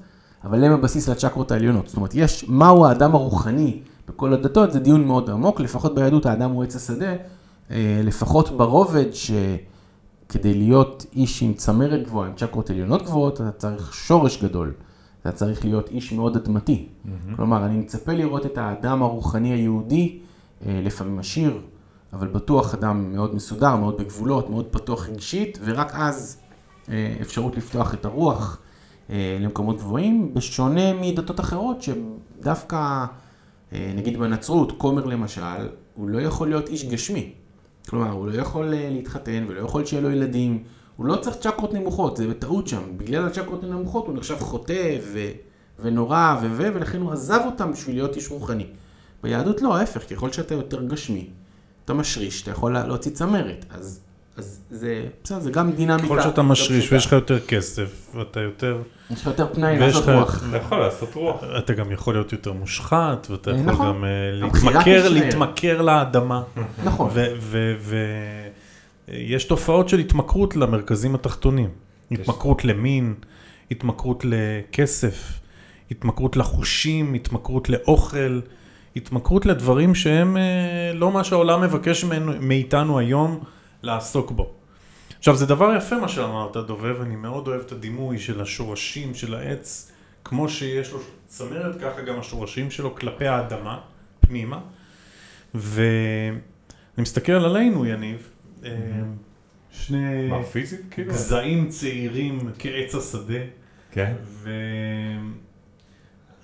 אבל 0.45 0.65
הם 0.65 0.73
הבסיס 0.73 1.09
לצ'קרות 1.09 1.53
העליונות. 1.53 1.89
זאת 1.89 1.97
אומרת, 1.97 2.15
יש, 2.15 2.45
מהו 2.49 2.87
האדם 2.87 3.15
הרוחני 3.15 3.81
בכל 4.09 4.33
הדתות, 4.33 4.73
זה 4.73 4.81
דיון 4.81 5.05
מאוד 5.05 5.31
עמוק, 5.31 5.61
לפחות 5.61 5.95
ביהדות 5.95 6.27
האדם 6.27 6.51
הוא 6.51 6.65
עץ 6.65 6.77
השדה, 6.77 7.13
אה, 7.71 8.01
לפחות 8.05 8.57
ברובד 8.57 9.07
שכדי 9.13 10.55
להיות 10.55 11.07
איש 11.13 11.43
עם 11.43 11.55
צמרת 11.55 12.03
גבוהה, 12.05 12.29
עם 12.29 12.35
צ'קרות 12.37 12.71
עליונות 12.71 13.03
גבוהות, 13.03 13.41
אתה 13.41 13.51
צריך 13.51 13.95
שורש 13.95 14.43
גדול. 14.43 14.73
אתה 15.25 15.33
צריך 15.33 15.65
להיות 15.65 15.89
איש 15.89 16.13
מאוד 16.13 16.37
אדמתי. 16.37 16.87
כלומר, 17.37 17.67
אני 17.67 17.77
מצפה 17.77 18.13
לראות 18.13 18.47
את 18.47 18.59
האדם 18.59 19.03
הרוחני 19.03 19.53
היהודי, 19.53 20.19
אה, 20.67 20.81
לפעמים 20.85 21.19
עשיר, 21.19 21.61
אבל 22.15 22.29
בטוח 22.29 22.75
אדם 22.75 23.13
מאוד 23.13 23.35
מסודר, 23.35 23.77
מאוד 23.77 23.97
בגבולות, 23.99 24.51
מאוד 24.51 24.67
פתוח 24.71 25.09
רגשית, 25.09 25.59
ורק 25.65 25.91
אז 25.95 26.39
אה, 26.89 27.17
אפשרות 27.21 27.57
לפתוח 27.57 27.95
את 27.95 28.05
הרוח 28.05 28.59
אה, 29.11 29.39
למקומות 29.41 29.77
גבוהים, 29.77 30.35
בשונה 30.35 30.93
מדתות 30.93 31.41
אחרות 31.41 31.83
שדווקא, 31.83 33.05
אה, 33.73 33.93
נגיד 33.97 34.19
בנצרות, 34.19 34.73
כומר 34.79 35.05
למשל, 35.05 35.69
הוא 35.95 36.09
לא 36.09 36.19
יכול 36.21 36.49
להיות 36.49 36.69
איש 36.69 36.85
גשמי. 36.85 37.33
כלומר, 37.89 38.11
הוא 38.11 38.27
לא 38.27 38.33
יכול 38.33 38.65
להתחתן 38.75 39.45
ולא 39.49 39.61
יכול 39.61 39.85
שיהיה 39.85 40.03
לו 40.03 40.11
ילדים, 40.11 40.63
הוא 40.97 41.07
לא 41.07 41.17
צריך 41.17 41.37
צ'קרות 41.37 41.75
נמוכות, 41.75 42.17
זה 42.17 42.29
בטעות 42.29 42.69
שם. 42.69 42.83
בגלל 42.97 43.27
הצ'קרות 43.27 43.65
הנמוכות 43.65 44.07
הוא 44.07 44.15
נחשב 44.15 44.39
חוטא 44.39 44.99
ו... 45.13 45.31
ונורא. 45.81 46.37
ו... 46.43 46.57
ולכן 46.75 47.01
הוא 47.01 47.13
עזב 47.13 47.41
אותם 47.47 47.73
בשביל 47.73 47.97
להיות 47.97 48.17
איש 48.17 48.31
רוחני. 48.31 48.67
ביהדות 49.23 49.63
לא, 49.63 49.77
ההפך, 49.77 50.11
ככל 50.11 50.33
שאתה 50.33 50.55
יותר 50.55 50.85
גשמי, 50.85 51.31
אתה 51.85 51.95
משריש, 51.95 52.43
אתה 52.43 52.51
יכול 52.51 52.73
לה- 52.75 52.87
להוציא 52.87 53.11
צמרת. 53.13 53.65
אז, 53.71 54.01
אז 54.37 54.61
זה, 54.71 55.05
בסדר, 55.25 55.41
זה 55.41 55.51
גם 55.51 55.73
דינמיקה. 55.73 56.05
ככל 56.07 56.23
שאתה 56.23 56.43
משריש. 56.43 56.93
ויש 56.93 57.07
לך 57.07 57.13
יותר 57.13 57.41
כסף, 57.41 58.11
ואתה 58.15 58.41
יותר, 58.41 58.79
יש 59.11 59.21
לך 59.21 59.27
יותר 59.27 59.47
פנאי 59.55 59.79
לעשות 59.79 60.09
רוח. 60.09 60.45
אתה 60.49 60.57
יכול 60.57 60.79
לעשות 60.79 61.15
רוח. 61.15 61.45
אתה 61.59 61.73
גם 61.73 61.93
יכול 61.93 62.15
להיות 62.15 62.33
יותר 62.33 62.53
מושחת, 62.53 63.27
ואתה 63.31 63.51
אה, 63.51 63.57
יכול 63.57 63.73
נכון. 63.73 63.87
גם 63.87 64.05
אה, 64.05 64.09
להתמכר. 64.33 65.09
להתמכר 65.09 65.83
לאדמה. 65.83 66.43
נכון. 66.85 67.11
ויש 69.09 69.45
תופעות 69.45 69.89
של 69.89 69.99
התמכרות 69.99 70.57
למרכזים 70.57 71.15
התחתונים. 71.15 71.69
התמכרות 72.11 72.65
למין, 72.65 73.15
התמכרות 73.71 74.25
לכסף, 74.25 75.41
התמכרות 75.91 76.37
לחושים, 76.37 77.15
התמכרות 77.15 77.69
לאוכל, 77.69 78.41
התמכרות 78.97 79.47
לדברים 79.47 79.95
שהם 79.95 80.37
אה, 80.37 80.93
לא 80.95 81.13
מה 81.13 81.25
שהעולם 81.25 81.63
מבקש 81.63 82.05
מאיתנו 82.41 82.99
היום 82.99 83.41
לעסוק 83.83 84.31
בו. 84.31 84.55
עכשיו 85.19 85.37
זה 85.37 85.47
דבר 85.47 85.77
יפה 85.77 85.99
מה 85.99 86.09
שאמרת 86.09 86.57
דובב, 86.57 87.01
אני 87.01 87.17
מאוד 87.17 87.49
אוהב 87.49 87.61
את 87.61 87.73
הדימוי 87.73 88.19
של 88.19 88.41
השורשים 88.41 89.15
של 89.15 89.35
העץ, 89.35 89.93
כמו 90.25 90.49
שיש 90.49 90.93
לו 90.93 90.99
צמרת, 91.27 91.81
ככה 91.81 92.03
גם 92.03 92.19
השורשים 92.19 92.71
שלו 92.71 92.95
כלפי 92.95 93.27
האדמה, 93.27 93.81
פנימה. 94.21 94.61
ואני 95.55 96.39
מסתכל 96.99 97.33
עלינו, 97.33 97.87
יניב, 97.87 98.29
אה, 98.65 98.71
שני 99.71 100.29
מה, 100.29 100.43
פיזית 100.43 100.81
כאילו? 100.91 101.13
גזעים 101.13 101.69
צעירים 101.69 102.39
כעץ 102.59 102.95
השדה, 102.95 103.41
כן. 103.93 104.13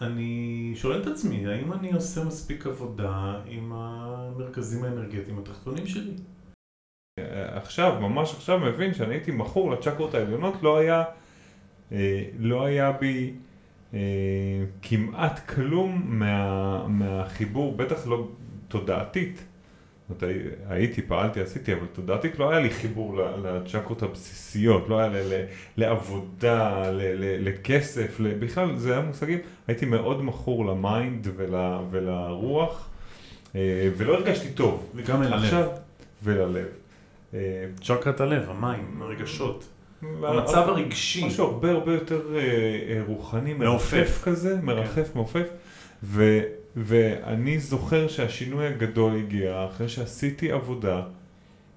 ואני 0.01 0.73
שואל 0.75 1.03
את 1.03 1.07
עצמי, 1.07 1.47
האם 1.47 1.73
אני 1.73 1.93
עושה 1.93 2.25
מספיק 2.25 2.67
עבודה 2.67 3.41
עם 3.47 3.73
המרכזים 3.73 4.85
האנרגטיים 4.85 5.39
התחתונים 5.39 5.87
שלי? 5.87 6.13
עכשיו, 7.55 8.01
ממש 8.01 8.35
עכשיו 8.35 8.59
מבין 8.59 8.95
שאני 8.95 9.15
הייתי 9.15 9.31
מכור 9.31 9.71
לצ'קרות 9.71 10.15
העליונות, 10.15 10.63
לא 10.63 10.79
היה, 10.79 11.05
אה, 11.93 12.25
לא 12.39 12.65
היה 12.65 12.93
בי 12.93 13.35
אה, 13.95 13.99
כמעט 14.83 15.49
כלום 15.49 16.03
מה, 16.05 16.87
מהחיבור, 16.89 17.77
בטח 17.77 18.07
לא 18.07 18.29
תודעתית. 18.69 19.45
זאת 20.11 20.23
אומרת, 20.23 20.37
הייתי, 20.69 21.03
פעלתי, 21.03 21.41
עשיתי, 21.41 21.73
אבל 21.73 21.87
תודעתית 21.93 22.39
לא 22.39 22.51
היה 22.51 22.61
לי 22.61 22.71
חיבור 22.71 23.17
לצ'קרות 23.43 24.03
הבסיסיות, 24.03 24.89
לא 24.89 24.99
היה 24.99 25.09
ל- 25.09 25.17
ל- 25.35 25.45
לעבודה, 25.77 26.83
לכסף, 27.19 28.17
בכלל 28.21 28.77
זה 28.77 28.93
היה 28.93 29.01
מושגים, 29.01 29.39
הייתי 29.69 29.87
מאוד 29.87 30.25
מכור 30.25 30.67
ל 30.67 30.79
mind 30.79 31.29
ול, 31.37 31.55
ולרוח, 31.91 32.89
אה, 33.55 33.61
ולא 33.97 34.15
הרגשתי 34.15 34.49
טוב. 34.51 34.91
וגם 34.95 35.23
אל 35.23 35.33
הלב. 35.33 35.69
וללב. 36.23 36.67
אה, 37.35 37.39
צ'קרת 37.83 38.21
הלב, 38.21 38.51
המים, 38.51 39.03
הרגשות. 39.03 39.69
המצב 40.23 40.65
הרגשי. 40.69 41.27
משהו 41.27 41.45
הרבה 41.47 41.71
הרבה 41.71 41.95
יותר 41.95 42.21
אה, 42.37 43.03
רוחני. 43.07 43.55
מרחף 43.55 44.21
כזה, 44.25 44.57
מרחף, 44.63 45.15
מעופף. 45.15 45.47
ואני 46.77 47.59
זוכר 47.59 48.09
שהשינוי 48.09 48.67
הגדול 48.67 49.17
הגיע 49.17 49.67
אחרי 49.71 49.89
שעשיתי 49.89 50.53
עבודה, 50.53 51.03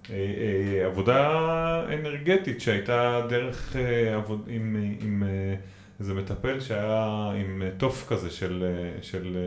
אה, 0.09 0.15
אה, 0.15 0.85
עבודה 0.85 1.93
אנרגטית 1.93 2.61
שהייתה 2.61 3.25
דרך 3.29 3.75
אה, 3.75 4.15
עבוד, 4.15 4.47
עם, 4.47 4.95
עם 5.01 5.23
אה, 5.23 5.55
איזה 5.99 6.13
מטפל 6.13 6.59
שהיה 6.59 7.31
עם 7.35 7.63
תוף 7.77 8.07
כזה 8.09 8.29
של, 8.29 8.63
של, 9.01 9.37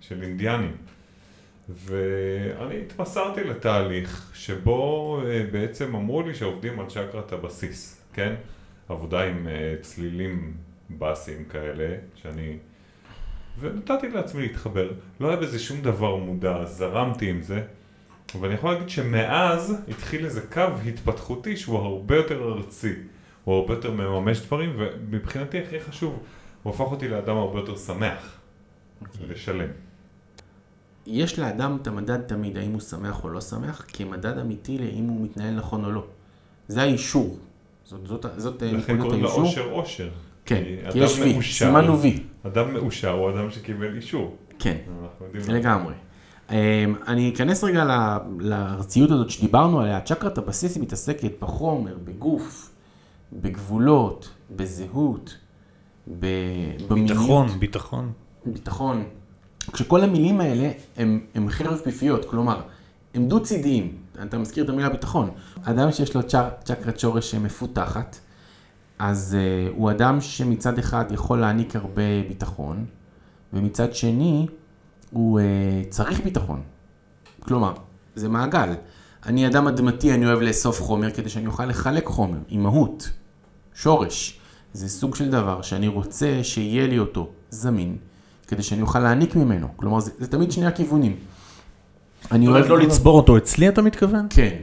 של 0.00 0.22
אינדיאנים. 0.22 0.76
ואני 1.68 2.80
התמסרתי 2.80 3.44
לתהליך 3.44 4.30
שבו 4.34 5.20
בעצם 5.52 5.94
אמרו 5.94 6.22
לי 6.22 6.34
שעובדים 6.34 6.80
על 6.80 6.86
צ'קרת 6.86 7.32
הבסיס, 7.32 8.02
כן? 8.12 8.34
עבודה 8.88 9.24
עם 9.24 9.48
צלילים 9.80 10.54
באסיים 10.90 11.44
כאלה, 11.44 11.96
שאני... 12.14 12.56
ונתתי 13.60 14.08
לעצמי 14.08 14.42
להתחבר. 14.42 14.92
לא 15.20 15.28
היה 15.28 15.36
בזה 15.36 15.58
שום 15.58 15.80
דבר 15.80 16.16
מודע, 16.16 16.64
זרמתי 16.64 17.30
עם 17.30 17.42
זה, 17.42 17.62
אבל 18.34 18.46
אני 18.46 18.54
יכול 18.54 18.72
להגיד 18.72 18.88
שמאז 18.88 19.76
התחיל 19.88 20.24
איזה 20.24 20.40
קו 20.40 20.60
התפתחותי 20.86 21.56
שהוא 21.56 21.78
הרבה 21.78 22.16
יותר 22.16 22.52
ארצי, 22.52 22.92
הוא 23.44 23.54
הרבה 23.54 23.74
יותר 23.74 23.90
מממש 23.90 24.40
דברים, 24.40 24.76
ומבחינתי 24.78 25.58
הכי 25.58 25.80
חשוב, 25.80 26.18
הוא 26.62 26.74
הפך 26.74 26.80
אותי 26.80 27.08
לאדם 27.08 27.36
הרבה 27.36 27.58
יותר 27.58 27.76
שמח 27.76 28.40
ושלם. 29.28 29.68
יש 31.06 31.38
לאדם 31.38 31.78
את 31.82 31.86
המדד 31.86 32.20
תמיד, 32.20 32.56
האם 32.56 32.72
הוא 32.72 32.80
שמח 32.80 33.24
או 33.24 33.28
לא 33.28 33.40
שמח, 33.40 33.86
כמדד 33.92 34.38
אמיתי 34.38 34.78
לאם 34.78 35.04
הוא 35.04 35.24
מתנהל 35.24 35.54
נכון 35.54 35.84
או 35.84 35.90
לא. 35.92 36.04
זה 36.68 36.82
האישור. 36.82 37.38
זאת, 37.84 38.06
זאת, 38.06 38.26
זאת 38.36 38.62
אה, 38.62 38.72
לכן 38.72 38.94
נקודת 38.94 39.02
קוראים 39.02 39.22
לו 39.22 39.28
האישור. 39.28 39.44
אושר 39.44 39.72
אושר. 39.72 40.08
כן, 40.46 40.62
כי 40.92 40.98
יש 40.98 41.18
אדם 41.18 41.22
וי, 41.22 41.32
מאושר. 41.32 41.66
סימן 41.66 41.84
הוא 41.84 41.98
וי. 42.00 42.20
אדם 42.46 42.74
מאושר 42.74 43.10
הוא 43.10 43.30
אדם 43.30 43.50
שקיבל 43.50 43.96
אישור. 43.96 44.36
כן. 44.58 44.76
לגמרי. 45.48 45.94
אמ, 46.50 46.56
אני 47.08 47.32
אכנס 47.34 47.64
רגע 47.64 47.84
לארציות 48.38 49.10
הזאת 49.10 49.30
שדיברנו 49.30 49.80
עליה. 49.80 50.00
צ'קרת 50.00 50.38
הבסיס 50.38 50.76
מתעסקת 50.76 51.32
בחומר, 51.40 51.96
בגוף, 52.04 52.70
בגבולות, 53.32 54.30
בזהות, 54.56 55.36
במיניות. 56.06 56.88
ביטחון, 56.90 57.48
ביטחון. 57.58 58.12
ביטחון. 58.46 59.04
כשכל 59.72 60.00
המילים 60.00 60.40
האלה 60.40 60.70
הם, 60.96 61.20
הם 61.34 61.48
חרב 61.50 61.80
פיפיות, 61.84 62.24
כלומר, 62.24 62.60
הם 63.14 63.28
דו-צידיים. 63.28 63.92
אתה 64.22 64.38
מזכיר 64.38 64.64
את 64.64 64.68
המילה 64.68 64.88
ביטחון. 64.88 65.30
אדם 65.62 65.92
שיש 65.92 66.14
לו 66.16 66.22
צ'ק, 66.22 66.44
צ'קרת 66.64 66.98
שורש 66.98 67.34
מפותחת, 67.34 68.16
אז 68.98 69.36
uh, 69.36 69.74
הוא 69.76 69.90
אדם 69.90 70.20
שמצד 70.20 70.78
אחד 70.78 71.04
יכול 71.10 71.40
להעניק 71.40 71.76
הרבה 71.76 72.02
ביטחון, 72.28 72.84
ומצד 73.52 73.94
שני 73.94 74.46
הוא 75.10 75.40
uh, 75.40 75.42
צריך 75.90 76.20
ביטחון. 76.20 76.62
כלומר, 77.40 77.72
זה 78.14 78.28
מעגל. 78.28 78.74
אני 79.26 79.46
אדם 79.46 79.66
אדמתי, 79.66 80.14
אני 80.14 80.26
אוהב 80.26 80.40
לאסוף 80.40 80.82
חומר 80.82 81.10
כדי 81.10 81.28
שאני 81.28 81.46
אוכל 81.46 81.66
לחלק 81.66 82.06
חומר, 82.06 82.38
אימהות, 82.48 83.10
שורש. 83.74 84.40
זה 84.72 84.88
סוג 84.88 85.16
של 85.16 85.30
דבר 85.30 85.62
שאני 85.62 85.88
רוצה 85.88 86.40
שיהיה 86.42 86.86
לי 86.86 86.98
אותו 86.98 87.30
זמין, 87.50 87.96
כדי 88.48 88.62
שאני 88.62 88.82
אוכל 88.82 88.98
להעניק 88.98 89.36
ממנו. 89.36 89.68
כלומר, 89.76 90.00
זה, 90.00 90.10
זה 90.18 90.26
תמיד 90.26 90.52
שני 90.52 90.66
הכיוונים. 90.66 91.16
אני 92.32 92.48
אוהב 92.48 92.66
לא 92.66 92.78
לצבור 92.78 93.16
אותו 93.16 93.36
אצלי 93.36 93.68
אתה 93.68 93.82
מתכוון? 93.82 94.26
כן. 94.30 94.56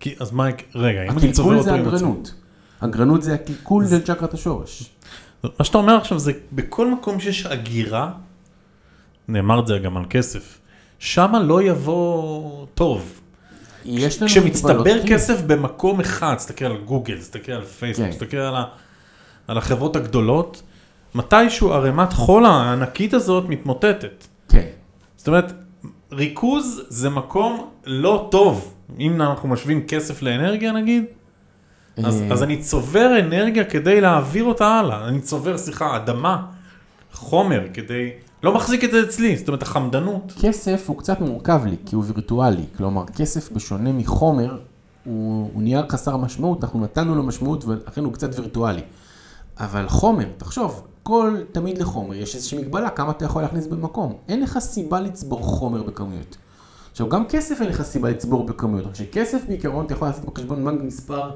כי, 0.00 0.14
אז 0.20 0.32
מה, 0.32 0.46
רגע, 0.74 1.02
אם 1.02 1.18
אני 1.18 1.32
צובר 1.32 1.50
הקלקול 1.50 1.78
אותו 1.78 1.98
זה 1.98 2.06
עם 2.06 2.12
עצמי. 2.12 2.41
אגרנות. 2.84 3.22
זה 3.22 3.34
הקלקול 3.34 3.86
של 3.88 4.02
צ'קרת 4.02 4.34
השורש. 4.34 4.90
מה 5.58 5.64
שאתה 5.64 5.78
אומר 5.78 5.96
עכשיו 5.96 6.18
זה 6.18 6.32
בכל 6.52 6.90
מקום 6.90 7.20
שיש 7.20 7.46
הגירה, 7.46 8.10
נאמר 9.28 9.60
את 9.60 9.66
זה 9.66 9.78
גם 9.78 9.96
על 9.96 10.04
כסף, 10.10 10.58
שמה 10.98 11.42
לא 11.42 11.62
יבוא 11.62 12.66
טוב. 12.74 13.20
יש 13.84 14.22
לנו 14.22 14.30
כשמצטבר. 14.30 15.06
כסף 15.06 15.42
במקום 15.46 16.00
אחד, 16.00 16.34
תסתכל 16.34 16.64
על 16.64 16.76
גוגל, 16.76 17.18
תסתכל 17.18 17.52
על 17.52 17.64
פייסבוק, 17.64 18.06
כן. 18.06 18.12
תסתכל 18.12 18.36
על, 18.36 18.56
ה, 18.56 18.64
על 19.48 19.58
החברות 19.58 19.96
הגדולות, 19.96 20.62
מתישהו 21.14 21.72
ערימת 21.72 22.12
חול 22.12 22.46
הענקית 22.46 23.14
הזאת 23.14 23.44
מתמוטטת. 23.48 24.26
כן. 24.48 24.66
זאת 25.16 25.28
אומרת, 25.28 25.52
ריכוז 26.12 26.82
זה 26.88 27.10
מקום 27.10 27.70
לא 27.86 28.28
טוב. 28.30 28.74
אם 28.98 29.22
אנחנו 29.22 29.48
משווים 29.48 29.86
כסף 29.86 30.22
לאנרגיה 30.22 30.72
נגיד, 30.72 31.04
אז, 31.96 32.22
אה, 32.22 32.32
אז 32.32 32.42
אני 32.42 32.62
צובר 32.62 33.18
אנרגיה 33.20 33.64
כדי 33.64 34.00
להעביר 34.00 34.44
אותה 34.44 34.66
הלאה. 34.66 35.08
אני 35.08 35.20
צובר, 35.20 35.58
סליחה, 35.58 35.96
אדמה, 35.96 36.46
חומר, 37.12 37.60
כדי... 37.74 38.10
לא 38.42 38.54
מחזיק 38.54 38.84
את 38.84 38.90
זה 38.90 39.02
אצלי, 39.02 39.36
זאת 39.36 39.48
אומרת, 39.48 39.62
החמדנות. 39.62 40.32
כסף 40.40 40.84
הוא 40.88 40.98
קצת 40.98 41.20
מורכב 41.20 41.60
לי, 41.64 41.76
כי 41.86 41.94
הוא 41.94 42.04
וירטואלי. 42.06 42.64
כלומר, 42.76 43.04
כסף 43.06 43.52
בשונה 43.52 43.92
מחומר, 43.92 44.58
הוא, 45.04 45.50
הוא 45.54 45.62
נייר 45.62 45.88
חסר 45.88 46.16
משמעות, 46.16 46.64
אנחנו 46.64 46.80
נתנו 46.80 47.14
לו 47.14 47.22
משמעות 47.22 47.64
ולכן 47.64 48.04
הוא 48.04 48.12
קצת 48.12 48.38
וירטואלי. 48.38 48.82
אבל 49.58 49.88
חומר, 49.88 50.26
תחשוב, 50.36 50.86
כל, 51.02 51.36
תמיד 51.52 51.78
לחומר 51.78 52.14
יש 52.14 52.34
איזושהי 52.34 52.58
מגבלה, 52.58 52.90
כמה 52.90 53.10
אתה 53.10 53.24
יכול 53.24 53.42
להכניס 53.42 53.66
במקום. 53.66 54.16
אין 54.28 54.42
לך 54.42 54.58
סיבה 54.58 55.00
לצבור 55.00 55.42
חומר 55.42 55.82
בכמויות. 55.82 56.36
עכשיו, 56.90 57.08
גם 57.08 57.26
כסף 57.26 57.60
אין 57.60 57.68
לך 57.68 57.82
סיבה 57.82 58.10
לצבור 58.10 58.46
בכמויות. 58.46 58.86
עכשיו, 58.86 59.06
כסף 59.12 59.42
בעיקרון 59.48 59.86
אתה 59.86 59.94
יכול 59.94 60.08
לעשות 60.08 60.24
בחשבון 60.24 60.64
בנק 60.64 60.82
מספר 60.82 61.30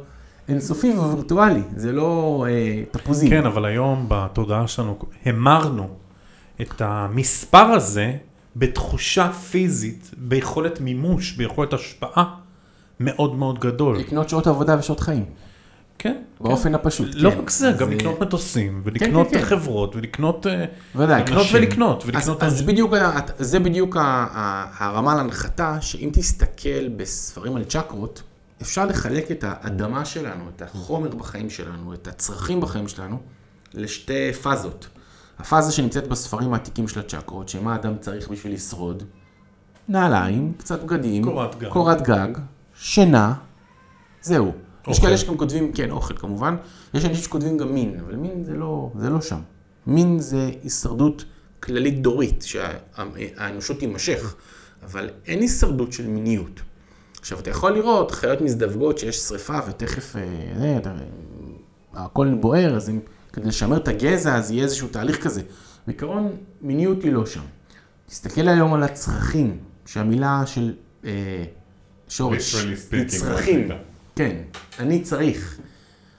אינסופי 0.49 0.91
ווירטואלי, 0.91 1.63
זה 1.77 1.93
לא 1.93 2.45
אה, 2.49 2.83
תפוזים. 2.91 3.31
כן, 3.31 3.47
אבל 3.47 3.65
היום 3.65 4.07
בתודעה 4.09 4.67
שלנו 4.69 4.99
המרנו 5.25 5.89
את 6.61 6.81
המספר 6.81 7.59
הזה 7.59 8.13
בתחושה 8.57 9.33
פיזית, 9.33 10.11
ביכולת 10.17 10.81
מימוש, 10.81 11.33
ביכולת 11.33 11.73
השפעה 11.73 12.35
מאוד 13.01 13.35
מאוד 13.35 13.59
גדול. 13.59 13.97
לקנות 13.99 14.29
שעות 14.29 14.47
עבודה 14.47 14.77
ושעות 14.79 15.01
חיים, 15.01 15.25
כן. 15.99 16.17
באופן 16.41 16.75
הפשוט. 16.75 17.09
לא 17.15 17.31
כן. 17.31 17.39
רק 17.39 17.51
זה, 17.51 17.69
אז, 17.69 17.79
גם 17.79 17.91
אה, 17.91 17.95
לקנות 17.95 18.21
מטוסים, 18.21 18.81
ולקנות 18.85 19.29
כן, 19.31 19.39
כן. 19.39 19.45
חברות, 19.45 19.97
ולקנות... 19.97 20.47
אה, 20.47 20.65
ודאי. 20.95 21.23
לקנות 21.23 21.39
אנשים. 21.43 21.57
ולקנות, 21.57 22.03
אז, 22.03 22.09
ולקנות... 22.09 22.43
אז 22.43 22.63
בדיוק, 22.63 22.95
ה- 22.95 23.21
זה 23.39 23.59
בדיוק 23.61 23.97
הרמה 24.79 25.15
להנחתה, 25.15 25.79
שאם 25.81 26.11
תסתכל 26.13 26.89
בספרים 26.97 27.57
על 27.57 27.65
צ'קרות, 27.65 28.23
אפשר 28.63 28.87
לחלק 28.87 29.31
את 29.31 29.45
האדמה 29.47 30.05
שלנו, 30.05 30.45
את 30.57 30.63
החומר 30.63 31.09
בחיים 31.09 31.51
שלנו, 31.51 31.95
את 31.95 32.09
הצרכים 32.09 32.61
בחיים 32.61 32.89
שלנו, 32.89 33.19
לשתי 33.75 34.33
פאזות. 34.33 34.89
הפאזה 35.39 35.73
שנמצאת 35.73 36.09
בספרים 36.09 36.53
העתיקים 36.53 36.89
של 36.89 37.01
הצ'קרות, 37.01 37.49
שמה 37.49 37.75
אדם 37.75 37.99
צריך 38.01 38.29
בשביל 38.29 38.53
לשרוד? 38.53 39.03
נעליים, 39.89 40.53
קצת 40.59 40.83
בגדים, 40.83 41.25
קורת 41.25 41.59
גג. 41.59 41.69
קורת 41.69 42.03
גג, 42.03 42.29
שינה, 42.75 43.35
זהו. 44.23 44.53
יש 44.89 44.97
אוכל. 44.97 45.07
כאלה 45.07 45.19
שגם 45.19 45.37
כותבים, 45.37 45.73
כן, 45.73 45.91
אוכל 45.91 46.17
כמובן, 46.17 46.57
יש 46.95 47.05
אנשים 47.05 47.25
שכותבים 47.25 47.59
גם 47.59 47.75
מין, 47.75 48.01
אבל 48.01 48.17
מין 48.17 48.45
זה 48.45 48.53
לא, 48.53 48.93
זה 48.99 49.11
לא 49.11 49.21
שם. 49.21 49.41
מין 49.87 50.19
זה 50.19 50.51
הישרדות 50.63 51.25
כללית 51.61 52.03
דורית, 52.03 52.43
שהאנושות 52.43 53.79
תימשך, 53.79 54.35
אבל 54.83 55.11
אין 55.27 55.41
הישרדות 55.41 55.93
של 55.93 56.07
מיניות. 56.07 56.61
עכשיו, 57.27 57.39
אתה 57.39 57.51
יכול 57.51 57.73
לראות 57.73 58.11
חיות 58.11 58.41
מזדווגות 58.41 58.99
שיש 58.99 59.19
שריפה 59.19 59.59
ותכף, 59.69 60.17
אה, 60.17 60.23
זה, 60.59 60.77
אתה, 60.77 60.95
הכל 61.95 62.35
בוער, 62.41 62.77
אז 62.77 62.91
אם, 62.91 63.01
כדי 63.33 63.49
לשמר 63.49 63.77
את 63.77 63.89
הגזע, 63.89 64.37
אז 64.37 64.51
יהיה 64.51 64.65
איזשהו 64.65 64.89
תהליך 64.89 65.25
כזה. 65.25 65.43
בעיקרון, 65.87 66.37
מיניות 66.63 67.03
היא 67.03 67.13
לא 67.13 67.27
שם. 67.27 67.41
תסתכל 68.07 68.49
היום 68.49 68.75
על 68.75 68.83
הצרכים, 68.83 69.59
שהמילה 69.87 70.43
של 70.47 70.75
אה, 71.05 71.45
שורש, 72.09 72.55
היא 72.93 73.07
צרכים. 73.07 73.69
כן, 74.17 74.37
אני 74.79 75.03
צריך. 75.03 75.59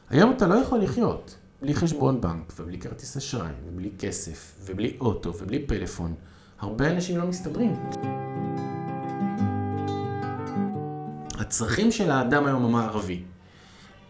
היום 0.10 0.32
אתה 0.32 0.48
לא 0.48 0.56
יכול 0.56 0.80
לחיות 0.80 1.36
בלי 1.62 1.74
חשבון 1.74 2.22
בנק, 2.22 2.54
ובלי 2.60 2.80
כרטיס 2.80 3.18
אשראי, 3.18 3.52
ובלי 3.68 3.90
כסף, 4.00 4.56
ובלי 4.66 4.98
אוטו, 5.00 5.34
ובלי 5.40 5.60
פלאפון. 5.60 6.14
הרבה 6.60 6.92
אנשים 6.92 7.18
לא 7.18 7.28
מסתדרים. 7.28 7.76
הצרכים 11.48 11.92
של 11.92 12.12
האדם 12.12 12.46
היום 12.46 12.66
המערבי 12.66 13.22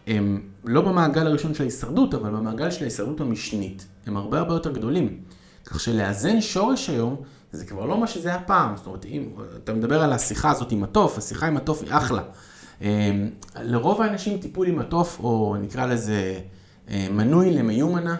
הם 0.06 0.40
לא 0.64 0.80
במעגל 0.80 1.26
הראשון 1.26 1.54
של 1.54 1.62
ההישרדות, 1.62 2.14
אבל 2.14 2.30
במעגל 2.30 2.70
של 2.70 2.82
ההישרדות 2.82 3.20
המשנית. 3.20 3.86
הם 4.06 4.16
הרבה 4.16 4.38
הרבה 4.38 4.54
יותר 4.54 4.72
גדולים. 4.72 5.20
כך 5.64 5.80
שלאזן 5.80 6.40
שורש 6.40 6.90
היום, 6.90 7.16
זה 7.52 7.64
כבר 7.64 7.86
לא 7.86 8.00
מה 8.00 8.06
שזה 8.06 8.28
היה 8.28 8.40
פעם. 8.40 8.76
זאת 8.76 8.86
אומרת, 8.86 9.04
אם 9.04 9.28
אתה 9.64 9.72
מדבר 9.72 10.02
על 10.02 10.12
השיחה 10.12 10.50
הזאת 10.50 10.72
עם 10.72 10.84
התוף, 10.84 11.18
השיחה 11.18 11.46
עם 11.46 11.56
התוף 11.56 11.82
היא 11.82 11.90
אחלה. 11.92 12.22
אמ, 12.80 12.86
לרוב 13.62 14.02
האנשים 14.02 14.38
טיפול 14.38 14.66
עם 14.66 14.78
התוף, 14.78 15.20
או 15.20 15.56
נקרא 15.60 15.86
לזה 15.86 16.40
אה, 16.90 17.06
מנוי 17.10 17.50
למיומנה, 17.50 18.16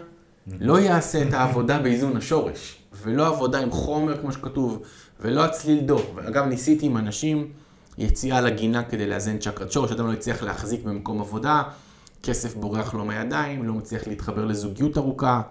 לא 0.60 0.80
יעשה 0.80 1.22
את 1.28 1.32
העבודה 1.32 1.78
באיזון 1.78 2.16
השורש, 2.16 2.78
ולא 3.02 3.26
עבודה 3.26 3.58
עם 3.58 3.70
חומר 3.70 4.20
כמו 4.20 4.32
שכתוב, 4.32 4.82
ולא 5.20 5.44
הצליל 5.44 5.80
דו. 5.80 6.00
ואגב, 6.14 6.44
ניסיתי 6.44 6.86
עם 6.86 6.96
אנשים 6.96 7.52
יציאה 7.98 8.40
לגינה 8.40 8.82
כדי 8.82 9.06
לאזן 9.06 9.38
צ'קרת 9.38 9.72
שורש, 9.72 9.92
אדם 9.92 10.06
לא 10.06 10.12
הצליח 10.12 10.42
להחזיק 10.42 10.84
במקום 10.84 11.20
עבודה, 11.20 11.62
כסף 12.22 12.54
בורח 12.54 12.94
לו 12.94 13.04
מהידיים, 13.04 13.66
לא 13.66 13.74
מצליח 13.74 14.06
להתחבר 14.06 14.44
לזוגיות 14.44 14.98
ארוכה. 14.98 15.42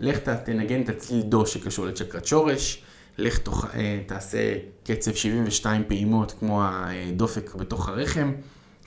לך 0.00 0.18
תנגן 0.18 0.82
את 0.82 0.88
הצליל 0.88 1.22
דו 1.22 1.46
שקשור 1.46 1.86
לצ'קרת 1.86 2.26
שורש, 2.26 2.82
לך 3.18 3.38
תוך, 3.38 3.64
אה, 3.74 4.00
תעשה 4.06 4.54
קצב 4.84 5.14
72 5.14 5.84
פעימות 5.88 6.34
כמו 6.40 6.62
הדופק 6.64 7.54
בתוך 7.54 7.88
הרחם, 7.88 8.32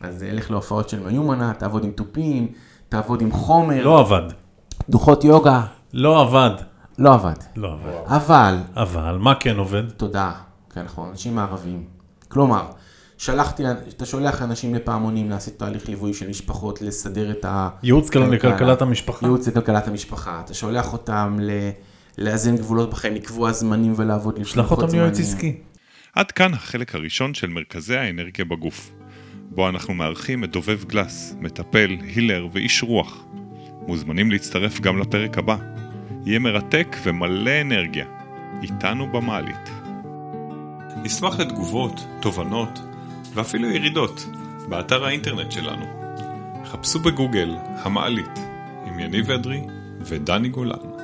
אז 0.01 0.23
אה, 0.23 0.33
לך 0.33 0.51
להופעות 0.51 0.89
של 0.89 0.99
מיומנה, 0.99 1.53
תעבוד 1.53 1.83
עם 1.83 1.91
תופים, 1.91 2.51
תעבוד 2.89 3.21
עם 3.21 3.31
חומר, 3.31 3.83
לא 3.83 3.99
עבד. 3.99 4.31
דוחות 4.89 5.23
יוגה, 5.23 5.65
לא 5.93 6.21
עבד. 6.21 6.51
לא 6.97 7.13
עבד. 7.13 7.33
לא 7.55 7.73
עבד. 7.73 7.91
אבל, 8.05 8.57
אבל 8.75 9.17
מה 9.19 9.35
כן 9.35 9.57
עובד? 9.57 9.89
תודה, 9.89 10.31
כן 10.73 10.83
נכון, 10.83 11.09
אנשים 11.09 11.35
מערבים. 11.35 11.83
כלומר, 12.27 12.65
שלחתי, 13.19 13.63
אתה 13.89 14.05
שולח 14.05 14.41
אנשים 14.41 14.75
לפעמונים 14.75 15.29
לעשות 15.29 15.57
תהליך 15.57 15.89
ליווי 15.89 16.13
של 16.13 16.29
משפחות, 16.29 16.81
לסדר 16.81 17.31
את 17.31 17.45
ה... 17.45 17.69
ייעוץ 17.83 18.09
כלכלה. 18.09 18.27
לכלכלת 18.35 18.81
המשפחה. 18.81 19.25
ייעוץ 19.25 19.47
לכלכלת 19.47 19.87
המשפחה, 19.87 20.41
אתה 20.45 20.53
שולח 20.53 20.93
אותם 20.93 21.37
ל... 21.41 21.51
לאזן 22.17 22.57
גבולות 22.57 22.89
בחיים, 22.89 23.15
לקבוע 23.15 23.51
זמנים 23.51 23.93
ולעבוד 23.95 24.39
לפי 24.39 24.49
שלח 24.49 24.71
אותם 24.71 24.95
ליועץ. 24.95 25.19
עסקי. 25.19 25.57
עד 26.15 26.31
כאן 26.31 26.53
החלק 26.53 26.95
הראשון 26.95 27.33
של 27.33 27.47
מרכזי 27.47 27.95
האנרגיה 27.95 28.45
בגוף, 28.45 28.91
בו 29.35 29.69
אנחנו 29.69 29.93
מארחים 29.93 30.43
את 30.43 30.51
דובב 30.51 30.83
גלס, 30.83 31.35
מטפל, 31.39 31.89
הילר 32.01 32.47
ואיש 32.51 32.83
רוח. 32.83 33.25
מוזמנים 33.87 34.31
להצטרף 34.31 34.79
גם 34.79 34.99
לפרק 34.99 35.37
הבא. 35.37 35.55
יהיה 36.25 36.39
מרתק 36.39 36.97
ומלא 37.03 37.51
אנרגיה. 37.61 38.05
איתנו 38.63 39.11
במעלית. 39.11 39.69
נשמח 41.03 41.39
לתגובות, 41.39 42.05
תובנות 42.19 42.79
ואפילו 43.33 43.69
ירידות 43.69 44.25
באתר 44.69 45.05
האינטרנט 45.05 45.51
שלנו. 45.51 45.85
חפשו 46.65 46.99
בגוגל 46.99 47.55
המעלית 47.67 48.39
עם 48.85 48.99
יניב 48.99 49.31
אדרי 49.31 49.61
ודני 50.01 50.49
גולן. 50.49 50.98